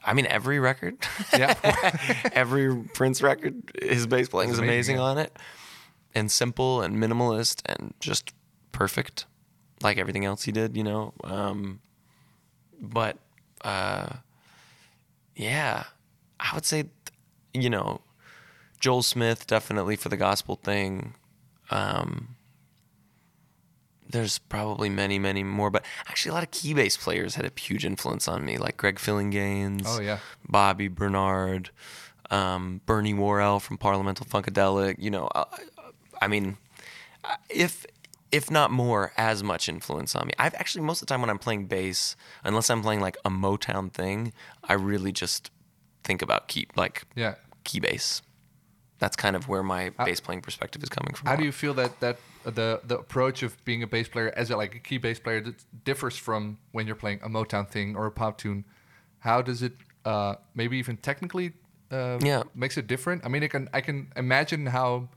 I 0.05 0.15
mean 0.15 0.27
every 0.27 0.59
record. 0.59 0.97
yeah, 1.33 1.55
every 2.33 2.75
Prince 2.95 3.23
record, 3.23 3.55
his 3.81 4.07
bass 4.07 4.29
playing 4.29 4.51
It's 4.51 4.57
is 4.59 4.59
amazing, 4.61 4.97
amazing 4.97 4.97
yeah. 4.97 5.03
on 5.03 5.19
it, 5.19 5.37
and 6.15 6.31
simple 6.31 6.83
and 6.83 6.97
minimalist 6.97 7.62
and 7.67 7.95
just 8.01 8.33
perfect, 8.77 9.25
like 9.83 9.97
everything 9.97 10.27
else 10.27 10.43
he 10.43 10.53
did, 10.53 10.77
you 10.77 10.85
know. 10.85 11.15
Um, 11.25 11.81
but 12.79 13.17
uh, 13.62 14.17
yeah, 15.35 15.85
I 16.39 16.55
would 16.55 16.67
say, 16.67 16.85
you 17.55 17.71
know, 17.71 18.03
Joel 18.79 19.03
Smith 19.03 19.47
definitely 19.47 19.97
for 19.97 20.11
the 20.11 20.17
gospel 20.19 20.57
thing. 20.62 21.15
Um, 21.71 22.37
there's 24.09 24.39
probably 24.39 24.91
many, 24.91 25.19
many 25.19 25.43
more, 25.43 25.71
but 25.71 25.83
actually 26.07 26.31
a 26.31 26.35
lot 26.35 26.43
of 26.43 26.51
key 26.51 26.75
bass 26.75 26.99
players 26.99 27.35
had 27.35 27.47
a 27.47 27.51
huge 27.59 27.85
influence 27.85 28.29
on 28.29 28.45
me, 28.45 28.59
like 28.59 28.77
Greg 28.77 28.97
Phillinganes. 28.97 29.85
Oh, 29.87 30.01
yeah. 30.01 30.19
Bobby 30.47 30.89
Bernard, 30.89 31.71
um, 32.31 32.83
Bernie 32.85 33.15
Worrell 33.15 33.59
from 33.59 33.79
Parliamental 33.79 34.27
Funkadelic. 34.27 34.97
You 34.99 35.11
know, 35.11 35.31
I, 35.35 35.45
I 36.20 36.29
mean, 36.29 36.59
if 37.49 37.87
if 38.33 38.51
not 38.51 38.70
more, 38.70 39.12
as 39.16 39.43
much 39.43 39.68
influence 39.68 40.14
on 40.14 40.27
me. 40.27 40.33
I've 40.39 40.55
actually 40.55 40.85
most 40.85 41.03
of 41.03 41.07
the 41.07 41.12
time 41.12 41.20
when 41.20 41.31
I'm 41.31 41.39
playing 41.39 41.66
bass, 41.66 42.16
unless 42.45 42.70
I'm 42.70 42.83
playing 42.83 43.01
like 43.01 43.16
a 43.24 43.31
Motown 43.31 43.93
thing, 43.93 44.33
I 44.64 44.74
really 44.74 45.12
just 45.12 45.51
think 46.05 46.22
about 46.22 46.49
key 46.49 46.66
like 46.77 47.05
yeah. 47.14 47.35
key 47.64 47.81
bass. 47.81 48.22
That's 48.99 49.16
kind 49.16 49.37
of 49.37 49.47
where 49.49 49.62
my 49.62 49.91
bass 49.91 50.20
playing 50.20 50.41
perspective 50.41 50.83
is 50.83 50.89
coming 50.89 51.14
from. 51.14 51.29
How 51.29 51.37
do 51.37 51.45
you 51.45 51.53
feel 51.53 51.74
that 51.74 52.01
that 52.01 52.18
the 52.45 52.81
the 52.85 52.99
approach 52.99 53.43
of 53.43 53.62
being 53.64 53.83
a 53.83 53.87
bass 53.87 54.09
player 54.09 54.33
as 54.37 54.51
a, 54.51 54.57
like 54.57 54.74
a 54.74 54.79
key 54.79 54.99
bass 54.99 55.18
player 55.18 55.41
that 55.43 55.55
differs 55.85 56.16
from 56.16 56.59
when 56.72 56.87
you're 56.87 56.97
playing 56.97 57.20
a 57.22 57.29
Motown 57.29 57.68
thing 57.68 57.97
or 57.97 58.07
a 58.07 58.11
pop 58.11 58.39
tune? 58.39 58.64
How 59.18 59.43
does 59.43 59.62
it 59.62 59.74
uh, 60.05 60.37
maybe 60.55 60.79
even 60.79 60.97
technically 60.97 61.53
uh, 61.91 62.18
Yeah. 62.22 62.45
makes 62.55 62.77
it 62.79 62.87
different? 62.87 63.24
I 63.24 63.29
mean, 63.29 63.45
I 63.45 63.49
can 63.49 63.68
I 63.72 63.81
can 63.81 64.12
imagine 64.16 64.66
how 64.66 65.09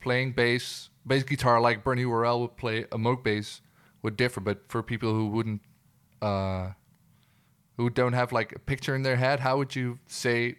playing 0.00 0.32
bass 0.32 0.90
bass 1.08 1.24
guitar 1.24 1.60
like 1.60 1.82
Bernie 1.82 2.04
Worrell 2.06 2.40
would 2.42 2.56
play 2.56 2.82
a 2.92 2.98
Moog 2.98 3.24
bass 3.24 3.60
would 4.02 4.16
differ, 4.16 4.40
but 4.40 4.62
for 4.68 4.82
people 4.82 5.12
who 5.12 5.28
wouldn't 5.28 5.62
uh, 6.22 6.70
who 7.76 7.90
don't 7.90 8.12
have 8.12 8.32
like 8.32 8.52
a 8.54 8.58
picture 8.58 8.94
in 8.94 9.02
their 9.02 9.16
head, 9.16 9.40
how 9.40 9.56
would 9.58 9.74
you 9.74 9.98
say 10.06 10.56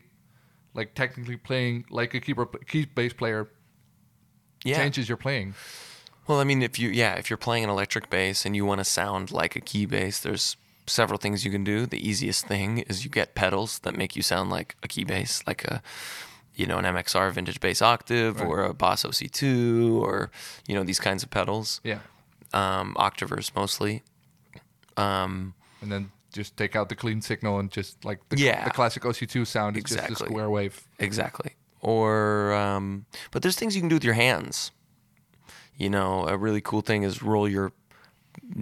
like 0.73 0.93
technically 0.95 1.37
playing 1.37 1.85
like 1.89 2.13
a 2.13 2.19
keyboard 2.19 2.49
key 2.67 2.85
bass 2.85 3.13
player 3.13 3.49
Yeah. 4.63 4.77
changes 4.77 5.07
your 5.09 5.17
playing. 5.17 5.55
Well, 6.27 6.39
I 6.39 6.43
mean, 6.43 6.61
if 6.61 6.77
you 6.77 6.89
yeah, 6.89 7.15
if 7.15 7.29
you're 7.29 7.37
playing 7.37 7.63
an 7.63 7.69
electric 7.69 8.09
bass 8.09 8.45
and 8.45 8.55
you 8.55 8.65
want 8.65 8.79
to 8.79 8.85
sound 8.85 9.31
like 9.31 9.55
a 9.55 9.61
key 9.61 9.85
bass, 9.85 10.19
there's 10.19 10.57
several 10.85 11.17
things 11.17 11.43
you 11.45 11.51
can 11.51 11.63
do. 11.63 11.85
The 11.85 12.07
easiest 12.07 12.45
thing 12.47 12.79
is 12.89 13.03
you 13.03 13.09
get 13.09 13.35
pedals 13.35 13.79
that 13.79 13.95
make 13.95 14.15
you 14.15 14.21
sound 14.21 14.49
like 14.49 14.75
a 14.83 14.87
key 14.87 15.03
bass, 15.03 15.41
like 15.47 15.63
a 15.65 15.81
you 16.59 16.65
know 16.67 16.77
an 16.77 16.85
MXR 16.85 17.31
vintage 17.31 17.59
bass 17.59 17.81
octave 17.81 18.41
or 18.41 18.63
a 18.63 18.73
Boss 18.73 19.03
OC2 19.03 19.99
or 20.01 20.29
you 20.67 20.75
know 20.75 20.83
these 20.83 20.99
kinds 20.99 21.23
of 21.23 21.29
pedals. 21.29 21.79
Yeah, 21.83 21.99
Um, 22.53 22.93
octavers 22.97 23.51
mostly. 23.55 24.03
Um, 24.97 25.53
and 25.81 25.91
then 25.91 26.11
just 26.33 26.57
take 26.57 26.75
out 26.75 26.89
the 26.89 26.95
clean 26.95 27.21
signal 27.21 27.59
and 27.59 27.71
just 27.71 28.03
like 28.05 28.19
the, 28.29 28.37
Yeah. 28.37 28.63
the 28.65 28.71
classic 28.71 29.03
OC2 29.03 29.45
sound 29.47 29.77
is 29.77 29.83
just 29.83 29.95
a 29.99 30.03
Exactly. 30.03 30.27
square 30.27 30.49
wave. 30.49 30.81
Exactly. 30.99 31.51
Or, 31.81 32.53
um, 32.53 33.05
but 33.31 33.41
there's 33.41 33.55
things 33.55 33.75
you 33.75 33.81
can 33.81 33.87
do 33.89 33.95
with 33.95 34.03
your 34.03 34.15
hands. 34.15 34.71
You 35.77 35.89
know, 35.89 36.27
a 36.27 36.37
really 36.37 36.59
cool 36.61 36.81
thing 36.81 37.03
is 37.03 37.23
roll 37.23 37.47
your 37.47 37.71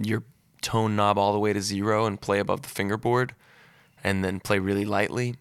your 0.04 0.22
tone 0.62 0.94
knob 0.96 1.18
all 1.18 1.32
the 1.32 1.38
way 1.38 1.52
to 1.52 1.60
zero 1.60 2.06
and 2.06 2.20
play 2.20 2.38
above 2.38 2.62
the 2.62 2.68
fingerboard, 2.68 3.34
and 4.04 4.24
then 4.24 4.38
play 4.38 4.58
really 4.60 4.84
lightly. 4.84 5.34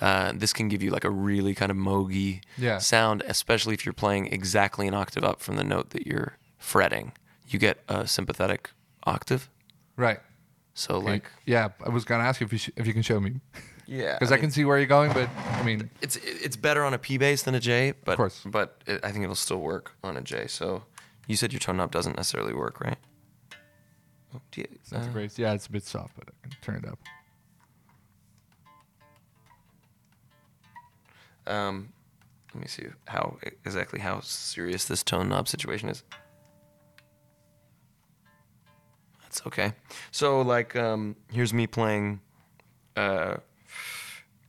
Uh, 0.00 0.32
this 0.34 0.52
can 0.52 0.68
give 0.68 0.82
you 0.82 0.90
like 0.90 1.04
a 1.04 1.10
really 1.10 1.54
kind 1.54 1.70
of 1.70 1.76
mogy 1.76 2.40
Yeah. 2.56 2.78
sound, 2.78 3.22
especially 3.26 3.74
if 3.74 3.84
you're 3.84 3.92
playing 3.92 4.26
exactly 4.32 4.88
an 4.88 4.94
octave 4.94 5.24
up 5.24 5.40
from 5.40 5.56
the 5.56 5.64
note 5.64 5.90
that 5.90 6.06
you're 6.06 6.36
fretting. 6.58 7.12
You 7.48 7.58
get 7.58 7.82
a 7.88 8.06
sympathetic 8.06 8.70
octave. 9.04 9.50
Right. 9.96 10.20
So 10.74 10.94
Okay. 10.96 11.06
like, 11.06 11.24
yeah, 11.44 11.68
I 11.84 11.90
was 11.90 12.04
gonna 12.04 12.24
ask 12.24 12.40
you 12.40 12.46
if 12.46 12.52
you 12.52 12.58
sh- 12.58 12.70
if 12.76 12.86
you 12.86 12.92
can 12.94 13.02
show 13.02 13.20
me 13.20 13.40
yeah, 13.86 14.14
because 14.18 14.32
I, 14.32 14.38
can 14.38 14.50
see 14.50 14.64
where 14.64 14.78
you're 14.78 14.86
going, 14.86 15.12
but 15.12 15.28
I 15.36 15.62
mean, 15.64 15.90
it's 16.00 16.16
it's 16.16 16.56
better 16.56 16.84
on 16.84 16.94
a 16.94 16.98
P 16.98 17.18
bass 17.18 17.42
than 17.42 17.54
a 17.54 17.60
J, 17.60 17.92
but 18.04 18.12
of 18.12 18.16
course. 18.16 18.40
but 18.46 18.80
it, 18.86 19.04
I 19.04 19.10
think 19.12 19.24
it'll 19.24 19.34
still 19.34 19.60
work 19.60 19.92
on 20.04 20.16
a 20.16 20.22
J. 20.22 20.46
So 20.46 20.84
you 21.26 21.36
said 21.36 21.52
your 21.52 21.60
tone 21.60 21.76
knob 21.76 21.90
doesn't 21.90 22.16
necessarily 22.16 22.54
work, 22.54 22.80
right? 22.80 22.96
Oh, 24.34 24.40
do 24.52 24.60
you- 24.62 24.68
it's 24.72 24.92
not 24.92 25.02
uh, 25.02 25.04
the 25.06 25.10
greatest. 25.10 25.38
Yeah, 25.38 25.52
it's 25.52 25.66
a 25.66 25.70
bit 25.72 25.84
soft, 25.84 26.14
but 26.16 26.28
I 26.44 26.48
can 26.48 26.56
turn 26.62 26.76
it 26.76 26.86
up. 26.86 26.98
Um, 31.50 31.92
let 32.54 32.60
me 32.62 32.66
see 32.68 32.86
how 33.08 33.36
exactly 33.64 34.00
how 34.00 34.20
serious 34.20 34.84
this 34.86 35.02
tone 35.02 35.28
knob 35.28 35.48
situation 35.48 35.88
is. 35.88 36.02
That's 39.22 39.46
okay. 39.46 39.72
So 40.10 40.40
like, 40.42 40.74
um, 40.76 41.16
here's 41.30 41.54
me 41.54 41.66
playing, 41.66 42.20
uh, 42.96 43.36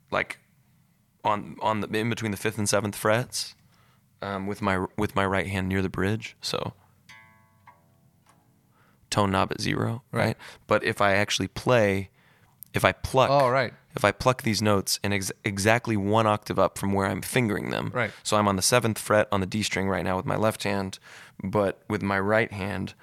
like, 0.09 0.39
on 1.23 1.55
on 1.61 1.81
the 1.81 1.87
in 1.99 2.09
between 2.09 2.31
the 2.31 2.37
fifth 2.37 2.57
and 2.57 2.67
seventh 2.67 2.95
frets, 2.95 3.53
um, 4.23 4.47
with 4.47 4.61
my 4.61 4.85
with 4.97 5.15
my 5.15 5.25
right 5.25 5.45
hand 5.47 5.69
near 5.69 5.81
the 5.83 5.89
bridge. 5.89 6.35
So 6.41 6.73
tone 9.11 9.29
knob 9.31 9.51
at 9.51 9.61
zero, 9.61 10.01
Right. 10.11 10.25
right? 10.25 10.37
But 10.67 10.83
if 10.83 11.01
I 11.01 11.13
actually 11.13 11.49
play, 11.49 12.09
if 12.73 12.83
I 12.83 12.91
pluck, 12.93 13.29
Oh, 13.29 13.49
right. 13.49 13.73
If 13.95 14.05
I 14.05 14.11
pluck 14.11 14.43
these 14.43 14.61
notes 14.61 14.99
in 15.03 15.13
ex- 15.13 15.31
exactly 15.43 15.97
one 15.97 16.27
octave 16.27 16.59
up 16.59 16.77
from 16.77 16.93
where 16.93 17.07
I'm 17.07 17.21
fingering 17.21 17.69
them. 17.69 17.91
Right. 17.93 18.11
So 18.23 18.37
I'm 18.37 18.47
on 18.47 18.55
the 18.55 18.61
seventh 18.61 18.97
fret 18.97 19.27
on 19.31 19.39
the 19.39 19.45
D 19.45 19.63
string 19.63 19.89
right 19.89 20.03
now 20.03 20.17
with 20.17 20.25
my 20.25 20.35
left 20.35 20.63
hand, 20.63 20.99
but 21.43 21.81
with 21.89 22.01
my 22.01 22.19
right 22.19 22.51
hand, 22.51 22.93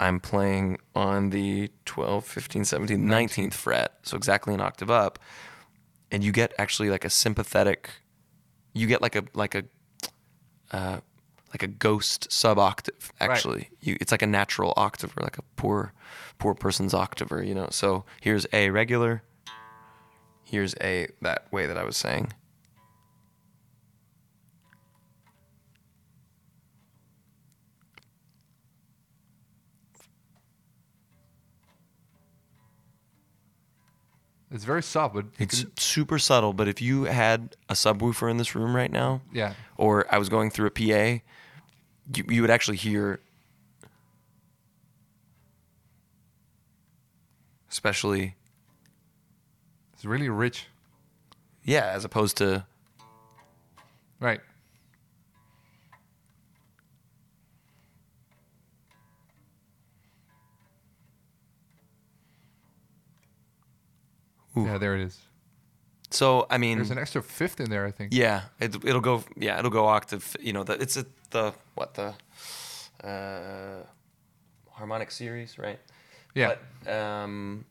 I'm 0.00 0.18
playing 0.18 0.78
on 0.94 1.30
the 1.30 1.70
12, 1.84 2.24
15, 2.24 2.64
17, 2.64 3.06
19th 3.06 3.54
fret. 3.54 3.98
So 4.02 4.16
exactly 4.16 4.52
an 4.54 4.60
octave 4.60 4.90
up. 4.90 5.18
And 6.10 6.24
you 6.24 6.32
get 6.32 6.52
actually 6.58 6.90
like 6.90 7.04
a 7.04 7.10
sympathetic, 7.10 7.90
you 8.74 8.86
get 8.86 9.00
like 9.00 9.16
a, 9.16 9.24
like 9.34 9.54
a, 9.54 9.64
uh, 10.72 11.00
like 11.52 11.62
a 11.62 11.66
ghost 11.66 12.32
sub 12.32 12.58
octave 12.58 13.12
actually 13.20 13.68
you 13.80 13.96
it's 14.00 14.10
like 14.10 14.22
a 14.22 14.26
natural 14.26 14.72
octave 14.76 15.12
or 15.18 15.22
like 15.22 15.36
a 15.36 15.42
poor 15.56 15.92
poor 16.38 16.54
person's 16.54 16.94
octave 16.94 17.30
you 17.44 17.54
know 17.54 17.68
so 17.70 18.04
here's 18.22 18.46
a 18.54 18.70
regular 18.70 19.22
here's 20.52 20.74
a 20.82 21.08
that 21.22 21.50
way 21.50 21.66
that 21.66 21.76
I 21.78 21.82
was 21.82 21.96
saying. 21.96 22.30
It's 34.50 34.64
very 34.64 34.82
soft, 34.82 35.14
but 35.14 35.26
It's 35.38 35.62
can- 35.62 35.76
super 35.78 36.18
subtle, 36.18 36.52
but 36.52 36.68
if 36.68 36.82
you 36.82 37.04
had 37.04 37.56
a 37.70 37.74
subwoofer 37.74 38.30
in 38.30 38.36
this 38.36 38.54
room 38.54 38.76
right 38.76 38.90
now, 38.90 39.22
yeah, 39.32 39.54
or 39.78 40.06
I 40.14 40.18
was 40.18 40.28
going 40.28 40.50
through 40.50 40.66
a 40.66 40.70
PA, 40.70 41.22
you, 42.14 42.24
you 42.28 42.42
would 42.42 42.50
actually 42.50 42.76
hear, 42.76 43.20
especially, 47.70 48.34
it's 50.02 50.06
really 50.08 50.28
rich. 50.28 50.66
yeah, 51.62 51.92
as 51.94 52.04
opposed 52.04 52.36
to 52.38 52.66
Right. 54.18 54.40
Ooh. 64.56 64.64
Yeah, 64.64 64.78
there 64.78 64.96
it 64.96 65.02
is. 65.02 65.20
so. 66.10 66.46
I 66.50 66.58
mean, 66.58 66.78
There's 66.78 66.90
an 66.90 66.98
extra 66.98 67.22
fifth 67.22 67.60
in 67.60 67.70
there, 67.70 67.86
I 67.86 67.92
think. 67.92 68.12
Yeah, 68.12 68.42
it, 68.58 68.74
it'll 68.84 69.00
go. 69.00 69.22
Yeah, 69.36 69.56
it'll 69.60 69.70
go 69.70 69.86
octave. 69.86 70.36
You 70.40 70.52
know, 70.52 70.64
the, 70.64 70.72
it's 70.82 70.96
a, 70.96 71.06
the 71.30 71.54
what 71.76 71.94
the 71.94 72.12
uh, 73.06 73.84
harmonic 74.72 75.12
series, 75.12 75.58
right? 75.58 75.78
Yeah. 76.34 76.56
But, 76.84 76.92
um, 76.92 77.64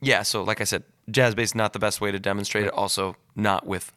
yeah. 0.00 0.22
So, 0.24 0.42
like 0.42 0.60
I 0.60 0.64
said, 0.64 0.82
jazz 1.10 1.34
bass 1.34 1.54
not 1.54 1.72
the 1.72 1.78
best 1.78 2.00
way 2.00 2.10
to 2.10 2.18
demonstrate 2.18 2.64
it. 2.64 2.72
Also, 2.72 3.16
not 3.34 3.66
with 3.66 3.92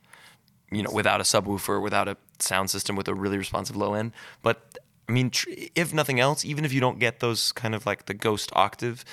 you 0.72 0.84
know 0.84 0.92
without 0.92 1.22
a 1.22 1.24
subwoofer, 1.24 1.82
without 1.82 2.08
a 2.08 2.18
sound 2.40 2.70
system 2.70 2.96
with 2.96 3.08
a 3.08 3.14
really 3.14 3.38
responsive 3.38 3.76
low 3.76 3.94
end. 3.94 4.12
But 4.42 4.78
I 5.08 5.12
mean, 5.12 5.30
tr- 5.30 5.50
if 5.76 5.94
nothing 5.94 6.20
else, 6.20 6.46
even 6.46 6.66
if 6.66 6.74
you 6.74 6.80
don't 6.80 7.00
get 7.00 7.20
those 7.20 7.52
kind 7.52 7.76
of 7.76 7.86
like 7.86 8.06
the 8.06 8.14
ghost 8.14 8.52
octave, 8.54 9.04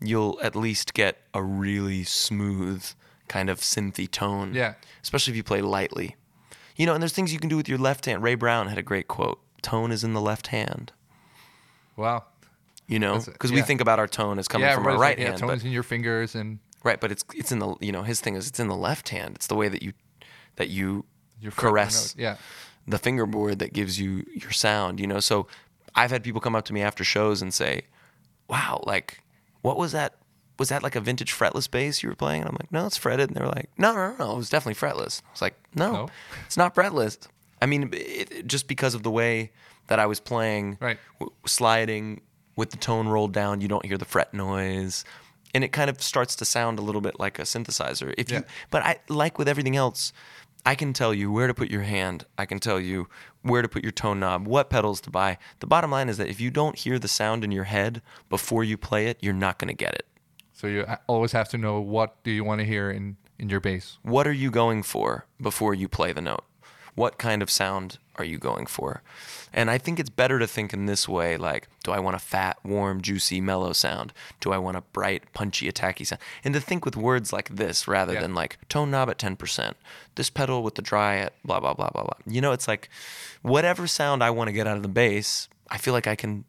you'll 0.00 0.38
at 0.42 0.56
least 0.56 0.94
get 0.94 1.18
a 1.34 1.42
really 1.42 2.04
smooth 2.04 2.84
kind 3.28 3.50
of 3.50 3.60
synthy 3.60 4.10
tone 4.10 4.54
Yeah. 4.54 4.74
especially 5.02 5.32
if 5.32 5.36
you 5.36 5.42
play 5.42 5.60
lightly. 5.60 6.16
You 6.76 6.86
know, 6.86 6.94
and 6.94 7.02
there's 7.02 7.12
things 7.12 7.32
you 7.32 7.38
can 7.38 7.48
do 7.48 7.56
with 7.56 7.68
your 7.68 7.78
left 7.78 8.06
hand. 8.06 8.22
Ray 8.22 8.36
Brown 8.36 8.68
had 8.68 8.78
a 8.78 8.82
great 8.82 9.08
quote: 9.08 9.40
"Tone 9.62 9.90
is 9.90 10.04
in 10.04 10.12
the 10.12 10.20
left 10.20 10.48
hand." 10.48 10.92
Wow. 11.96 12.24
You 12.86 12.98
know, 12.98 13.18
because 13.20 13.50
yeah. 13.50 13.56
we 13.56 13.62
think 13.62 13.80
about 13.80 13.98
our 13.98 14.06
tone 14.06 14.38
as 14.38 14.48
coming 14.48 14.66
yeah, 14.66 14.74
from 14.74 14.86
our 14.86 14.92
right 14.92 14.98
like, 14.98 15.18
yeah, 15.18 15.24
hand, 15.26 15.38
tones 15.38 15.62
but, 15.62 15.66
in 15.66 15.72
your 15.72 15.82
fingers 15.82 16.34
and 16.34 16.58
right? 16.84 17.00
But 17.00 17.12
it's 17.12 17.24
it's 17.34 17.52
in 17.52 17.58
the 17.58 17.74
you 17.80 17.92
know 17.92 18.02
his 18.02 18.20
thing 18.20 18.34
is 18.34 18.48
it's 18.48 18.60
in 18.60 18.68
the 18.68 18.76
left 18.76 19.08
hand. 19.10 19.36
It's 19.36 19.46
the 19.46 19.54
way 19.56 19.68
that 19.68 19.82
you 19.82 19.92
that 20.56 20.68
you 20.68 21.04
your 21.40 21.52
caress. 21.52 22.14
Yeah. 22.18 22.36
the 22.86 22.98
fingerboard 22.98 23.58
that 23.58 23.72
gives 23.72 24.00
you 24.00 24.24
your 24.34 24.50
sound. 24.50 24.98
You 25.00 25.06
know, 25.06 25.20
so 25.20 25.46
I've 25.94 26.10
had 26.10 26.22
people 26.24 26.40
come 26.40 26.56
up 26.56 26.64
to 26.66 26.72
me 26.72 26.80
after 26.82 27.04
shows 27.04 27.42
and 27.42 27.52
say, 27.52 27.82
"Wow, 28.48 28.82
like 28.86 29.22
what 29.62 29.76
was 29.78 29.92
that?" 29.92 30.14
Was 30.58 30.70
that 30.70 30.82
like 30.82 30.96
a 30.96 31.00
vintage 31.00 31.32
fretless 31.32 31.70
bass 31.70 32.02
you 32.02 32.08
were 32.08 32.16
playing? 32.16 32.40
And 32.40 32.48
I'm 32.50 32.56
like, 32.60 32.72
no, 32.72 32.84
it's 32.84 32.96
fretted. 32.96 33.28
And 33.30 33.36
they're 33.36 33.46
like, 33.46 33.70
no, 33.78 33.92
no, 33.94 34.10
no, 34.10 34.16
no, 34.18 34.32
it 34.32 34.36
was 34.38 34.50
definitely 34.50 34.74
fretless. 34.74 35.22
I 35.24 35.30
was 35.30 35.40
like, 35.40 35.54
no, 35.76 35.92
No. 35.92 36.08
it's 36.46 36.56
not 36.56 36.74
fretless. 36.74 37.28
I 37.62 37.66
mean, 37.66 37.90
it, 37.92 38.32
it- 38.32 38.46
just 38.48 38.66
because 38.66 38.96
of 38.96 39.04
the 39.04 39.10
way 39.12 39.52
that 39.86 40.00
I 40.00 40.06
was 40.06 40.18
playing, 40.18 40.76
Right. 40.80 40.98
w- 41.20 41.32
sliding 41.46 42.22
with 42.56 42.70
the 42.70 42.76
tone 42.76 43.06
rolled 43.06 43.32
down, 43.32 43.60
you 43.60 43.68
don't 43.68 43.86
hear 43.86 43.98
the 43.98 44.04
fret 44.04 44.34
noise, 44.34 45.04
and 45.54 45.64
it 45.64 45.68
kind 45.72 45.88
of 45.90 46.02
starts 46.02 46.36
to 46.36 46.44
sound 46.44 46.78
a 46.78 46.82
little 46.82 47.00
bit 47.00 47.18
like 47.18 47.38
a 47.38 47.42
synthesizer. 47.42 48.14
If 48.18 48.30
you, 48.30 48.44
but 48.70 48.82
I 48.82 48.98
like 49.08 49.38
with 49.38 49.48
everything 49.48 49.76
else, 49.76 50.12
I 50.66 50.74
can 50.74 50.92
tell 50.92 51.14
you 51.14 51.30
where 51.32 51.46
to 51.46 51.54
put 51.54 51.70
your 51.70 51.82
hand. 51.82 52.26
I 52.36 52.44
can 52.44 52.58
tell 52.58 52.80
you 52.80 53.08
where 53.42 53.62
to 53.62 53.68
put 53.68 53.82
your 53.82 53.92
tone 53.92 54.20
knob, 54.20 54.46
what 54.46 54.70
pedals 54.70 55.00
to 55.02 55.10
buy. 55.10 55.38
The 55.60 55.66
bottom 55.66 55.90
line 55.90 56.08
is 56.08 56.18
that 56.18 56.28
if 56.28 56.40
you 56.40 56.50
don't 56.50 56.76
hear 56.76 56.98
the 56.98 57.08
sound 57.08 57.44
in 57.44 57.52
your 57.52 57.64
head 57.64 58.02
before 58.28 58.64
you 58.64 58.76
play 58.76 59.06
it, 59.06 59.18
you're 59.20 59.32
not 59.32 59.58
going 59.58 59.68
to 59.68 59.74
get 59.74 59.94
it. 59.94 60.06
So 60.52 60.66
you 60.66 60.84
always 61.06 61.32
have 61.32 61.48
to 61.50 61.58
know 61.58 61.80
what 61.80 62.22
do 62.24 62.30
you 62.30 62.44
want 62.44 62.60
to 62.60 62.64
hear 62.64 62.90
in 62.90 63.16
in 63.38 63.48
your 63.48 63.60
bass. 63.60 63.98
What 64.02 64.26
are 64.26 64.32
you 64.32 64.50
going 64.50 64.82
for 64.82 65.26
before 65.40 65.74
you 65.74 65.88
play 65.88 66.12
the 66.12 66.20
note? 66.20 66.44
What 66.98 67.16
kind 67.18 67.42
of 67.42 67.50
sound 67.50 67.98
are 68.16 68.24
you 68.24 68.38
going 68.38 68.66
for? 68.66 69.02
And 69.52 69.70
I 69.70 69.78
think 69.78 70.00
it's 70.00 70.10
better 70.10 70.38
to 70.40 70.46
think 70.48 70.72
in 70.74 70.86
this 70.86 71.08
way 71.08 71.36
like, 71.36 71.68
do 71.84 71.92
I 71.92 72.00
want 72.00 72.16
a 72.16 72.18
fat, 72.18 72.58
warm, 72.64 73.00
juicy, 73.00 73.40
mellow 73.40 73.72
sound? 73.72 74.12
Do 74.40 74.52
I 74.52 74.58
want 74.58 74.76
a 74.76 74.80
bright, 74.80 75.22
punchy, 75.32 75.70
attacky 75.70 76.04
sound? 76.04 76.20
And 76.42 76.52
to 76.54 76.60
think 76.60 76.84
with 76.84 76.96
words 76.96 77.32
like 77.32 77.50
this 77.50 77.86
rather 77.86 78.14
Yeah. 78.14 78.22
than 78.22 78.34
like 78.34 78.58
tone 78.68 78.90
knob 78.90 79.08
at 79.10 79.18
10%, 79.18 79.74
this 80.16 80.28
pedal 80.28 80.62
with 80.64 80.74
the 80.74 80.82
dry 80.82 81.16
at 81.18 81.34
blah, 81.44 81.60
blah, 81.60 81.74
blah, 81.74 81.90
blah, 81.90 82.02
blah. 82.02 82.18
You 82.26 82.40
know, 82.40 82.50
it's 82.52 82.66
like 82.66 82.88
whatever 83.42 83.86
sound 83.86 84.24
I 84.24 84.30
want 84.30 84.48
to 84.48 84.52
get 84.52 84.66
out 84.66 84.76
of 84.76 84.82
the 84.82 84.88
bass, 84.88 85.48
I 85.70 85.78
feel 85.78 85.94
like 85.94 86.08
I 86.08 86.16
can 86.16 86.44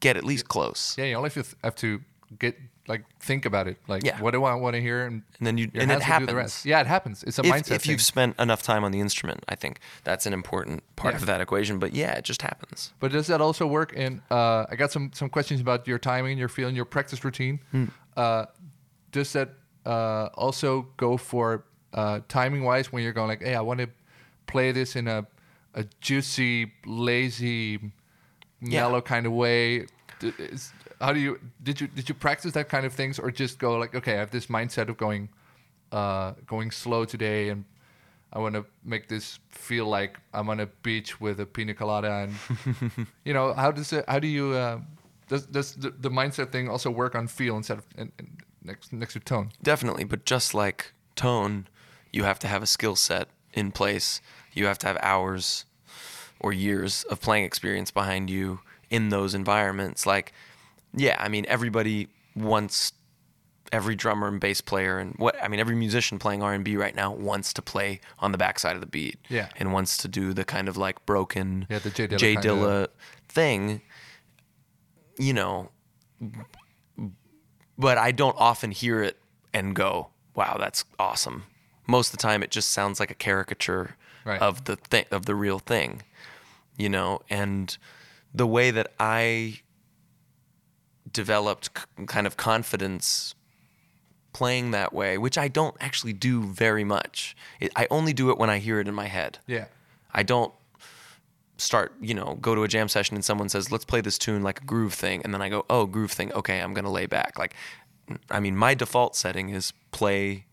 get 0.00 0.16
at 0.16 0.24
least 0.24 0.48
close. 0.48 0.94
Yeah, 0.96 1.04
you 1.04 1.16
only 1.16 1.30
have 1.30 1.46
to, 1.50 1.56
have 1.62 1.76
to 1.76 2.00
get 2.38 2.56
like 2.86 3.02
think 3.18 3.46
about 3.46 3.66
it. 3.66 3.78
Like, 3.88 4.04
Yeah. 4.04 4.20
what 4.20 4.32
do 4.32 4.44
I 4.44 4.54
want 4.54 4.74
to 4.74 4.80
hear? 4.80 5.06
And, 5.06 5.22
And 5.38 5.46
then 5.46 5.56
you- 5.58 5.70
your 5.72 5.82
and 5.82 5.90
it 5.90 5.94
hands 5.94 6.00
will 6.02 6.06
do 6.06 6.12
happens. 6.12 6.28
the 6.28 6.34
rest. 6.36 6.64
Yeah, 6.66 6.80
it 6.80 6.86
happens. 6.86 7.22
It's 7.22 7.38
a 7.38 7.42
if, 7.42 7.52
mindset 7.52 7.74
if 7.76 7.86
you've 7.86 8.02
spent 8.02 8.38
enough 8.38 8.62
time 8.62 8.84
on 8.84 8.92
the 8.92 9.00
instrument, 9.00 9.42
I 9.48 9.54
think 9.54 9.80
that's 10.04 10.26
an 10.26 10.32
important 10.32 10.82
part 10.96 11.14
Yeah. 11.14 11.20
of 11.20 11.26
that 11.26 11.40
equation. 11.40 11.78
But 11.78 11.94
yeah, 11.94 12.12
it 12.12 12.24
just 12.24 12.42
happens. 12.42 12.92
But 13.00 13.12
does 13.12 13.26
that 13.28 13.40
also 13.40 13.66
work 13.66 13.92
in? 13.94 14.20
Uh, 14.30 14.66
I 14.70 14.76
got 14.76 14.92
some 14.92 15.10
some 15.14 15.28
questions 15.30 15.60
about 15.60 15.86
your 15.88 15.98
timing, 15.98 16.36
your 16.38 16.48
feeling, 16.48 16.76
your 16.76 16.84
practice 16.84 17.24
routine. 17.24 17.60
Hmm. 17.70 17.84
Uh, 18.16 18.46
does 19.12 19.32
that 19.32 19.50
uh, 19.86 20.28
also 20.34 20.88
go 20.96 21.16
for 21.16 21.64
uh, 21.94 22.20
timing 22.28 22.64
wise 22.64 22.92
when 22.92 23.02
you're 23.02 23.12
going 23.14 23.28
like, 23.28 23.42
hey, 23.42 23.54
I 23.54 23.60
want 23.60 23.80
to 23.80 23.88
play 24.46 24.72
this 24.72 24.94
in 24.96 25.08
a 25.08 25.26
a 25.76 25.84
juicy, 26.00 26.72
lazy, 26.86 27.80
mellow 28.60 29.00
kind 29.00 29.26
of 29.26 29.32
way? 29.32 29.86
D- 30.20 30.32
is- 30.38 30.72
how 31.04 31.12
do 31.12 31.20
you 31.20 31.38
did 31.62 31.80
you 31.80 31.86
did 31.86 32.08
you 32.08 32.14
practice 32.14 32.52
that 32.52 32.68
kind 32.68 32.86
of 32.86 32.92
things 32.92 33.18
or 33.18 33.30
just 33.30 33.58
go 33.58 33.78
like, 33.78 33.94
okay, 33.94 34.14
I 34.14 34.18
have 34.18 34.30
this 34.30 34.46
mindset 34.46 34.88
of 34.88 34.96
going 34.96 35.28
uh, 35.92 36.32
going 36.46 36.70
slow 36.70 37.04
today 37.04 37.50
and 37.50 37.64
I 38.34 38.40
want 38.40 38.56
to 38.56 38.64
make 38.84 39.08
this 39.08 39.38
feel 39.48 39.86
like 39.86 40.18
I'm 40.32 40.50
on 40.50 40.58
a 40.58 40.66
beach 40.66 41.20
with 41.20 41.38
a 41.38 41.46
pina 41.46 41.72
colada, 41.72 42.26
and 42.26 43.06
you 43.24 43.32
know 43.32 43.52
how 43.52 43.70
does 43.70 43.92
it? 43.92 44.04
How 44.08 44.18
do 44.18 44.26
you? 44.26 44.52
Uh, 44.52 44.80
does 45.28 45.46
does 45.46 45.74
the, 45.74 45.90
the 45.90 46.10
mindset 46.10 46.50
thing 46.50 46.68
also 46.68 46.90
work 46.90 47.14
on 47.14 47.28
feel 47.28 47.56
instead 47.56 47.78
of 47.78 47.86
in, 47.96 48.10
in 48.18 48.36
next 48.64 48.92
next 48.92 49.12
to 49.12 49.20
tone? 49.20 49.52
Definitely, 49.62 50.02
but 50.02 50.24
just 50.24 50.52
like 50.52 50.92
tone, 51.14 51.68
you 52.12 52.24
have 52.24 52.40
to 52.40 52.48
have 52.48 52.60
a 52.62 52.66
skill 52.66 52.96
set 52.96 53.28
in 53.52 53.70
place. 53.70 54.20
You 54.52 54.66
have 54.66 54.78
to 54.78 54.88
have 54.88 54.98
hours 55.00 55.64
or 56.40 56.52
years 56.52 57.04
of 57.04 57.20
playing 57.20 57.44
experience 57.44 57.92
behind 57.92 58.30
you 58.30 58.60
in 58.90 59.10
those 59.10 59.32
environments. 59.32 60.06
Like, 60.06 60.32
yeah, 60.96 61.16
I 61.18 61.28
mean, 61.28 61.44
everybody 61.48 62.08
wants 62.36 62.92
every 63.72 63.96
drummer 63.96 64.28
and 64.28 64.38
bass 64.40 64.60
player 64.60 64.98
and 64.98 65.14
what 65.16 65.34
I 65.42 65.48
mean, 65.48 65.58
every 65.58 65.74
musician 65.74 66.18
playing 66.18 66.42
R 66.42 66.52
and 66.54 66.64
B 66.64 66.76
right 66.76 66.94
now 66.94 67.12
wants 67.12 67.52
to 67.54 67.62
play 67.62 68.00
on 68.20 68.30
the 68.32 68.38
backside 68.38 68.74
of 68.76 68.80
the 68.80 68.86
beat. 68.86 69.18
Yeah. 69.28 69.48
and 69.56 69.72
wants 69.72 69.96
to 69.98 70.08
do 70.08 70.32
the 70.32 70.44
kind 70.44 70.68
of 70.68 70.76
like 70.76 71.04
broken 71.06 71.66
Yeah, 71.70 71.78
the 71.80 71.90
Jay 71.90 72.06
Dilla 72.36 72.42
Dilla 72.42 72.88
thing. 73.28 73.80
You 75.18 75.32
know, 75.32 75.70
but 77.78 77.98
I 77.98 78.12
don't 78.12 78.36
often 78.38 78.70
hear 78.70 79.02
it 79.02 79.18
and 79.52 79.74
go, 79.74 80.08
"Wow, 80.34 80.56
that's 80.58 80.84
awesome." 80.98 81.44
Most 81.86 82.08
of 82.12 82.18
the 82.18 82.22
time, 82.22 82.42
it 82.42 82.50
just 82.50 82.70
sounds 82.70 82.98
like 83.00 83.10
a 83.10 83.14
caricature 83.14 83.96
Right. 84.24 84.40
of 84.40 84.64
the 84.64 84.76
thing 84.76 85.04
of 85.10 85.26
the 85.26 85.34
real 85.34 85.58
thing, 85.58 86.02
you 86.78 86.88
know. 86.88 87.20
And 87.28 87.76
the 88.32 88.46
way 88.46 88.70
that 88.70 88.92
I 88.98 89.60
developed 91.14 91.70
c- 91.74 92.04
kind 92.04 92.26
of 92.26 92.36
confidence 92.36 93.34
playing 94.34 94.72
that 94.72 94.92
way, 94.92 95.16
which 95.16 95.38
I 95.38 95.48
don't 95.48 95.76
actually 95.80 96.12
do 96.12 96.42
very 96.42 96.84
much. 96.84 97.34
It, 97.60 97.72
I 97.74 97.86
only 97.90 98.12
do 98.12 98.28
it 98.30 98.36
when 98.36 98.50
I 98.50 98.58
hear 98.58 98.80
it 98.80 98.86
in 98.86 98.94
my 98.94 99.06
head. 99.06 99.38
Yeah, 99.46 99.66
I 100.12 100.22
don't 100.22 100.52
start, 101.56 101.94
you 102.00 102.14
know, 102.14 102.36
go 102.40 102.54
to 102.54 102.64
a 102.64 102.68
jam 102.68 102.88
session 102.88 103.14
and 103.14 103.24
someone 103.24 103.48
says, 103.48 103.70
let's 103.70 103.84
play 103.84 104.00
this 104.00 104.18
tune 104.18 104.42
like 104.42 104.60
a 104.60 104.64
groove 104.64 104.92
thing. 104.92 105.22
And 105.24 105.32
then 105.32 105.40
I 105.40 105.48
go, 105.48 105.64
oh, 105.70 105.86
groove 105.86 106.10
thing. 106.10 106.32
Okay, 106.32 106.60
I'm 106.60 106.74
going 106.74 106.84
to 106.84 106.90
lay 106.90 107.06
back. 107.06 107.38
Like, 107.38 107.54
I 108.28 108.40
mean, 108.40 108.56
my 108.56 108.74
default 108.74 109.16
setting 109.16 109.50
is 109.50 109.72
play 109.92 110.46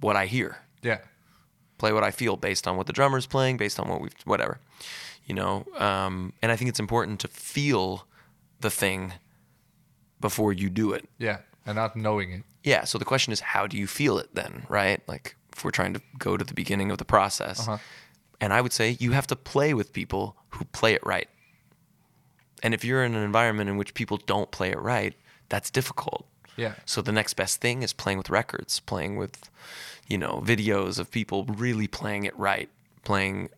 what 0.00 0.16
I 0.16 0.26
hear, 0.26 0.58
yeah, 0.82 0.98
play 1.78 1.92
what 1.92 2.02
I 2.02 2.10
feel 2.10 2.36
based 2.36 2.66
on 2.66 2.76
what 2.76 2.86
the 2.86 2.92
drummer's 2.92 3.26
playing, 3.26 3.56
based 3.56 3.78
on 3.78 3.88
what 3.88 4.00
we've, 4.00 4.14
whatever, 4.24 4.58
you 5.24 5.34
know. 5.34 5.64
Um, 5.78 6.32
and 6.42 6.50
I 6.50 6.56
think 6.56 6.68
it's 6.68 6.80
important 6.80 7.20
to 7.20 7.28
feel 7.28 8.06
the 8.60 8.70
thing 8.70 9.12
before 10.22 10.54
you 10.54 10.70
do 10.70 10.92
it. 10.92 11.04
yeah, 11.18 11.38
and 11.66 11.76
not 11.76 11.94
knowing 11.96 12.32
it. 12.32 12.42
Yeah. 12.64 12.84
So 12.84 12.96
the 12.98 13.04
question 13.04 13.32
is, 13.32 13.40
how 13.40 13.66
do 13.66 13.76
you 13.76 13.86
feel 13.86 14.16
it 14.18 14.34
then, 14.34 14.64
right? 14.70 15.00
Like, 15.06 15.36
if 15.52 15.64
we're 15.64 15.70
trying 15.72 15.92
to 15.94 16.00
go 16.18 16.36
to 16.38 16.44
the 16.44 16.54
beginning 16.54 16.90
of 16.90 16.96
the 16.98 17.04
process, 17.04 17.60
Uh-huh. 17.60 17.78
and 18.40 18.52
I 18.54 18.60
would 18.62 18.72
say 18.72 18.96
you 18.98 19.12
have 19.12 19.26
to 19.26 19.36
play 19.36 19.74
with 19.74 19.92
people 19.92 20.34
who 20.54 20.64
play 20.66 20.94
it 20.94 21.04
right. 21.04 21.28
And 22.62 22.72
if 22.74 22.84
you're 22.84 23.04
in 23.04 23.14
an 23.14 23.22
environment 23.22 23.68
in 23.68 23.76
which 23.76 23.92
people 23.94 24.16
don't 24.16 24.50
play 24.50 24.70
it 24.70 24.78
right, 24.78 25.14
that's 25.48 25.70
difficult. 25.70 26.26
Yeah. 26.56 26.74
So 26.86 27.02
the 27.02 27.12
next 27.12 27.34
best 27.34 27.60
thing 27.60 27.82
is 27.82 27.92
playing 27.92 28.18
with 28.18 28.30
records, 28.30 28.80
playing 28.80 29.16
with, 29.16 29.50
you 30.06 30.18
know, 30.18 30.42
videos 30.44 30.98
of 30.98 31.10
people 31.10 31.44
really 31.44 31.88
playing 31.88 32.24
it 32.24 32.38
right, 32.38 32.68
playing. 33.04 33.48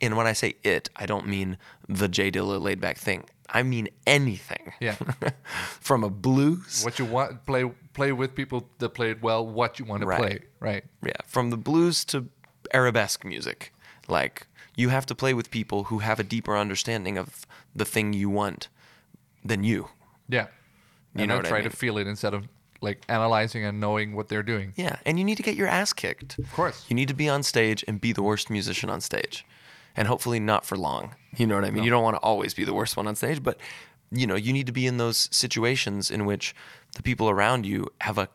And 0.00 0.16
when 0.16 0.26
I 0.26 0.32
say 0.32 0.54
it, 0.64 0.88
I 0.96 1.04
don't 1.06 1.26
mean 1.26 1.58
the 1.88 2.08
Jay 2.08 2.30
Dilla 2.30 2.60
laid 2.60 2.80
back 2.80 2.96
thing. 2.96 3.24
I 3.48 3.62
mean 3.62 3.88
anything. 4.06 4.72
Yeah. 4.80 4.96
From 5.80 6.02
a 6.02 6.10
blues 6.10 6.82
what 6.84 6.98
you 6.98 7.04
want 7.04 7.44
play 7.46 7.70
play 7.92 8.12
with 8.12 8.34
people 8.34 8.68
that 8.78 8.90
play 8.90 9.10
it 9.10 9.22
well. 9.22 9.46
What 9.46 9.78
you 9.78 9.84
want 9.84 10.00
to 10.02 10.06
Right. 10.06 10.18
play, 10.18 10.38
right? 10.60 10.84
Yeah, 11.04 11.12
from 11.26 11.50
the 11.50 11.56
blues 11.56 12.04
to 12.06 12.26
arabesque 12.74 13.24
music. 13.24 13.72
Like 14.08 14.46
you 14.76 14.88
have 14.88 15.06
to 15.06 15.14
play 15.14 15.32
with 15.34 15.50
people 15.50 15.84
who 15.84 15.98
have 16.00 16.18
a 16.18 16.24
deeper 16.24 16.56
understanding 16.56 17.16
of 17.18 17.46
the 17.74 17.84
thing 17.84 18.12
you 18.12 18.28
want 18.30 18.68
than 19.44 19.62
you. 19.62 19.88
Yeah, 20.28 20.46
You 21.14 21.20
and 21.22 21.28
know 21.28 21.36
what 21.36 21.46
I 21.46 21.48
try 21.48 21.60
mean. 21.60 21.70
to 21.70 21.76
feel 21.76 21.98
it 21.98 22.06
instead 22.08 22.34
of 22.34 22.48
like 22.80 23.02
analyzing 23.08 23.64
and 23.64 23.78
knowing 23.80 24.14
what 24.16 24.28
they're 24.28 24.42
doing. 24.42 24.72
Yeah, 24.76 24.96
and 25.06 25.18
you 25.18 25.24
need 25.24 25.36
to 25.36 25.42
get 25.42 25.54
your 25.54 25.68
ass 25.68 25.92
kicked. 25.92 26.38
Of 26.38 26.52
course. 26.52 26.84
You 26.88 26.94
need 26.96 27.08
to 27.08 27.14
be 27.14 27.28
on 27.28 27.42
stage 27.42 27.84
and 27.88 28.00
be 28.00 28.12
the 28.12 28.22
worst 28.22 28.50
musician 28.50 28.90
on 28.90 29.00
stage. 29.00 29.46
And 29.96 30.06
hopefully 30.08 30.38
not 30.40 30.64
for 30.66 30.76
long. 30.76 31.14
You 31.36 31.46
know 31.46 31.54
what 31.54 31.64
I 31.64 31.70
mean? 31.70 31.84
You 31.84 31.90
don't 31.90 32.02
want 32.02 32.16
to 32.16 32.20
always 32.20 32.54
be 32.54 32.64
the 32.64 32.74
worst 32.74 32.96
one 32.96 33.06
on 33.06 33.16
stage, 33.16 33.42
but 33.42 33.58
you 34.10 34.26
know, 34.26 34.36
you 34.36 34.52
need 34.52 34.66
to 34.66 34.72
be 34.72 34.86
in 34.86 34.98
those 34.98 35.28
situations 35.32 36.10
in 36.10 36.26
which 36.26 36.54
the 36.94 37.02
people 37.02 37.28
around 37.28 37.66
you 37.66 37.88
have 38.02 38.18
a 38.18 38.28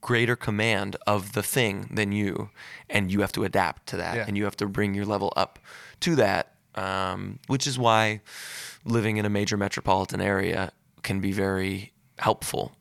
greater 0.00 0.36
command 0.36 0.96
of 1.06 1.32
the 1.32 1.42
thing 1.42 1.88
than 1.92 2.12
you 2.12 2.50
and 2.88 3.10
you 3.10 3.20
have 3.20 3.32
to 3.32 3.44
adapt 3.44 3.86
to 3.88 3.96
that 3.96 4.16
Yeah. 4.16 4.24
and 4.28 4.36
you 4.36 4.44
have 4.44 4.56
to 4.58 4.66
bring 4.66 4.94
your 4.94 5.04
level 5.04 5.32
up 5.36 5.58
to 6.00 6.14
that 6.16 6.54
um, 6.76 7.40
which 7.48 7.66
is 7.66 7.78
why 7.78 8.20
living 8.84 9.16
in 9.16 9.24
a 9.24 9.28
major 9.30 9.56
metropolitan 9.56 10.20
area 10.20 10.70
can 11.02 11.18
be 11.20 11.32
very 11.32 11.92
helpful 12.20 12.72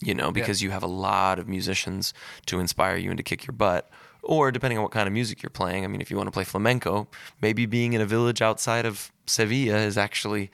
you 0.00 0.14
know 0.14 0.30
because 0.32 0.62
you 0.62 0.70
have 0.70 0.82
a 0.82 0.86
lot 0.88 1.38
of 1.38 1.46
musicians 1.48 2.14
to 2.46 2.58
inspire 2.60 2.96
you 2.96 3.10
and 3.10 3.18
to 3.18 3.22
kick 3.22 3.46
your 3.46 3.52
butt 3.54 3.90
or 4.24 4.50
depending 4.50 4.78
on 4.78 4.82
what 4.82 4.92
kind 4.92 5.06
of 5.06 5.12
music 5.12 5.42
you're 5.42 5.50
playing 5.50 5.84
i 5.84 5.86
mean 5.86 6.00
if 6.00 6.10
you 6.10 6.16
want 6.16 6.26
to 6.26 6.32
play 6.32 6.44
flamenco 6.44 7.06
maybe 7.40 7.66
being 7.66 7.92
in 7.92 8.00
a 8.00 8.06
village 8.06 8.40
outside 8.42 8.86
of 8.86 9.12
sevilla 9.26 9.76
is 9.76 9.96
actually 9.98 10.50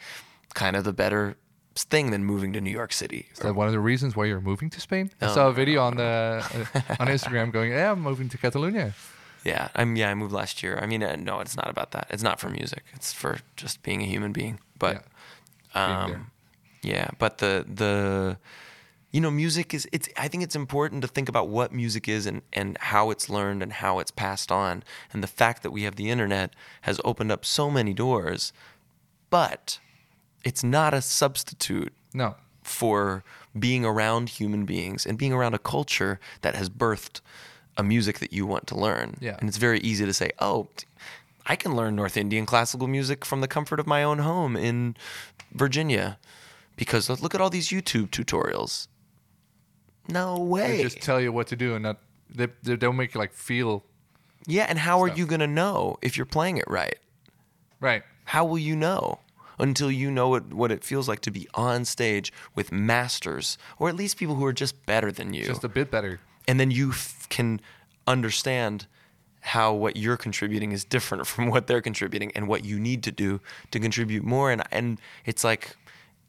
kind 0.54 0.76
of 0.76 0.84
the 0.84 0.92
better 0.92 1.36
thing 1.76 2.10
than 2.10 2.24
moving 2.24 2.52
to 2.52 2.60
new 2.60 2.70
york 2.70 2.92
city 2.92 3.26
Is 3.32 3.38
that 3.38 3.54
one 3.54 3.66
of 3.66 3.72
the 3.72 3.80
reasons 3.80 4.16
why 4.16 4.26
you're 4.26 4.40
moving 4.40 4.70
to 4.70 4.80
Spain? 4.80 5.10
I 5.20 5.28
saw 5.28 5.48
a 5.48 5.52
video 5.52 5.82
on 5.82 5.96
the 5.96 6.02
uh, 6.04 6.80
on 6.98 7.06
Instagram 7.16 7.52
going, 7.52 7.70
"Yeah, 7.70 7.92
I'm 7.92 8.00
moving 8.02 8.28
to 8.28 8.36
Catalonia." 8.38 8.92
Yeah, 9.44 9.68
I'm. 9.74 9.96
Yeah, 9.96 10.10
I 10.10 10.14
moved 10.14 10.32
last 10.32 10.62
year. 10.62 10.78
I 10.82 10.86
mean, 10.86 11.02
uh, 11.02 11.16
no, 11.16 11.40
it's 11.40 11.56
not 11.56 11.70
about 11.70 11.92
that. 11.92 12.08
It's 12.10 12.22
not 12.22 12.40
for 12.40 12.50
music. 12.50 12.84
It's 12.92 13.12
for 13.12 13.38
just 13.56 13.82
being 13.82 14.02
a 14.02 14.04
human 14.04 14.32
being. 14.32 14.58
But, 14.78 15.04
there. 15.74 15.82
um, 15.82 16.30
yeah. 16.82 17.08
But 17.18 17.38
the 17.38 17.64
the, 17.66 18.36
you 19.10 19.20
know, 19.20 19.30
music 19.30 19.74
is. 19.74 19.88
It's. 19.92 20.08
I 20.16 20.28
think 20.28 20.42
it's 20.42 20.54
important 20.54 21.02
to 21.02 21.08
think 21.08 21.28
about 21.28 21.48
what 21.48 21.72
music 21.72 22.08
is 22.08 22.26
and 22.26 22.42
and 22.52 22.78
how 22.78 23.10
it's 23.10 23.28
learned 23.28 23.62
and 23.62 23.72
how 23.72 23.98
it's 23.98 24.10
passed 24.10 24.52
on. 24.52 24.84
And 25.12 25.22
the 25.22 25.26
fact 25.28 25.62
that 25.62 25.72
we 25.72 25.82
have 25.82 25.96
the 25.96 26.10
internet 26.10 26.54
has 26.82 27.00
opened 27.04 27.32
up 27.32 27.44
so 27.44 27.70
many 27.70 27.92
doors, 27.92 28.52
but 29.28 29.80
it's 30.44 30.62
not 30.62 30.94
a 30.94 31.02
substitute 31.02 31.92
No, 32.14 32.36
for 32.62 33.24
being 33.58 33.84
around 33.84 34.28
human 34.28 34.64
beings 34.64 35.04
and 35.04 35.18
being 35.18 35.32
around 35.32 35.54
a 35.54 35.58
culture 35.58 36.20
that 36.42 36.54
has 36.54 36.70
birthed 36.70 37.20
a 37.76 37.82
music 37.82 38.20
that 38.20 38.32
you 38.32 38.46
want 38.46 38.66
to 38.68 38.76
learn. 38.76 39.16
Yeah. 39.20 39.36
And 39.40 39.48
it's 39.48 39.58
very 39.58 39.80
easy 39.80 40.06
to 40.06 40.12
say, 40.12 40.30
oh, 40.38 40.68
I 41.46 41.56
can 41.56 41.74
learn 41.74 41.96
North 41.96 42.16
Indian 42.16 42.46
classical 42.46 42.86
music 42.86 43.24
from 43.24 43.40
the 43.40 43.48
comfort 43.48 43.80
of 43.80 43.86
my 43.86 44.04
own 44.04 44.18
home 44.18 44.56
in 44.56 44.96
Virginia 45.52 46.18
because 46.76 47.10
look 47.10 47.34
at 47.34 47.40
all 47.40 47.50
these 47.50 47.68
YouTube 47.68 48.10
tutorials. 48.10 48.86
No 50.08 50.38
way. 50.38 50.76
they 50.78 50.82
just 50.82 51.00
tell 51.00 51.20
you 51.20 51.32
what 51.32 51.46
to 51.48 51.56
do 51.56 51.74
and 51.74 51.82
not 51.82 51.98
they 52.34 52.48
they 52.62 52.76
don't 52.76 52.96
make 52.96 53.14
you 53.14 53.20
like 53.20 53.32
feel 53.32 53.84
yeah, 54.46 54.66
and 54.68 54.78
how 54.78 55.00
are 55.02 55.08
you 55.08 55.26
going 55.26 55.40
to 55.40 55.46
know 55.46 55.96
if 56.02 56.16
you're 56.16 56.24
playing 56.26 56.56
it 56.56 56.64
right? 56.66 56.98
right. 57.80 58.02
How 58.24 58.44
will 58.44 58.58
you 58.58 58.74
know 58.74 59.20
until 59.58 59.90
you 59.90 60.10
know 60.10 60.28
what, 60.30 60.54
what 60.54 60.72
it 60.72 60.82
feels 60.82 61.08
like 61.08 61.20
to 61.20 61.30
be 61.30 61.46
on 61.54 61.84
stage 61.84 62.32
with 62.54 62.72
masters 62.72 63.58
or 63.78 63.88
at 63.90 63.96
least 63.96 64.16
people 64.16 64.36
who 64.36 64.44
are 64.46 64.52
just 64.52 64.86
better 64.86 65.12
than 65.12 65.34
you? 65.34 65.44
Just 65.44 65.64
a 65.64 65.68
bit 65.68 65.90
better. 65.90 66.20
and 66.48 66.58
then 66.58 66.70
you 66.70 66.90
f- 66.90 67.26
can 67.28 67.60
understand 68.06 68.86
how 69.42 69.72
what 69.72 69.96
you're 69.96 70.16
contributing 70.16 70.72
is 70.72 70.84
different 70.84 71.26
from 71.26 71.48
what 71.50 71.66
they're 71.66 71.82
contributing 71.82 72.32
and 72.34 72.48
what 72.48 72.64
you 72.64 72.78
need 72.78 73.02
to 73.02 73.12
do 73.12 73.40
to 73.70 73.78
contribute 73.80 74.24
more 74.24 74.50
and 74.50 74.62
and 74.70 74.98
it's 75.26 75.44
like 75.44 75.76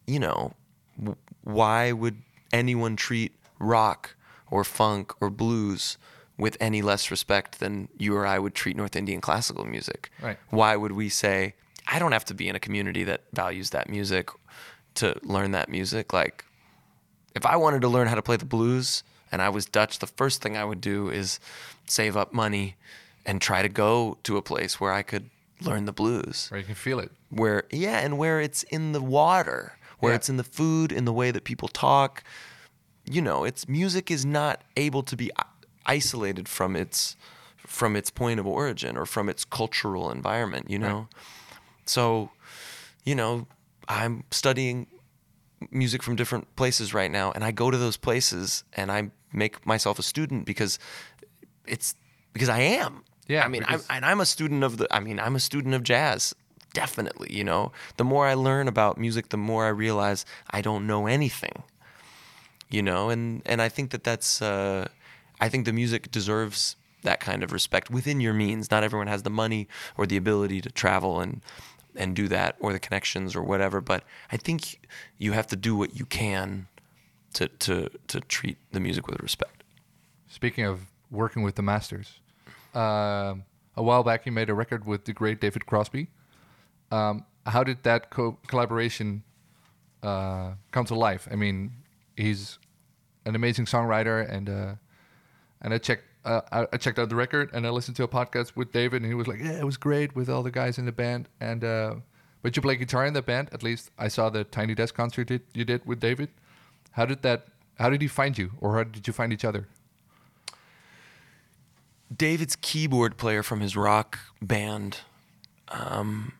you 0.08 0.20
know 0.20 0.54
w- 0.98 1.18
why 1.44 1.92
would 1.92 2.18
anyone 2.54 2.96
treat 2.96 3.34
rock 3.62 4.16
or 4.50 4.64
funk 4.64 5.14
or 5.22 5.30
blues 5.30 5.98
with 6.38 6.58
any 6.60 6.82
less 6.82 7.12
respect 7.12 7.60
than 7.60 7.88
you 7.98 8.16
or 8.16 8.26
I 8.26 8.40
would 8.40 8.56
treat 8.56 8.76
North 8.76 8.96
Indian 8.96 9.22
classical 9.22 9.66
music 9.66 10.10
Right. 10.22 10.38
why 10.50 10.76
would 10.76 10.92
we 10.94 11.08
say 11.10 11.54
I 11.88 12.00
don't 12.00 12.12
have 12.12 12.26
to 12.26 12.34
be 12.34 12.48
in 12.50 12.56
a 12.56 12.60
community 12.60 13.04
that 13.04 13.22
values 13.34 13.70
that 13.72 13.90
music 13.90 14.30
to 14.96 15.16
learn 15.24 15.52
that 15.52 15.70
music 15.70 16.12
like 16.14 16.46
if 17.36 17.46
I 17.46 17.56
wanted 17.56 17.82
to 17.82 17.88
learn 17.88 18.08
how 18.08 18.16
to 18.16 18.22
play 18.22 18.36
the 18.38 18.46
blues 18.46 19.04
and 19.32 19.42
I 19.42 19.48
was 19.50 19.66
Dutch, 19.66 20.00
the 20.00 20.08
first 20.08 20.42
thing 20.42 20.58
I 20.58 20.66
would 20.66 20.82
do 20.82 21.10
is 21.10 21.40
save 21.88 22.18
up 22.18 22.34
money 22.34 22.76
and 23.26 23.40
try 23.42 23.62
to 23.62 23.70
go 23.70 24.18
to 24.24 24.36
a 24.36 24.42
place 24.42 24.82
where 24.82 24.92
I 24.92 25.02
could 25.04 25.30
learn 25.62 25.86
the 25.86 25.94
blues 25.94 26.48
Where 26.50 26.60
you 26.60 26.66
can 26.66 26.76
feel 26.76 27.00
it. 27.00 27.12
where 27.30 27.64
yeah 27.72 28.00
and 28.00 28.18
where 28.18 28.42
it's 28.42 28.64
in 28.64 28.92
the 28.94 29.02
water 29.02 29.78
where 30.00 30.12
Yeah. 30.14 30.16
it's 30.18 30.30
in 30.30 30.38
the 30.38 30.44
food 30.44 30.92
in 30.92 31.06
the 31.06 31.14
way 31.14 31.30
that 31.32 31.44
people 31.44 31.68
talk 31.68 32.24
you 33.10 33.22
know 33.22 33.44
it's 33.44 33.68
music 33.68 34.12
is 34.12 34.26
not 34.26 34.62
able 34.78 35.04
to 35.04 35.16
be 35.16 35.32
isolated 35.86 36.48
from 36.48 36.76
its 36.76 37.16
from 37.58 37.96
its 37.96 38.10
point 38.10 38.40
of 38.40 38.46
origin 38.46 38.98
or 38.98 39.06
from 39.06 39.30
its 39.30 39.46
cultural 39.46 40.12
environment 40.12 40.70
you 40.70 40.80
know? 40.80 41.08
So 41.86 42.30
you 43.04 43.16
know 43.16 43.48
i'm 43.88 44.24
studying 44.32 44.88
music 45.70 46.02
from 46.04 46.16
different 46.16 46.56
places 46.56 46.94
right 46.94 47.12
now 47.12 47.32
and 47.32 47.44
i 47.44 47.52
go 47.52 47.72
to 47.72 47.78
those 47.78 47.98
places 47.98 48.64
and 48.74 48.92
i 48.92 49.10
make 49.34 49.66
myself 49.66 50.00
a 50.00 50.04
student 50.04 50.46
because 50.46 50.80
it's 51.66 51.96
because 52.34 52.50
i 52.50 52.60
am. 52.60 53.04
Yeah, 53.28 53.46
i 53.46 53.48
mean 53.48 53.64
I'm, 53.68 53.82
and 53.90 54.06
i'm 54.06 54.22
a 54.22 54.26
student 54.26 54.64
of 54.64 54.78
the 54.78 54.88
i 54.92 55.00
mean 55.00 55.20
i'm 55.20 55.36
a 55.36 55.40
student 55.40 55.74
of 55.74 55.84
jazz 55.84 56.36
definitely 56.74 57.34
you 57.36 57.44
know? 57.44 57.72
The 57.98 58.04
more 58.04 58.28
i 58.28 58.34
learn 58.34 58.68
about 58.68 58.98
music 58.98 59.30
the 59.30 59.38
more 59.38 59.66
i 59.66 59.70
realize 59.70 60.26
i 60.52 60.62
don't 60.62 60.86
know 60.88 61.08
anything 61.08 61.64
you 62.72 62.82
know 62.82 63.10
and 63.10 63.42
and 63.46 63.62
i 63.62 63.70
think 63.70 63.92
that 63.92 64.04
that's 64.04 64.42
uh 64.42 64.88
i 65.40 65.48
think 65.50 65.66
the 65.66 65.74
music 65.74 66.12
deserves 66.12 66.76
that 67.04 67.20
kind 67.20 67.44
of 67.44 67.52
respect 67.52 67.90
within 67.90 68.20
your 68.20 68.34
means 68.34 68.72
not 68.72 68.84
everyone 68.84 69.08
has 69.08 69.24
the 69.24 69.30
money 69.30 69.68
or 69.98 70.06
the 70.06 70.18
ability 70.18 70.62
to 70.62 70.70
travel 70.72 71.20
and 71.20 71.42
and 71.96 72.16
do 72.16 72.28
that 72.28 72.56
or 72.60 72.72
the 72.72 72.80
connections 72.80 73.36
or 73.36 73.44
whatever 73.44 73.82
but 73.82 74.04
i 74.32 74.38
think 74.38 74.80
you 75.18 75.34
have 75.34 75.48
to 75.48 75.56
do 75.56 75.76
what 75.76 75.98
you 75.98 76.06
can 76.06 76.68
to 77.34 77.48
to 77.48 77.90
to 78.08 78.22
treat 78.22 78.58
the 78.72 78.80
music 78.80 79.08
with 79.08 79.20
respect 79.20 79.62
Speaking 80.32 80.64
of 80.64 80.86
working 81.12 81.44
with 81.44 81.56
the 81.56 81.62
masters, 81.62 82.22
um, 82.74 83.44
a 83.76 83.84
while 83.84 84.02
back 84.02 84.26
you 84.26 84.32
made 84.32 84.50
a 84.50 84.54
record 84.54 84.86
with 84.86 85.04
the 85.04 85.12
great 85.12 85.42
David 85.42 85.66
Crosby. 85.66 86.08
Um, 86.90 87.26
how 87.46 87.66
did 87.66 87.84
that 87.84 88.10
co- 88.12 88.38
collaboration 88.48 89.24
uh, 90.02 90.54
come 90.72 90.86
to 90.86 90.96
life? 90.96 91.28
I 91.30 91.36
mean, 91.36 91.74
he's 92.16 92.60
an 93.26 93.36
amazing 93.36 93.66
songwriter, 93.66 94.30
and 94.30 94.50
uh, 94.50 94.76
and 95.62 95.74
I 95.74 95.78
checked 95.78 96.04
uh, 96.26 96.42
I, 96.52 96.78
checked 96.78 97.00
out 97.00 97.10
the 97.10 97.16
record 97.16 97.50
and 97.54 97.66
I 97.66 97.70
listened 97.70 97.98
to 97.98 98.04
a 98.04 98.08
podcast 98.08 98.56
with 98.56 98.72
David, 98.72 99.02
and 99.02 99.12
he 99.12 99.16
was 99.16 99.28
like, 99.28 99.40
"Yeah, 99.40 99.60
it 99.60 99.66
was 99.66 99.78
great 99.78 100.16
with 100.16 100.30
all 100.30 100.44
the 100.44 100.52
guys 100.52 100.78
in 100.78 100.86
the 100.86 100.92
band." 100.92 101.30
And 101.40 101.64
uh, 101.64 101.96
but 102.42 102.56
you 102.56 102.62
play 102.62 102.76
guitar 102.76 103.06
in 103.06 103.14
the 103.14 103.22
band. 103.22 103.50
At 103.52 103.64
least 103.64 103.92
I 103.98 104.08
saw 104.08 104.30
the 104.30 104.44
Tiny 104.44 104.76
Desk 104.76 104.94
concert 104.94 105.30
you 105.30 105.40
you 105.54 105.66
did 105.66 105.86
with 105.86 106.00
David. 106.00 106.30
How 106.92 107.06
did 107.06 107.22
that? 107.24 107.48
How 107.80 107.90
did 107.90 108.02
he 108.02 108.08
find 108.08 108.38
you, 108.38 108.52
or 108.60 108.76
how 108.78 108.84
did 108.84 109.08
you 109.08 109.14
find 109.14 109.34
each 109.34 109.46
other? 109.46 109.68
David's 112.16 112.58
keyboard 112.58 113.18
player 113.18 113.42
from 113.42 113.62
his 113.62 113.78
rock 113.78 114.20
band, 114.42 115.00
um, 115.70 116.34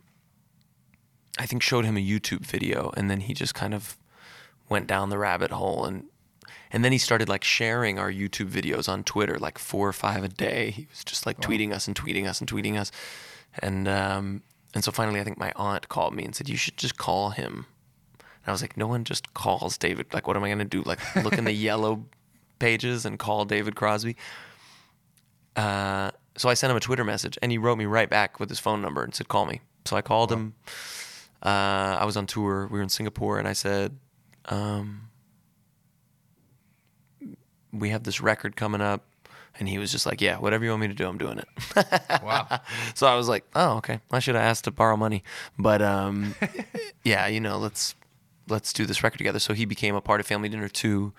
I 1.38 1.46
think 1.46 1.62
showed 1.62 1.86
him 1.86 1.96
a 1.96 2.06
YouTube 2.06 2.44
video, 2.44 2.92
and 2.96 3.10
then 3.10 3.20
he 3.20 3.32
just 3.32 3.54
kind 3.54 3.72
of 3.72 3.96
went 4.72 4.88
down 4.88 5.10
the 5.10 5.18
rabbit 5.18 5.52
hole, 5.52 5.84
and 5.84 6.06
and 6.72 6.82
then 6.84 6.90
he 6.90 6.98
started 6.98 7.28
like 7.28 7.44
sharing 7.44 7.98
our 7.98 8.10
YouTube 8.10 8.48
videos 8.48 8.88
on 8.88 9.04
Twitter, 9.04 9.38
like 9.38 9.58
four 9.58 9.86
or 9.86 9.92
five 9.92 10.24
a 10.24 10.28
day. 10.28 10.70
He 10.70 10.86
was 10.90 11.04
just 11.04 11.26
like 11.26 11.38
tweeting 11.38 11.72
us 11.72 11.86
and 11.86 11.94
tweeting 11.94 12.26
us 12.26 12.40
and 12.40 12.50
tweeting 12.50 12.78
us, 12.78 12.90
and 13.60 13.86
um, 13.86 14.42
and 14.74 14.82
so 14.82 14.90
finally, 14.90 15.20
I 15.20 15.24
think 15.24 15.38
my 15.38 15.52
aunt 15.54 15.88
called 15.88 16.14
me 16.14 16.24
and 16.24 16.34
said, 16.34 16.48
"You 16.48 16.56
should 16.56 16.78
just 16.78 16.96
call 16.96 17.30
him." 17.30 17.66
And 18.18 18.48
I 18.48 18.50
was 18.50 18.62
like, 18.62 18.76
"No 18.76 18.86
one 18.86 19.04
just 19.04 19.34
calls 19.34 19.76
David. 19.78 20.12
Like, 20.12 20.26
what 20.26 20.36
am 20.36 20.44
I 20.44 20.48
gonna 20.48 20.64
do? 20.64 20.82
Like, 20.82 20.98
look 21.16 21.34
in 21.34 21.44
the 21.44 21.52
yellow 21.68 22.06
pages 22.58 23.04
and 23.04 23.18
call 23.18 23.44
David 23.44 23.76
Crosby?" 23.76 24.16
Uh, 25.54 26.10
so 26.38 26.48
I 26.48 26.54
sent 26.54 26.70
him 26.70 26.78
a 26.78 26.80
Twitter 26.80 27.04
message, 27.04 27.38
and 27.42 27.52
he 27.52 27.58
wrote 27.58 27.76
me 27.76 27.84
right 27.84 28.08
back 28.08 28.40
with 28.40 28.48
his 28.48 28.58
phone 28.58 28.80
number 28.80 29.04
and 29.04 29.14
said, 29.14 29.28
"Call 29.28 29.44
me." 29.44 29.60
So 29.84 29.96
I 29.96 30.00
called 30.00 30.32
him. 30.32 30.54
Uh, 31.42 31.98
I 32.00 32.04
was 32.04 32.16
on 32.16 32.26
tour. 32.26 32.68
We 32.70 32.78
were 32.78 32.82
in 32.82 32.88
Singapore, 32.88 33.38
and 33.38 33.46
I 33.48 33.52
said, 33.52 33.98
um, 34.46 35.08
"We 37.72 37.90
have 37.90 38.02
this 38.04 38.20
record 38.20 38.56
coming 38.56 38.80
up," 38.80 39.04
and 39.58 39.68
he 39.68 39.78
was 39.78 39.90
just 39.92 40.06
like, 40.06 40.20
"Yeah, 40.20 40.38
whatever 40.38 40.64
you 40.64 40.70
want 40.70 40.82
me 40.82 40.88
to 40.88 40.94
do, 40.94 41.06
I'm 41.06 41.18
doing 41.18 41.38
it." 41.38 41.48
Wow. 42.22 42.60
so 42.94 43.06
I 43.06 43.14
was 43.14 43.28
like, 43.28 43.44
"Oh, 43.54 43.76
okay. 43.78 44.00
I 44.10 44.18
should 44.18 44.34
have 44.34 44.44
asked 44.44 44.64
to 44.64 44.70
borrow 44.70 44.96
money, 44.96 45.22
but 45.58 45.80
um, 45.82 46.34
yeah, 47.04 47.26
you 47.26 47.40
know, 47.40 47.58
let's 47.58 47.94
let's 48.48 48.72
do 48.72 48.86
this 48.86 49.02
record 49.02 49.18
together." 49.18 49.38
So 49.38 49.54
he 49.54 49.64
became 49.64 49.94
a 49.94 50.00
part 50.00 50.20
of 50.20 50.26
Family 50.26 50.48
Dinner 50.48 50.68
too. 50.68 51.12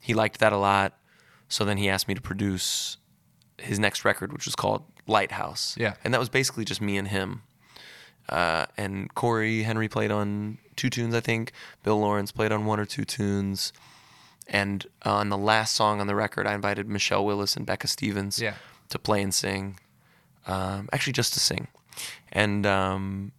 He 0.00 0.14
liked 0.14 0.40
that 0.40 0.52
a 0.52 0.56
lot. 0.56 0.96
So 1.48 1.64
then 1.64 1.78
he 1.78 1.88
asked 1.88 2.06
me 2.08 2.14
to 2.14 2.20
produce 2.20 2.96
his 3.58 3.78
next 3.78 4.04
record, 4.04 4.32
which 4.32 4.44
was 4.46 4.54
called 4.54 4.84
Lighthouse. 5.06 5.76
Yeah. 5.78 5.94
and 6.04 6.14
that 6.14 6.20
was 6.20 6.28
basically 6.28 6.64
just 6.64 6.80
me 6.80 6.96
and 6.96 7.08
him. 7.08 7.42
Uh, 8.28 8.66
and 8.76 9.12
Cory 9.14 9.64
Henry 9.64 9.88
played 9.88 10.12
on 10.12 10.58
two 10.80 10.90
tunes, 10.90 11.14
I 11.14 11.20
think. 11.20 11.52
Bill 11.82 11.98
Laurance 12.00 12.32
played 12.32 12.52
on 12.52 12.64
one 12.66 12.80
or 12.80 12.86
two 12.86 13.04
tunes. 13.04 13.72
And 14.48 14.86
on 15.04 15.28
the 15.28 15.38
last 15.38 15.74
song 15.76 16.00
on 16.00 16.06
the 16.08 16.14
record, 16.14 16.46
I 16.46 16.54
invited 16.54 16.88
Michelle 16.88 17.24
Willis 17.24 17.56
and 17.56 17.64
Becca 17.64 17.86
Stevens 17.86 18.38
Yeah. 18.40 18.54
to 18.88 18.98
play 18.98 19.22
and 19.22 19.32
sing. 19.32 19.78
Um, 20.46 20.88
actually, 20.92 21.12
just 21.12 21.32
to 21.34 21.40
sing, 21.40 21.68
and 22.32 22.66
um, 22.66 23.32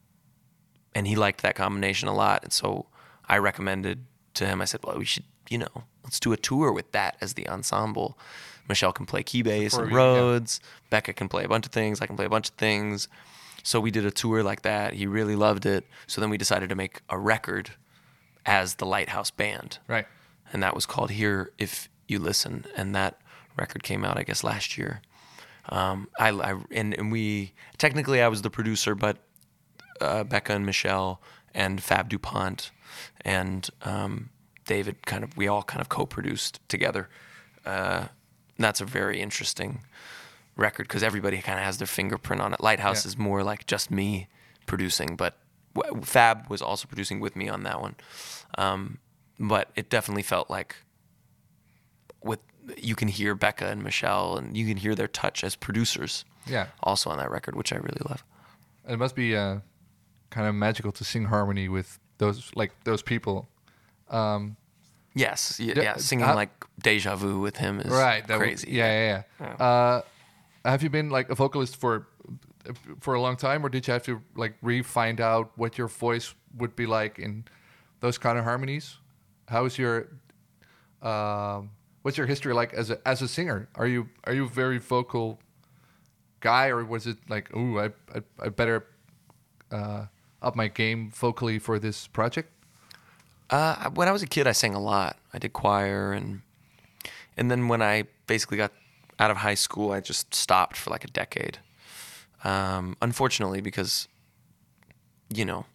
and 0.96 1.08
he 1.08 1.16
liked 1.16 1.42
that 1.42 1.56
combination 1.56 2.08
a 2.08 2.14
lot. 2.14 2.44
And 2.44 2.54
so 2.54 2.86
I 3.28 3.40
recommended 3.40 4.06
to 4.36 4.46
him. 4.46 4.62
I 4.62 4.66
said, 4.66 4.82
"Well, 4.84 4.98
we 5.00 5.04
should, 5.06 5.26
you 5.50 5.58
know, 5.58 5.84
let's 6.04 6.20
do 6.20 6.32
a 6.32 6.38
tour 6.38 6.72
with 6.72 6.92
that 6.94 7.18
as 7.20 7.34
the 7.34 7.50
ensemble. 7.50 8.18
Michelle 8.70 8.94
can 8.94 9.06
play 9.08 9.24
key 9.24 9.42
bass 9.42 9.74
and 9.74 9.90
you, 9.90 9.98
yeah. 9.98 10.04
Rhodes. 10.04 10.62
Becca 10.92 11.14
can 11.14 11.28
play 11.28 11.44
a 11.44 11.48
bunch 11.50 11.66
of 11.66 11.72
things. 11.74 12.00
I 12.02 12.06
can 12.06 12.16
play 12.16 12.26
a 12.26 12.30
bunch 12.30 12.50
of 12.50 12.56
things." 12.56 13.08
So 13.64 13.80
we 13.80 13.92
did 13.92 14.06
a 14.06 14.12
tour 14.12 14.44
like 14.44 14.62
that. 14.64 14.94
He 14.94 15.06
really 15.08 15.36
loved 15.36 15.66
it. 15.66 15.86
So 16.08 16.22
then 16.22 16.30
we 16.30 16.38
decided 16.38 16.70
to 16.70 16.76
make 16.76 17.02
a 17.10 17.18
record 17.18 17.72
as 18.46 18.76
the 18.76 18.86
Lighthouse 18.86 19.30
Band 19.32 19.78
Right. 19.88 20.08
and 20.52 20.64
that 20.64 20.74
was 20.74 20.86
called 20.86 21.12
Here 21.12 21.52
If 21.58 21.90
You 22.08 22.20
Listen, 22.20 22.66
and 22.76 22.96
that 22.96 23.22
record 23.58 23.84
came 23.84 24.04
out, 24.04 24.18
I 24.18 24.24
guess, 24.24 24.44
last 24.44 24.78
year. 24.78 25.02
Um, 25.70 26.08
I, 26.20 26.30
I 26.30 26.60
and, 26.72 26.94
and 26.98 27.12
we 27.12 27.54
technically 27.78 28.22
I 28.22 28.28
was 28.30 28.42
the 28.42 28.50
producer, 28.50 28.96
but 28.96 29.18
uh, 30.00 30.24
Becca 30.24 30.54
and 30.54 30.66
Michelle 30.66 31.22
and 31.54 31.84
Fab 31.84 32.10
Dupont 32.10 32.72
and 33.24 33.70
um, 33.84 34.30
David 34.66 35.06
kind 35.06 35.24
of 35.24 35.38
we 35.38 35.48
all 35.48 35.62
kind 35.64 35.82
of 35.82 35.90
co-produced 35.90 36.60
together. 36.68 37.10
Uh, 37.64 38.06
that's 38.58 38.82
a 38.82 38.86
very 38.86 39.22
interesting 39.22 39.84
record 40.56 40.88
because 40.88 41.04
everybody 41.04 41.42
kind 41.42 41.60
of 41.60 41.66
has 41.66 41.78
their 41.78 41.88
fingerprint 41.88 42.42
on 42.42 42.54
it. 42.54 42.62
Lighthouse 42.62 43.06
Yeah. 43.06 43.10
is 43.10 43.18
more 43.18 43.44
like 43.44 43.66
just 43.66 43.90
me 43.92 44.28
producing, 44.66 45.16
but 45.16 45.38
w- 45.76 46.02
Fab 46.04 46.50
was 46.50 46.62
also 46.62 46.88
producing 46.88 47.20
with 47.20 47.36
me 47.36 47.50
on 47.50 47.64
that 47.64 47.82
one. 47.82 47.96
Um, 48.58 49.00
but 49.40 49.72
it 49.76 49.90
definitely 49.90 50.24
felt 50.24 50.50
like 50.50 50.76
with 52.24 52.40
you 52.78 52.96
can 52.96 53.08
hear 53.08 53.34
Becca 53.34 53.66
and 53.68 53.84
Michelle 53.84 54.38
and 54.38 54.56
you 54.56 54.68
can 54.68 54.78
hear 54.78 54.94
their 54.96 55.08
touch 55.08 55.44
as 55.44 55.56
producers 55.56 56.26
Yeah. 56.46 56.68
also 56.84 57.10
on 57.10 57.18
that 57.18 57.32
record, 57.32 57.56
which 57.56 57.74
I 57.74 57.78
really 57.78 58.02
love. 58.08 58.24
It 58.88 58.98
must 59.00 59.16
be 59.16 59.36
uh, 59.36 59.60
kind 60.30 60.48
of 60.48 60.54
magical 60.56 60.92
to 60.94 61.04
sing 61.04 61.26
harmony 61.26 61.70
with 61.70 61.98
those 62.20 62.52
like 62.56 62.72
those 62.84 63.02
people. 63.02 63.48
Um, 64.10 64.58
Yes, 65.14 65.60
Yeah, 65.60 65.74
yeah, 65.76 65.98
singing 65.98 66.26
how- 66.26 66.36
like 66.36 66.52
"Deja 66.82 67.18
Vu" 67.18 67.42
with 67.42 67.58
him 67.58 67.82
is 67.82 67.92
right. 67.92 68.26
That 68.28 68.38
would- 68.38 68.46
crazy. 68.46 68.72
yeah, 68.72 69.24
yeah, 69.40 69.46
yeah. 69.60 69.66
Uh, 69.66 70.02
have 70.66 70.84
you 70.84 70.90
been 70.90 71.10
like 71.10 71.30
a 71.30 71.36
vocalist 71.36 71.76
for 71.76 72.08
for 73.00 73.14
a 73.16 73.22
long 73.22 73.36
time, 73.38 73.66
or 73.66 73.70
did 73.70 73.88
you 73.88 73.94
have 73.94 74.04
to 74.04 74.22
like 74.36 74.54
re-find 74.62 75.20
out 75.20 75.52
what 75.56 75.78
your 75.78 75.88
voice 75.88 76.36
would 76.58 76.76
be 76.76 76.86
like 76.86 77.18
in 77.18 77.46
those 78.00 78.18
kind 78.18 78.38
of 78.38 78.44
harmonies? 78.44 78.98
How 79.48 79.66
is 79.66 79.78
your 79.78 80.10
um, 81.02 81.72
what's 82.04 82.18
your 82.18 82.28
history 82.28 82.54
like 82.54 82.74
as 82.74 82.90
a 82.92 83.08
as 83.08 83.22
a 83.22 83.28
singer? 83.28 83.68
Are 83.76 83.88
you 83.88 84.10
are 84.26 84.34
you 84.34 84.46
a 84.46 84.50
very 84.50 84.78
vocal 84.78 85.40
guy, 86.40 86.68
or 86.68 86.84
was 86.86 87.08
it 87.08 87.18
like, 87.30 87.56
ooh, 87.56 87.80
I 87.80 87.86
I, 88.14 88.22
I 88.40 88.50
better 88.50 88.86
uh, 89.72 90.06
up 90.42 90.56
my 90.56 90.68
game 90.68 91.12
vocally 91.12 91.60
for 91.60 91.80
this 91.80 92.08
project? 92.08 92.52
Uh, 93.50 93.90
when 93.90 94.08
I 94.08 94.12
was 94.12 94.24
a 94.24 94.28
kid, 94.28 94.48
I 94.48 94.54
sang 94.54 94.76
a 94.76 94.80
lot. 94.80 95.18
I 95.34 95.40
did 95.40 95.54
choir, 95.54 96.14
and 96.14 96.42
and 97.36 97.50
then 97.50 97.68
when 97.68 97.82
I 97.82 98.06
basically 98.28 98.58
got 98.58 98.72
out 99.22 99.30
of 99.30 99.38
high 99.38 99.54
school, 99.54 99.92
I 99.92 100.00
just 100.00 100.34
stopped 100.34 100.76
for 100.76 100.90
like 100.90 101.04
a 101.04 101.08
decade. 101.08 101.60
Um, 102.44 102.98
unfortunately, 103.02 103.62
because 103.62 104.08
you 105.30 105.46
know, 105.46 105.66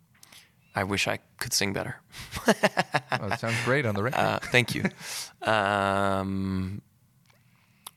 I 0.74 0.84
wish 0.84 1.08
I 1.08 1.20
could 1.38 1.52
sing 1.52 1.72
better. 1.72 1.96
It 2.48 3.40
sounds 3.40 3.56
great 3.64 3.86
on 3.86 3.94
the 3.94 4.02
record. 4.02 4.18
Uh, 4.18 4.38
thank 4.40 4.74
you. 4.74 4.84
um, 5.50 6.82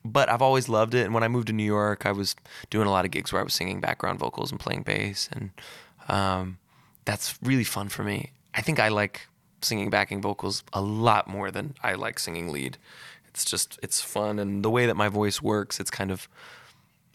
but 0.06 0.30
I've 0.30 0.42
always 0.42 0.70
loved 0.70 0.94
it. 0.96 1.06
And 1.06 1.14
when 1.14 1.24
I 1.24 1.28
moved 1.28 1.48
to 1.48 1.54
New 1.54 1.66
York, 1.66 2.06
I 2.06 2.12
was 2.14 2.36
doing 2.70 2.88
a 2.88 2.92
lot 2.92 3.06
of 3.06 3.12
gigs 3.12 3.34
where 3.34 3.42
I 3.42 3.44
was 3.44 3.54
singing 3.54 3.82
background 3.82 4.18
vocals 4.18 4.50
and 4.50 4.60
playing 4.60 4.84
bass, 4.84 5.30
and 5.32 5.52
um, 6.08 6.58
that's 7.06 7.38
really 7.44 7.66
fun 7.66 7.90
for 7.90 8.04
me. 8.04 8.32
I 8.56 8.62
think 8.62 8.80
I 8.80 8.88
like 8.88 9.28
singing 9.62 9.90
backing 9.90 10.22
vocals 10.22 10.64
a 10.74 10.82
lot 10.82 11.28
more 11.28 11.52
than 11.52 11.76
I 11.84 11.94
like 11.94 12.18
singing 12.18 12.52
lead. 12.52 12.78
It's 13.30 13.46
just 13.46 13.80
it's 13.82 14.02
fun 14.02 14.40
and 14.40 14.64
the 14.64 14.70
way 14.70 14.86
that 14.86 14.96
my 14.96 15.10
voice 15.10 15.42
works, 15.42 15.80
it's 15.80 15.92
kind 15.92 16.12
of 16.12 16.28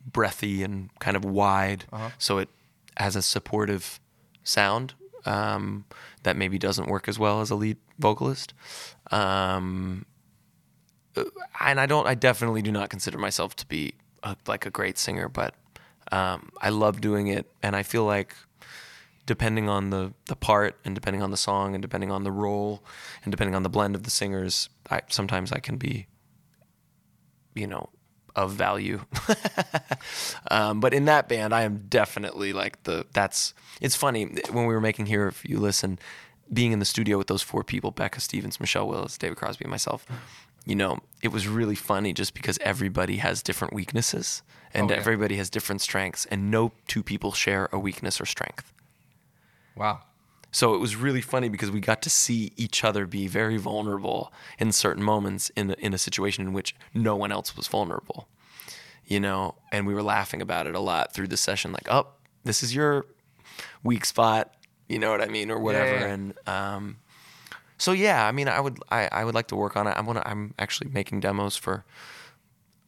breathy 0.07 0.63
and 0.63 0.91
kind 0.99 1.17
of 1.17 1.25
wide, 1.25 1.85
so 2.19 2.39
it 2.39 2.49
has 2.97 3.17
a 3.17 3.23
supportive 3.23 4.01
sound 4.43 4.95
um, 5.27 5.85
that 6.23 6.37
maybe 6.37 6.59
doesn't 6.59 6.89
work 6.89 7.09
as 7.09 7.19
well 7.19 7.41
as 7.41 7.51
a 7.51 7.55
lead 7.55 7.79
vocalist. 7.99 8.55
Um, 9.11 10.05
and 11.61 11.81
I 11.81 11.87
don't. 11.87 12.07
I 12.07 12.15
definitely 12.15 12.63
do 12.63 12.73
not 12.73 12.91
consider 12.91 13.19
myself 13.19 13.55
to 13.57 13.67
be 13.67 13.95
a, 14.23 14.37
like 14.47 14.67
a 14.67 14.71
great 14.71 14.99
singer, 14.99 15.29
but 15.29 15.55
um, 16.13 16.51
I 16.61 16.71
love 16.71 17.01
doing 17.01 17.29
it, 17.29 17.51
and 17.63 17.75
I 17.77 17.83
feel 17.83 18.05
like 18.05 18.35
depending 19.27 19.69
on 19.69 19.91
the 19.91 20.13
the 20.27 20.37
part, 20.37 20.77
and 20.85 20.95
depending 20.95 21.23
on 21.23 21.31
the 21.31 21.37
song, 21.37 21.75
and 21.75 21.83
depending 21.83 22.11
on 22.11 22.25
the 22.25 22.33
role, 22.33 22.85
and 23.25 23.31
depending 23.31 23.55
on 23.55 23.63
the 23.63 23.69
blend 23.69 23.95
of 23.95 24.03
the 24.03 24.11
singers, 24.11 24.69
I 24.91 25.03
sometimes 25.09 25.53
I 25.53 25.59
can 25.61 25.77
be, 25.77 26.07
you 27.55 27.67
know, 27.67 27.89
of 28.37 28.53
value. 28.53 29.01
um, 30.51 30.81
but 30.81 30.93
in 30.95 31.05
that 31.07 31.29
band, 31.29 31.55
I 31.55 31.63
am 31.63 31.87
definitely 31.89 32.53
like 32.53 32.83
the. 32.85 33.07
That's. 33.13 33.55
It's 33.81 33.97
funny 33.97 34.27
when 34.51 34.67
we 34.67 34.75
were 34.75 34.81
making 34.81 35.07
here. 35.07 35.27
If 35.29 35.45
you 35.45 35.59
listen, 35.59 35.99
being 36.53 36.73
in 36.73 36.79
the 36.79 36.85
studio 36.85 37.19
with 37.19 37.27
those 37.29 37.43
four 37.43 37.65
people: 37.65 37.91
Becca 37.91 38.21
Stevens, 38.21 38.61
Michelle 38.61 38.89
Willis, 38.89 39.19
David 39.19 39.37
Crosby, 39.39 39.65
and 39.65 39.71
myself. 39.71 40.07
You 40.67 40.75
know, 40.75 41.01
it 41.21 41.29
was 41.29 41.47
really 41.47 41.75
funny 41.75 42.15
just 42.15 42.33
because 42.33 42.59
everybody 42.63 43.19
has 43.19 43.43
different 43.43 43.75
weaknesses 43.75 44.43
and 44.73 44.91
Okay. 44.91 44.99
everybody 44.99 45.37
has 45.37 45.51
different 45.51 45.83
strengths, 45.83 46.25
and 46.27 46.51
no 46.51 46.73
two 46.89 47.03
people 47.03 47.33
share 47.33 47.69
a 47.71 47.79
weakness 47.79 48.19
or 48.21 48.25
strength. 48.27 48.73
Wow. 49.77 50.01
So 50.51 50.75
it 50.75 50.79
was 50.79 50.95
really 50.95 51.21
funny 51.21 51.49
because 51.49 51.71
we 51.71 51.81
got 51.81 52.01
to 52.03 52.11
see 52.11 52.53
each 52.57 52.85
other 52.85 53.07
be 53.07 53.27
very 53.27 53.57
vulnerable 53.57 54.33
in 54.59 54.71
certain 54.71 55.03
moments 55.03 55.51
in 55.51 55.71
a, 55.71 55.75
in 55.75 55.93
a 55.93 55.99
situation 55.99 56.47
in 56.47 56.53
which 56.53 56.77
no 56.93 57.17
one 57.17 57.33
else 57.33 57.57
was 57.57 57.67
vulnerable. 57.67 58.29
You 59.05 59.21
know, 59.21 59.57
and 59.73 59.87
we 59.87 59.95
were 59.95 60.03
laughing 60.03 60.41
about 60.41 60.67
it 60.67 60.75
a 60.75 60.81
lot 60.81 61.13
through 61.13 61.29
the 61.29 61.37
session 61.37 61.73
like, 61.73 61.91
"Oh, 61.91 62.07
this 62.45 62.63
is 62.63 62.75
your 62.75 63.05
weak 63.83 64.05
spot." 64.05 64.55
You 64.89 64.99
know 64.99 65.11
what 65.11 65.21
I 65.21 65.27
mean 65.27 65.51
or 65.51 65.59
whatever 65.59 65.99
yeah. 65.99 66.07
and 66.07 66.35
um 66.47 66.97
so 67.79 67.93
yeah, 67.93 68.27
I 68.27 68.33
mean, 68.33 68.49
I 68.49 68.61
would 68.61 68.79
I, 68.91 69.09
I 69.11 69.25
would 69.25 69.35
like 69.35 69.49
to 69.49 69.57
work 69.57 69.77
on 69.77 69.87
it. 69.87 69.95
I'm 69.97 70.07
gonna 70.07 70.23
I'm 70.25 70.55
actually 70.59 70.91
making 70.91 71.21
demos 71.21 71.57
for 71.57 71.85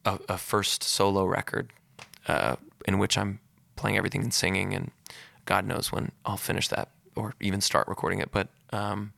a, 0.05 0.19
a 0.29 0.39
first 0.39 0.83
solo 0.83 1.25
record 1.25 1.73
uh, 2.29 2.57
in 2.87 2.99
which 2.99 3.19
I'm 3.19 3.41
playing 3.75 3.97
everything 3.97 4.23
and 4.23 4.33
singing, 4.33 4.75
and 4.75 4.91
God 5.47 5.65
knows 5.67 5.91
when 5.91 6.13
I'll 6.25 6.37
finish 6.37 6.69
that 6.69 6.91
or 7.15 7.35
even 7.41 7.61
start 7.61 7.89
recording 7.89 8.19
it. 8.21 8.31
But 8.31 8.49
um, 8.73 9.13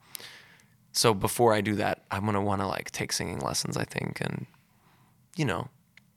so 0.92 1.12
before 1.14 1.52
I 1.52 1.60
do 1.60 1.74
that, 1.76 2.04
I'm 2.10 2.24
gonna 2.24 2.40
want 2.42 2.60
to 2.60 2.66
like 2.66 2.90
take 2.92 3.12
singing 3.12 3.40
lessons, 3.40 3.76
I 3.76 3.84
think, 3.84 4.20
and 4.20 4.46
you 5.36 5.44
know, 5.44 5.68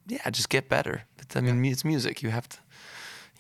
yeah, 0.08 0.30
just 0.30 0.50
get 0.50 0.70
better. 0.70 1.04
It's, 1.20 1.36
I 1.36 1.42
mean, 1.42 1.64
it's 1.66 1.84
music. 1.86 2.22
You 2.24 2.30
have 2.30 2.48
to, 2.50 2.58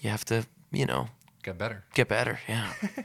you 0.01 0.09
have 0.09 0.26
to, 0.26 0.45
you 0.72 0.86
know, 0.86 1.09
Get 1.43 1.57
better. 1.57 1.84
get 1.93 2.07
better. 2.07 2.39
Yeah. 2.47 2.72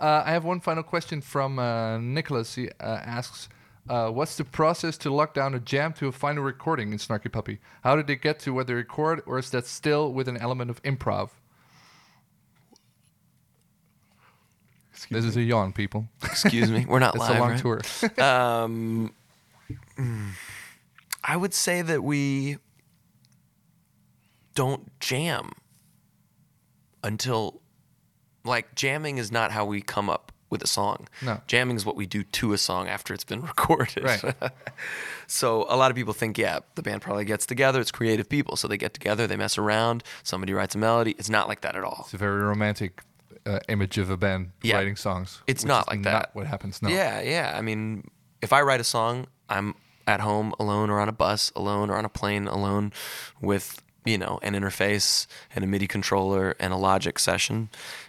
Uh, 0.00 0.20
I 0.26 0.32
have 0.32 0.44
one 0.44 0.58
final 0.58 0.82
question 0.82 1.20
from 1.20 1.60
uh, 1.60 1.96
Nicholas. 1.98 2.56
He 2.56 2.68
uh, 2.80 2.98
asks, 3.04 3.48
uh, 3.88 4.10
"What's 4.10 4.36
the 4.36 4.42
process 4.44 4.98
to 4.98 5.14
lock 5.14 5.32
down 5.32 5.54
a 5.54 5.60
jam 5.60 5.92
to 5.92 6.08
a 6.08 6.12
final 6.12 6.42
recording 6.42 6.90
in 6.90 6.98
Snarky 6.98 7.30
Puppy? 7.30 7.60
How 7.84 7.94
did 7.94 8.08
they 8.08 8.16
get 8.16 8.40
to 8.40 8.52
where 8.52 8.64
they 8.64 8.74
record, 8.74 9.22
or 9.26 9.38
is 9.38 9.50
that 9.50 9.64
still 9.64 10.12
with 10.12 10.26
an 10.26 10.36
element 10.38 10.70
of 10.72 10.82
improv?" 10.82 11.30
This 15.10 15.24
is 15.24 15.36
a 15.36 15.42
yawn, 15.42 15.72
people. 15.72 16.08
Excuse 16.24 16.70
me, 16.70 16.84
we're 16.86 16.98
not 16.98 17.14
it's 17.14 17.20
live. 17.20 17.36
a 17.36 17.40
long 17.40 17.50
right? 17.50 17.60
tour. 17.60 17.80
Um, 18.18 19.12
mm, 19.98 20.30
I 21.24 21.36
would 21.36 21.54
say 21.54 21.82
that 21.82 22.02
we 22.02 22.58
don't 24.54 24.98
jam 25.00 25.52
until, 27.02 27.62
like, 28.44 28.74
jamming 28.74 29.18
is 29.18 29.32
not 29.32 29.50
how 29.52 29.64
we 29.64 29.80
come 29.80 30.10
up 30.10 30.32
with 30.50 30.62
a 30.62 30.66
song. 30.66 31.08
No. 31.22 31.40
Jamming 31.46 31.76
is 31.76 31.86
what 31.86 31.96
we 31.96 32.04
do 32.04 32.22
to 32.22 32.52
a 32.52 32.58
song 32.58 32.86
after 32.86 33.14
it's 33.14 33.24
been 33.24 33.40
recorded. 33.52 34.04
Right. 34.04 34.34
so 35.26 35.64
a 35.68 35.76
lot 35.76 35.90
of 35.90 35.96
people 35.96 36.12
think, 36.12 36.36
yeah, 36.36 36.58
the 36.74 36.82
band 36.82 37.00
probably 37.00 37.24
gets 37.24 37.46
together. 37.46 37.80
It's 37.80 37.90
creative 37.90 38.28
people. 38.28 38.56
So 38.56 38.68
they 38.68 38.76
get 38.76 38.92
together, 38.92 39.26
they 39.26 39.36
mess 39.36 39.56
around, 39.56 40.04
somebody 40.22 40.52
writes 40.52 40.74
a 40.74 40.78
melody. 40.78 41.14
It's 41.18 41.30
not 41.30 41.48
like 41.48 41.62
that 41.62 41.74
at 41.74 41.82
all. 41.84 42.02
It's 42.04 42.14
a 42.14 42.18
very 42.18 42.42
romantic 42.42 43.02
uh, 43.46 43.58
image 43.68 43.98
of 43.98 44.10
a 44.10 44.16
band 44.16 44.50
Yeah. 44.62 44.76
writing 44.76 44.96
songs. 44.96 45.42
It's 45.46 45.64
not 45.64 45.88
like 45.88 46.00
Not 46.00 46.10
that. 46.10 46.30
what 46.34 46.46
happens 46.46 46.80
now. 46.82 46.88
Yeah, 46.90 47.20
yeah. 47.20 47.54
I 47.56 47.62
mean, 47.62 48.10
if 48.40 48.52
I 48.52 48.62
write 48.62 48.80
a 48.80 48.84
song, 48.84 49.26
I'm 49.48 49.74
at 50.06 50.20
home 50.20 50.54
alone 50.58 50.90
or 50.90 50.98
on 51.00 51.08
a 51.08 51.12
bus 51.12 51.52
alone 51.54 51.90
or 51.90 51.96
on 51.96 52.04
a 52.04 52.08
plane 52.08 52.48
alone 52.48 52.92
with, 53.40 53.82
you 54.04 54.18
know, 54.18 54.38
an 54.42 54.54
interface 54.54 55.26
and 55.54 55.64
a 55.64 55.66
MIDI 55.66 55.86
controller 55.86 56.56
and 56.58 56.72
a 56.72 56.76
Logic 56.76 57.18
session 57.18 57.68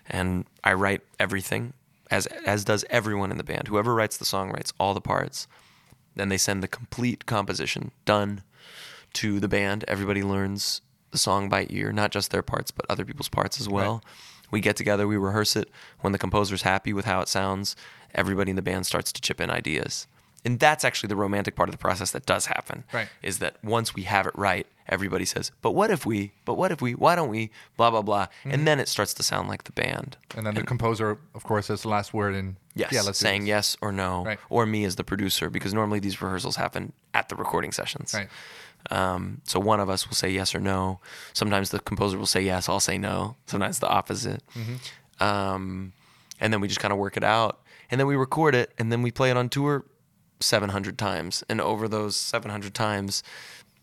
and 0.09 0.45
I 0.63 0.74
write 0.74 1.01
everything 1.19 1.74
as 2.09 2.26
as 2.45 2.63
does 2.65 2.84
everyone 2.89 3.32
in 3.32 3.38
the 3.38 3.43
band. 3.43 3.67
Whoever 3.67 3.93
writes 3.93 4.17
the 4.17 4.26
song 4.26 4.49
writes 4.51 4.74
all 4.80 4.93
the 4.93 5.01
parts. 5.01 5.47
Then 6.15 6.30
they 6.30 6.38
send 6.38 6.61
the 6.63 6.67
complete 6.67 7.26
composition 7.26 7.91
done 8.05 8.43
to 9.13 9.39
the 9.39 9.47
band. 9.47 9.84
Everybody 9.88 10.21
learns 10.24 10.82
the 11.11 11.17
song 11.17 11.47
by 11.49 11.67
ear, 11.69 11.91
not 11.91 12.11
just 12.11 12.32
their 12.32 12.41
parts, 12.43 12.71
but 12.71 12.86
other 12.89 13.05
people's 13.05 13.30
parts 13.30 13.59
as 13.61 13.69
well. 13.69 14.03
We 14.53 14.61
get 14.61 14.75
together, 14.75 15.07
we 15.07 15.17
rehearse 15.17 15.55
it. 15.55 15.67
When 16.01 16.13
the 16.13 16.19
composer's 16.19 16.61
happy 16.61 16.93
with 16.93 17.05
how 17.05 17.21
it 17.21 17.27
sounds, 17.27 17.75
everybody 18.13 18.51
in 18.51 18.55
the 18.55 18.61
band 18.61 18.85
starts 18.85 19.11
to 19.13 19.19
chip 19.19 19.41
in 19.41 19.49
ideas. 19.49 20.05
And 20.45 20.59
that's 20.59 20.85
actually 20.85 21.07
the 21.07 21.15
romantic 21.15 21.55
part 21.55 21.69
of 21.69 21.73
the 21.73 21.79
process 21.79 22.11
that 22.11 22.27
does 22.27 22.45
happen. 22.45 22.83
Right. 22.93 23.07
Is 23.23 23.39
that 23.39 23.55
once 23.63 23.95
we 23.95 24.03
have 24.03 24.27
it 24.27 24.33
right, 24.35 24.67
everybody 24.87 25.25
says, 25.25 25.51
"But 25.63 25.71
what 25.71 25.89
if 25.89 26.05
we? 26.05 26.33
But 26.45 26.53
what 26.55 26.71
if 26.71 26.81
we? 26.81 26.93
Why 26.93 27.15
don't 27.15 27.29
we? 27.29 27.49
Blah 27.77 27.89
blah 27.91 28.01
blah." 28.03 28.25
Mm-hmm. 28.25 28.51
And 28.51 28.67
then 28.67 28.79
it 28.79 28.87
starts 28.89 29.13
to 29.15 29.23
sound 29.23 29.47
like 29.47 29.63
the 29.63 29.71
band. 29.71 30.17
And 30.35 30.45
then 30.45 30.53
the 30.53 30.63
composer, 30.63 31.17
of 31.33 31.43
course, 31.43 31.69
has 31.69 31.81
the 31.81 31.89
last 31.89 32.13
word 32.13 32.35
in. 32.35 32.57
Yes, 32.75 32.91
Yeah, 32.91 33.01
saying 33.11 33.47
yes 33.47 33.77
or 33.81 33.91
no, 33.91 34.25
Right. 34.25 34.39
or 34.49 34.65
me 34.65 34.83
as 34.83 34.95
the 34.97 35.03
producer, 35.03 35.49
because 35.49 35.73
normally 35.73 35.99
these 35.99 36.21
rehearsals 36.21 36.57
happen 36.57 36.91
at 37.13 37.29
the 37.29 37.35
recording 37.35 37.71
sessions. 37.71 38.13
Right. 38.13 38.27
Um, 38.91 39.41
so 39.45 39.59
one 39.59 39.79
of 39.79 39.89
us 39.89 40.07
will 40.07 40.15
say 40.15 40.29
yes 40.29 40.53
or 40.53 40.59
no. 40.59 40.99
Sometimes 41.34 41.69
the 41.69 41.79
composer 41.79 42.17
will 42.17 42.25
say 42.25 42.41
yes, 42.41 42.67
I'll 42.67 42.79
say 42.79 42.97
no. 42.97 43.36
Sometimes 43.45 43.79
the 43.79 43.88
opposite. 43.88 44.43
Mm-hmm. 44.55 45.23
Um, 45.23 45.93
and 46.39 46.51
then 46.51 46.59
we 46.61 46.67
just 46.67 46.79
kind 46.79 46.91
of 46.91 46.97
work 46.99 47.15
it 47.17 47.23
out, 47.23 47.61
and 47.89 47.99
then 47.99 48.07
we 48.07 48.15
record 48.15 48.55
it, 48.55 48.73
and 48.77 48.91
then 48.91 49.01
we 49.01 49.11
play 49.11 49.29
it 49.31 49.38
on 49.38 49.47
tour 49.49 49.86
700 50.41 50.97
times. 50.97 51.43
And 51.47 51.61
over 51.61 51.88
those 51.88 52.15
700 52.17 52.73
times, 52.73 53.23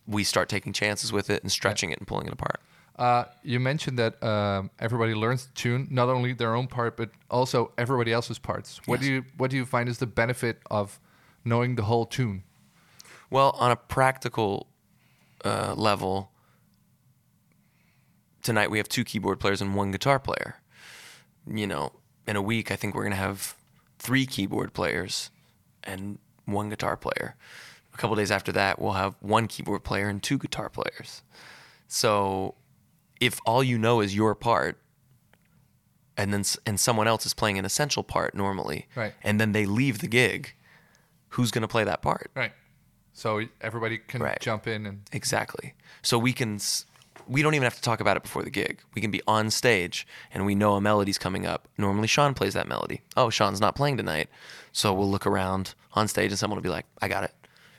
we 0.06 0.24
start 0.24 0.48
taking 0.48 0.72
chances 0.72 1.12
with 1.12 1.30
it 1.30 1.42
and 1.42 1.50
stretching 1.50 1.90
it 1.90 1.98
and 1.98 2.06
pulling 2.06 2.26
it 2.26 2.32
apart. 2.32 2.60
Uh, 2.98 3.24
you 3.42 3.58
mentioned 3.58 3.98
that 3.98 4.22
um, 4.22 4.70
everybody 4.78 5.14
learns 5.14 5.46
the 5.46 5.52
tune, 5.54 5.88
not 5.90 6.10
only 6.10 6.34
their 6.34 6.54
own 6.54 6.66
part, 6.66 6.98
but 6.98 7.10
also 7.30 7.72
everybody 7.78 8.12
else's 8.12 8.38
parts. 8.38 8.78
What 8.84 9.00
Yes. 9.00 9.06
do 9.08 9.14
you 9.14 9.24
What 9.38 9.50
do 9.50 9.56
you 9.56 9.64
find 9.64 9.88
is 9.88 9.96
the 9.98 10.06
benefit 10.06 10.58
of 10.70 11.00
knowing 11.42 11.76
the 11.76 11.84
whole 11.84 12.04
tune? 12.04 12.42
Well, 13.30 13.56
on 13.58 13.70
a 13.70 13.76
practical 13.76 14.66
uh, 15.44 15.74
level, 15.76 16.30
tonight 18.42 18.70
we 18.70 18.78
have 18.78 18.88
two 18.88 19.04
keyboard 19.04 19.40
players 19.40 19.60
and 19.60 19.74
one 19.74 19.90
guitar 19.90 20.18
player. 20.18 20.56
You 21.46 21.66
know, 21.66 21.92
in 22.26 22.36
a 22.36 22.42
week, 22.42 22.70
I 22.70 22.76
think 22.76 22.94
we're 22.94 23.02
going 23.02 23.12
to 23.12 23.16
have 23.16 23.54
three 23.98 24.26
keyboard 24.26 24.72
players 24.72 25.30
and 25.84 26.18
one 26.44 26.68
guitar 26.68 26.96
player. 26.96 27.36
A 27.92 27.96
couple 27.96 28.16
days 28.16 28.30
after 28.30 28.52
that, 28.52 28.78
we'll 28.78 28.92
have 28.92 29.14
one 29.20 29.46
keyboard 29.46 29.84
player 29.84 30.08
and 30.08 30.22
two 30.22 30.38
guitar 30.38 30.68
players. 30.68 31.22
So, 31.88 32.54
if 33.20 33.40
all 33.44 33.64
you 33.64 33.78
know 33.78 34.00
is 34.00 34.14
your 34.14 34.34
part, 34.34 34.78
and 36.16 36.32
then 36.32 36.44
and 36.66 36.78
someone 36.78 37.08
else 37.08 37.26
is 37.26 37.34
playing 37.34 37.58
an 37.58 37.64
essential 37.64 38.02
part 38.02 38.34
normally, 38.34 38.86
Right. 38.94 39.14
and 39.22 39.40
then 39.40 39.52
they 39.52 39.66
leave 39.66 39.98
the 39.98 40.06
gig, 40.06 40.54
who's 41.30 41.50
going 41.50 41.62
to 41.62 41.68
play 41.68 41.84
that 41.84 42.00
part? 42.02 42.30
Right. 42.34 42.52
So 43.12 43.42
everybody 43.60 43.98
can 43.98 44.22
Right. 44.22 44.38
jump 44.40 44.66
in 44.66 44.86
and 44.86 45.02
Exactly. 45.12 45.74
So 46.02 46.18
we 46.18 46.32
can, 46.32 46.58
we 47.28 47.42
don't 47.42 47.54
even 47.54 47.64
have 47.64 47.74
to 47.74 47.82
talk 47.82 48.00
about 48.00 48.16
it 48.16 48.22
before 48.22 48.42
the 48.42 48.50
gig. 48.50 48.80
We 48.94 49.02
can 49.02 49.10
be 49.10 49.20
on 49.26 49.50
stage 49.50 50.06
and 50.32 50.46
we 50.46 50.54
know 50.54 50.74
a 50.74 50.80
melody's 50.80 51.18
coming 51.18 51.44
up. 51.46 51.68
Normally 51.76 52.06
Sean 52.08 52.32
plays 52.34 52.54
that 52.54 52.66
melody. 52.68 53.02
Oh, 53.16 53.28
Sean's 53.30 53.60
not 53.60 53.74
playing 53.76 53.96
tonight. 53.96 54.28
So 54.72 54.94
we'll 54.94 55.10
look 55.10 55.26
around 55.26 55.74
on 55.94 56.08
stage 56.08 56.30
and 56.30 56.38
someone 56.38 56.56
will 56.56 56.62
be 56.62 56.68
like, 56.70 56.86
I 57.02 57.08
got 57.08 57.24
it. 57.24 57.34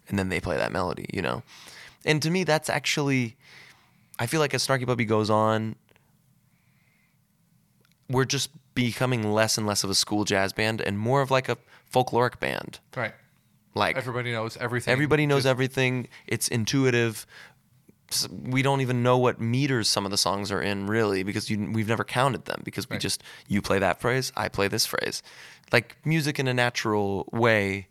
And 0.09 0.19
then 0.19 0.29
they 0.29 0.39
play 0.39 0.57
that 0.57 0.71
melody, 0.71 1.07
you 1.13 1.21
know? 1.21 1.41
And 2.05 2.21
to 2.21 2.29
me, 2.29 2.43
that's 2.43 2.69
actually, 2.69 3.35
I 4.19 4.25
feel 4.27 4.39
like 4.41 4.53
as 4.53 4.65
Snarky 4.67 4.85
Puppy 4.85 5.05
goes 5.05 5.29
on, 5.29 5.75
we're 8.09 8.25
just 8.25 8.49
becoming 8.75 9.31
less 9.31 9.57
and 9.57 9.65
less 9.65 9.83
of 9.83 9.89
a 9.89 9.95
school 9.95 10.25
jazz 10.25 10.53
band 10.53 10.81
and 10.81 10.97
more 10.99 11.21
of 11.21 11.31
like 11.31 11.47
a 11.49 11.57
folkloric 11.93 12.39
band. 12.39 12.79
right. 12.95 13.13
Like 13.73 13.95
Everybody 13.97 14.31
knows 14.31 14.57
everything. 14.57 14.91
Everybody 14.91 15.25
knows 15.25 15.43
Just- 15.43 15.51
everything. 15.51 16.07
It's 16.27 16.47
intuitive. 16.47 17.25
s- 18.11 18.27
we 18.29 18.61
don't 18.61 18.81
even 18.81 19.01
know 19.03 19.17
what 19.17 19.39
meters 19.39 19.87
some 19.87 20.03
of 20.03 20.11
the 20.11 20.17
songs 20.17 20.51
are 20.51 20.61
in 20.61 20.87
really 20.87 21.23
because 21.23 21.49
you, 21.49 21.71
we've 21.71 21.87
never 21.87 22.03
counted 22.03 22.43
them 22.43 22.61
because 22.65 22.89
we 22.89 22.95
Right. 22.95 23.01
just 23.01 23.23
you 23.47 23.61
play 23.61 23.79
that 23.79 24.01
phrase 24.01 24.33
i 24.35 24.49
play 24.49 24.67
this 24.67 24.85
phrase 24.85 25.23
like 25.71 25.95
music 26.03 26.37
in 26.37 26.45
a 26.49 26.53
natural 26.53 27.29
way 27.31 27.87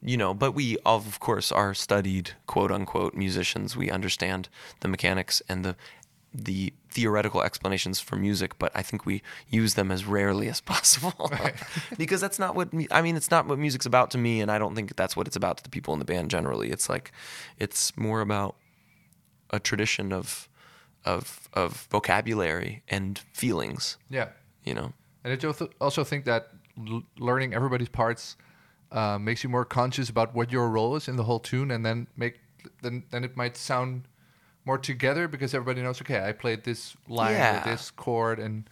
you 0.00 0.16
know 0.16 0.32
but 0.34 0.52
we 0.52 0.76
of 0.86 1.18
course 1.18 1.50
are 1.50 1.74
studied 1.74 2.30
quote 2.46 2.70
unquote 2.70 3.14
musicians 3.14 3.76
we 3.76 3.90
understand 3.90 4.48
the 4.82 4.88
mechanics 4.88 5.42
and 5.48 5.64
the 5.64 5.74
the 6.32 6.72
theoretical 6.90 7.42
explanations 7.42 7.98
for 8.00 8.14
music 8.16 8.56
but 8.58 8.70
i 8.74 8.82
think 8.82 9.04
we 9.04 9.20
use 9.48 9.74
them 9.74 9.90
as 9.90 10.04
rarely 10.04 10.48
as 10.48 10.60
possible. 10.72 11.30
Because 11.98 12.20
that's 12.20 12.38
not 12.38 12.54
what 12.54 12.68
i 12.90 13.02
mean 13.02 13.16
it's 13.16 13.30
not 13.30 13.46
what 13.46 13.58
music's 13.58 13.86
about 13.86 14.10
to 14.12 14.18
me 14.18 14.40
and 14.40 14.50
i 14.50 14.58
don't 14.58 14.74
think 14.76 14.94
that's 14.96 15.16
what 15.16 15.26
it's 15.26 15.36
about 15.36 15.56
to 15.58 15.62
the 15.62 15.68
people 15.70 15.92
in 15.94 15.98
the 15.98 16.04
band 16.04 16.30
generally. 16.30 16.70
It's 16.70 16.88
like 16.88 17.10
it's 17.58 17.96
more 17.96 18.20
about 18.20 18.54
a 19.50 19.58
tradition 19.58 20.12
of 20.12 20.48
of 21.04 21.48
of 21.52 21.88
vocabulary 21.90 22.82
and 22.88 23.18
feelings 23.32 23.96
Yeah. 24.08 24.28
you 24.64 24.74
know? 24.74 24.92
And 25.24 25.32
I 25.32 25.66
also 25.80 26.04
think 26.04 26.24
that 26.26 26.48
l- 26.78 27.02
learning 27.18 27.54
everybody's 27.54 27.88
parts 27.88 28.36
uh, 28.92 29.18
makes 29.18 29.42
you 29.44 29.50
more 29.50 29.64
conscious 29.64 30.08
about 30.10 30.34
what 30.34 30.50
your 30.52 30.68
role 30.68 30.96
is 30.96 31.08
in 31.08 31.16
the 31.16 31.24
whole 31.24 31.38
tune, 31.40 31.70
and 31.70 31.84
then 31.84 32.06
make 32.16 32.40
then 32.82 33.04
then 33.10 33.24
it 33.24 33.36
might 33.36 33.56
sound 33.56 34.02
more 34.64 34.78
together 34.78 35.28
because 35.28 35.54
everybody 35.54 35.82
knows. 35.82 36.00
Okay, 36.02 36.22
I 36.24 36.32
played 36.32 36.64
this 36.64 36.96
line 37.08 37.34
Yeah. 37.34 37.62
or 37.66 37.70
this 37.70 37.90
chord, 37.90 38.38
and 38.38 38.64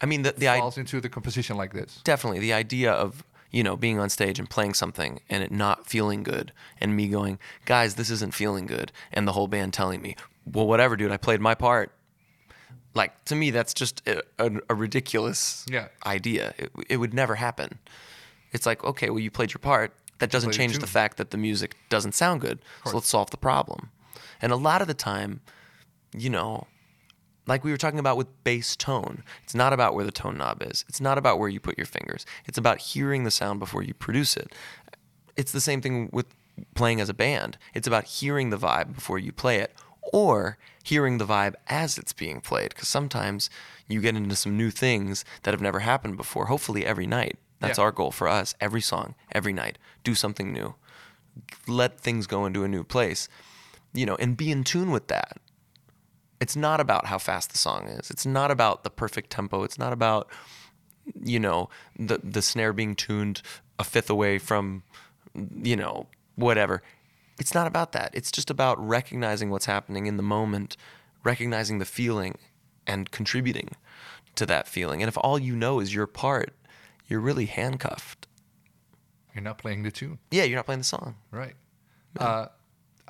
i 0.00 0.06
mean 0.06 0.22
the, 0.22 0.32
the 0.32 0.46
idea 0.48 0.60
falls 0.62 0.78
into 0.78 1.00
the 1.00 1.08
composition 1.08 1.56
like 1.56 1.72
this. 1.72 2.00
definitely. 2.04 2.38
The 2.40 2.52
idea 2.52 2.92
of 2.92 3.24
you 3.50 3.62
know 3.62 3.76
being 3.76 3.98
on 3.98 4.08
stage 4.10 4.38
and 4.38 4.48
playing 4.48 4.74
something 4.74 5.20
and 5.30 5.42
it 5.42 5.50
not 5.50 5.86
feeling 5.88 6.22
good 6.22 6.52
and 6.80 6.94
me 6.94 7.08
going 7.08 7.38
guys 7.64 7.94
this 7.94 8.10
isn't 8.10 8.34
feeling 8.34 8.66
good. 8.66 8.92
And 9.12 9.26
the 9.26 9.32
whole 9.32 9.48
band 9.48 9.72
telling 9.72 10.00
me 10.02 10.14
well 10.44 10.66
whatever 10.66 10.96
dude 10.96 11.10
i 11.12 11.16
played 11.16 11.40
my 11.40 11.54
part. 11.54 11.90
Like 12.94 13.24
to 13.26 13.34
me 13.34 13.50
that's 13.50 13.74
just 13.74 14.02
a, 14.08 14.22
a, 14.38 14.50
a 14.70 14.74
ridiculous 14.74 15.64
Yeah. 15.70 15.88
idea. 16.06 16.54
It, 16.58 16.70
it 16.88 16.96
would 16.98 17.14
never 17.14 17.36
happen. 17.36 17.78
It's 18.52 18.66
like 18.66 18.84
okay 18.84 19.10
well 19.10 19.20
you 19.20 19.30
played 19.30 19.52
your 19.52 19.60
part. 19.60 19.92
That 20.18 20.30
doesn't 20.30 20.50
change 20.52 20.78
the 20.78 20.86
fact 20.86 21.16
that 21.18 21.30
the 21.30 21.38
music 21.38 21.76
doesn't 21.90 22.12
sound 22.14 22.40
good. 22.40 22.58
So 22.84 22.92
let's 22.96 23.08
solve 23.08 23.30
the 23.30 23.36
problem 23.36 23.90
and 24.40 24.52
a 24.52 24.56
lot 24.56 24.80
of 24.82 24.88
the 24.88 24.94
time 24.94 25.40
you 26.16 26.30
know 26.30 26.66
like 27.46 27.64
we 27.64 27.70
were 27.70 27.78
talking 27.78 27.98
about 27.98 28.18
with 28.18 28.44
bass 28.44 28.76
tone, 28.76 29.22
it's 29.42 29.54
not 29.54 29.72
about 29.72 29.94
where 29.94 30.04
the 30.04 30.12
tone 30.12 30.36
knob 30.36 30.62
is. 30.62 30.84
It's 30.86 31.00
not 31.00 31.16
about 31.16 31.38
where 31.38 31.48
you 31.48 31.60
put 31.60 31.78
your 31.78 31.86
fingers. 31.86 32.26
It's 32.44 32.58
about 32.58 32.76
hearing 32.78 33.24
the 33.24 33.30
sound 33.30 33.58
before 33.58 33.82
you 33.82 33.94
produce 33.94 34.36
it. 34.36 34.54
It's 35.34 35.50
the 35.52 35.60
same 35.62 35.80
thing 35.80 36.10
with 36.12 36.26
playing 36.74 37.00
as 37.00 37.08
a 37.08 37.14
band. 37.14 37.56
It's 37.72 37.86
about 37.88 38.04
hearing 38.04 38.50
the 38.50 38.58
vibe 38.58 38.94
before 38.94 39.18
you 39.18 39.32
play 39.32 39.60
it 39.60 39.72
or 40.12 40.58
hearing 40.84 41.16
the 41.16 41.24
vibe 41.24 41.54
as 41.68 41.96
it's 41.96 42.12
being 42.12 42.42
played 42.42 42.68
because 42.74 42.88
sometimes 42.88 43.48
you 43.88 44.02
get 44.02 44.14
into 44.14 44.36
some 44.36 44.54
new 44.58 44.70
things 44.70 45.24
that 45.44 45.54
have 45.54 45.62
never 45.62 45.78
happened 45.80 46.18
before, 46.18 46.46
hopefully 46.46 46.84
every 46.84 47.06
night. 47.06 47.38
That's 47.60 47.78
Yeah. 47.78 47.84
our 47.84 47.92
goal 47.92 48.10
for 48.10 48.28
us. 48.28 48.54
Every 48.60 48.82
song, 48.82 49.14
every 49.32 49.54
night, 49.54 49.78
do 50.04 50.14
something 50.14 50.52
new. 50.52 50.74
Let 51.66 51.98
things 51.98 52.26
go 52.26 52.44
into 52.44 52.62
a 52.64 52.68
new 52.68 52.84
place, 52.84 53.26
you 53.94 54.06
know, 54.06 54.16
and 54.16 54.36
be 54.36 54.50
in 54.50 54.64
tune 54.64 54.90
with 54.90 55.08
that 55.08 55.38
it's 56.40 56.54
not 56.54 56.78
about 56.78 57.06
how 57.06 57.18
fast 57.18 57.50
the 57.50 57.58
song 57.58 57.88
is. 57.88 58.12
It's 58.12 58.24
not 58.24 58.52
about 58.52 58.84
the 58.84 58.90
perfect 58.90 59.28
tempo. 59.30 59.64
It's 59.64 59.76
not 59.78 59.92
about 59.92 60.28
you 61.20 61.40
know 61.40 61.68
the 61.98 62.18
the 62.22 62.42
snare 62.42 62.72
being 62.72 62.94
tuned 62.94 63.42
a 63.78 63.82
fifth 63.82 64.08
away 64.08 64.38
from 64.38 64.84
you 65.34 65.74
know 65.74 66.06
whatever. 66.36 66.80
It's 67.40 67.54
not 67.54 67.66
about 67.66 67.90
that. 67.92 68.10
It's 68.14 68.30
just 68.30 68.50
about 68.50 68.78
recognizing 68.78 69.50
what's 69.50 69.66
happening 69.66 70.06
in 70.06 70.16
the 70.16 70.22
moment, 70.22 70.76
recognizing 71.24 71.78
the 71.80 71.84
feeling 71.84 72.38
and 72.86 73.10
contributing 73.10 73.70
to 74.36 74.46
that 74.46 74.68
feeling. 74.68 75.02
And 75.02 75.08
if 75.08 75.18
all 75.18 75.40
you 75.40 75.56
know 75.56 75.80
is 75.80 75.92
your 75.92 76.06
part, 76.06 76.54
you're 77.08 77.18
really 77.20 77.46
handcuffed. 77.46 78.28
You're 79.34 79.42
not 79.42 79.58
playing 79.58 79.82
the 79.82 79.90
tune, 79.90 80.18
Yeah, 80.30 80.44
you're 80.44 80.56
not 80.56 80.66
playing 80.66 80.80
the 80.80 80.84
song. 80.84 81.16
right? 81.32 81.54
Uh, 82.18 82.46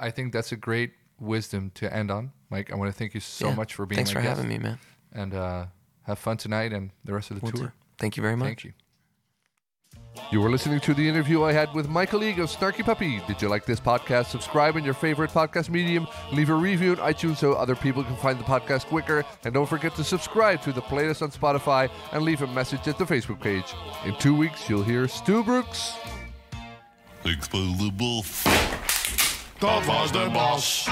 I 0.00 0.10
think 0.10 0.32
that's 0.32 0.52
a 0.52 0.56
great 0.56 0.92
wisdom 1.20 1.70
to 1.74 1.92
end 1.92 2.10
on, 2.10 2.32
Mike. 2.50 2.70
I 2.72 2.76
want 2.76 2.92
to 2.92 2.96
thank 2.98 3.14
you 3.14 3.20
so 3.20 3.48
Yeah. 3.48 3.54
much 3.56 3.74
for 3.74 3.86
being. 3.86 3.98
Here. 3.98 4.04
Thanks 4.06 4.10
for 4.12 4.20
guest. 4.22 4.36
having 4.36 4.48
me, 4.48 4.58
man. 4.58 4.78
and 5.12 5.34
uh, 5.34 5.66
have 6.02 6.18
fun 6.18 6.36
tonight 6.36 6.72
and 6.72 6.90
the 7.04 7.12
rest 7.12 7.30
of 7.30 7.40
the 7.40 7.44
Will 7.44 7.52
tour. 7.52 7.66
do. 7.66 7.72
Thank 7.98 8.16
you 8.16 8.22
very 8.22 8.36
much. 8.36 8.46
Thank 8.46 8.64
you. 8.64 8.72
You 10.32 10.40
were 10.40 10.50
listening 10.50 10.80
to 10.80 10.94
the 10.94 11.08
interview 11.08 11.44
I 11.44 11.52
had 11.52 11.72
with 11.74 11.88
Michael 11.88 12.18
League 12.20 12.40
of 12.40 12.50
Snarky 12.50 12.84
Puppy. 12.84 13.20
Did 13.28 13.40
you 13.40 13.48
like 13.48 13.64
this 13.64 13.78
podcast? 13.80 14.26
Subscribe 14.26 14.76
in 14.76 14.84
your 14.84 14.94
favorite 14.94 15.30
podcast 15.30 15.68
medium, 15.70 16.06
leave 16.32 16.50
a 16.50 16.54
review 16.54 16.90
on 16.92 16.96
iTunes 17.14 17.36
so 17.36 17.52
other 17.52 17.76
people 17.76 18.02
can 18.02 18.16
find 18.16 18.38
the 18.38 18.44
podcast 18.44 18.86
quicker, 18.86 19.24
and 19.44 19.54
don't 19.54 19.68
forget 19.68 19.94
to 19.94 20.02
subscribe 20.04 20.60
to 20.62 20.72
the 20.72 20.82
playlist 20.82 21.22
on 21.22 21.30
Spotify 21.30 21.88
and 22.12 22.22
leave 22.24 22.42
a 22.42 22.46
message 22.48 22.86
at 22.88 22.98
the 22.98 23.04
Facebook 23.04 23.40
page. 23.40 23.74
In 24.04 24.14
two 24.16 24.34
weeks, 24.36 24.68
you'll 24.68 24.82
hear 24.82 25.06
Stu 25.08 25.42
Brooks. 25.44 25.94
Ik 27.24 27.42
speel 27.42 27.76
de 27.76 27.92
bas. 27.92 28.87
Dat 29.58 29.84
was 29.84 30.12
de 30.12 30.28
bas. 30.32 30.88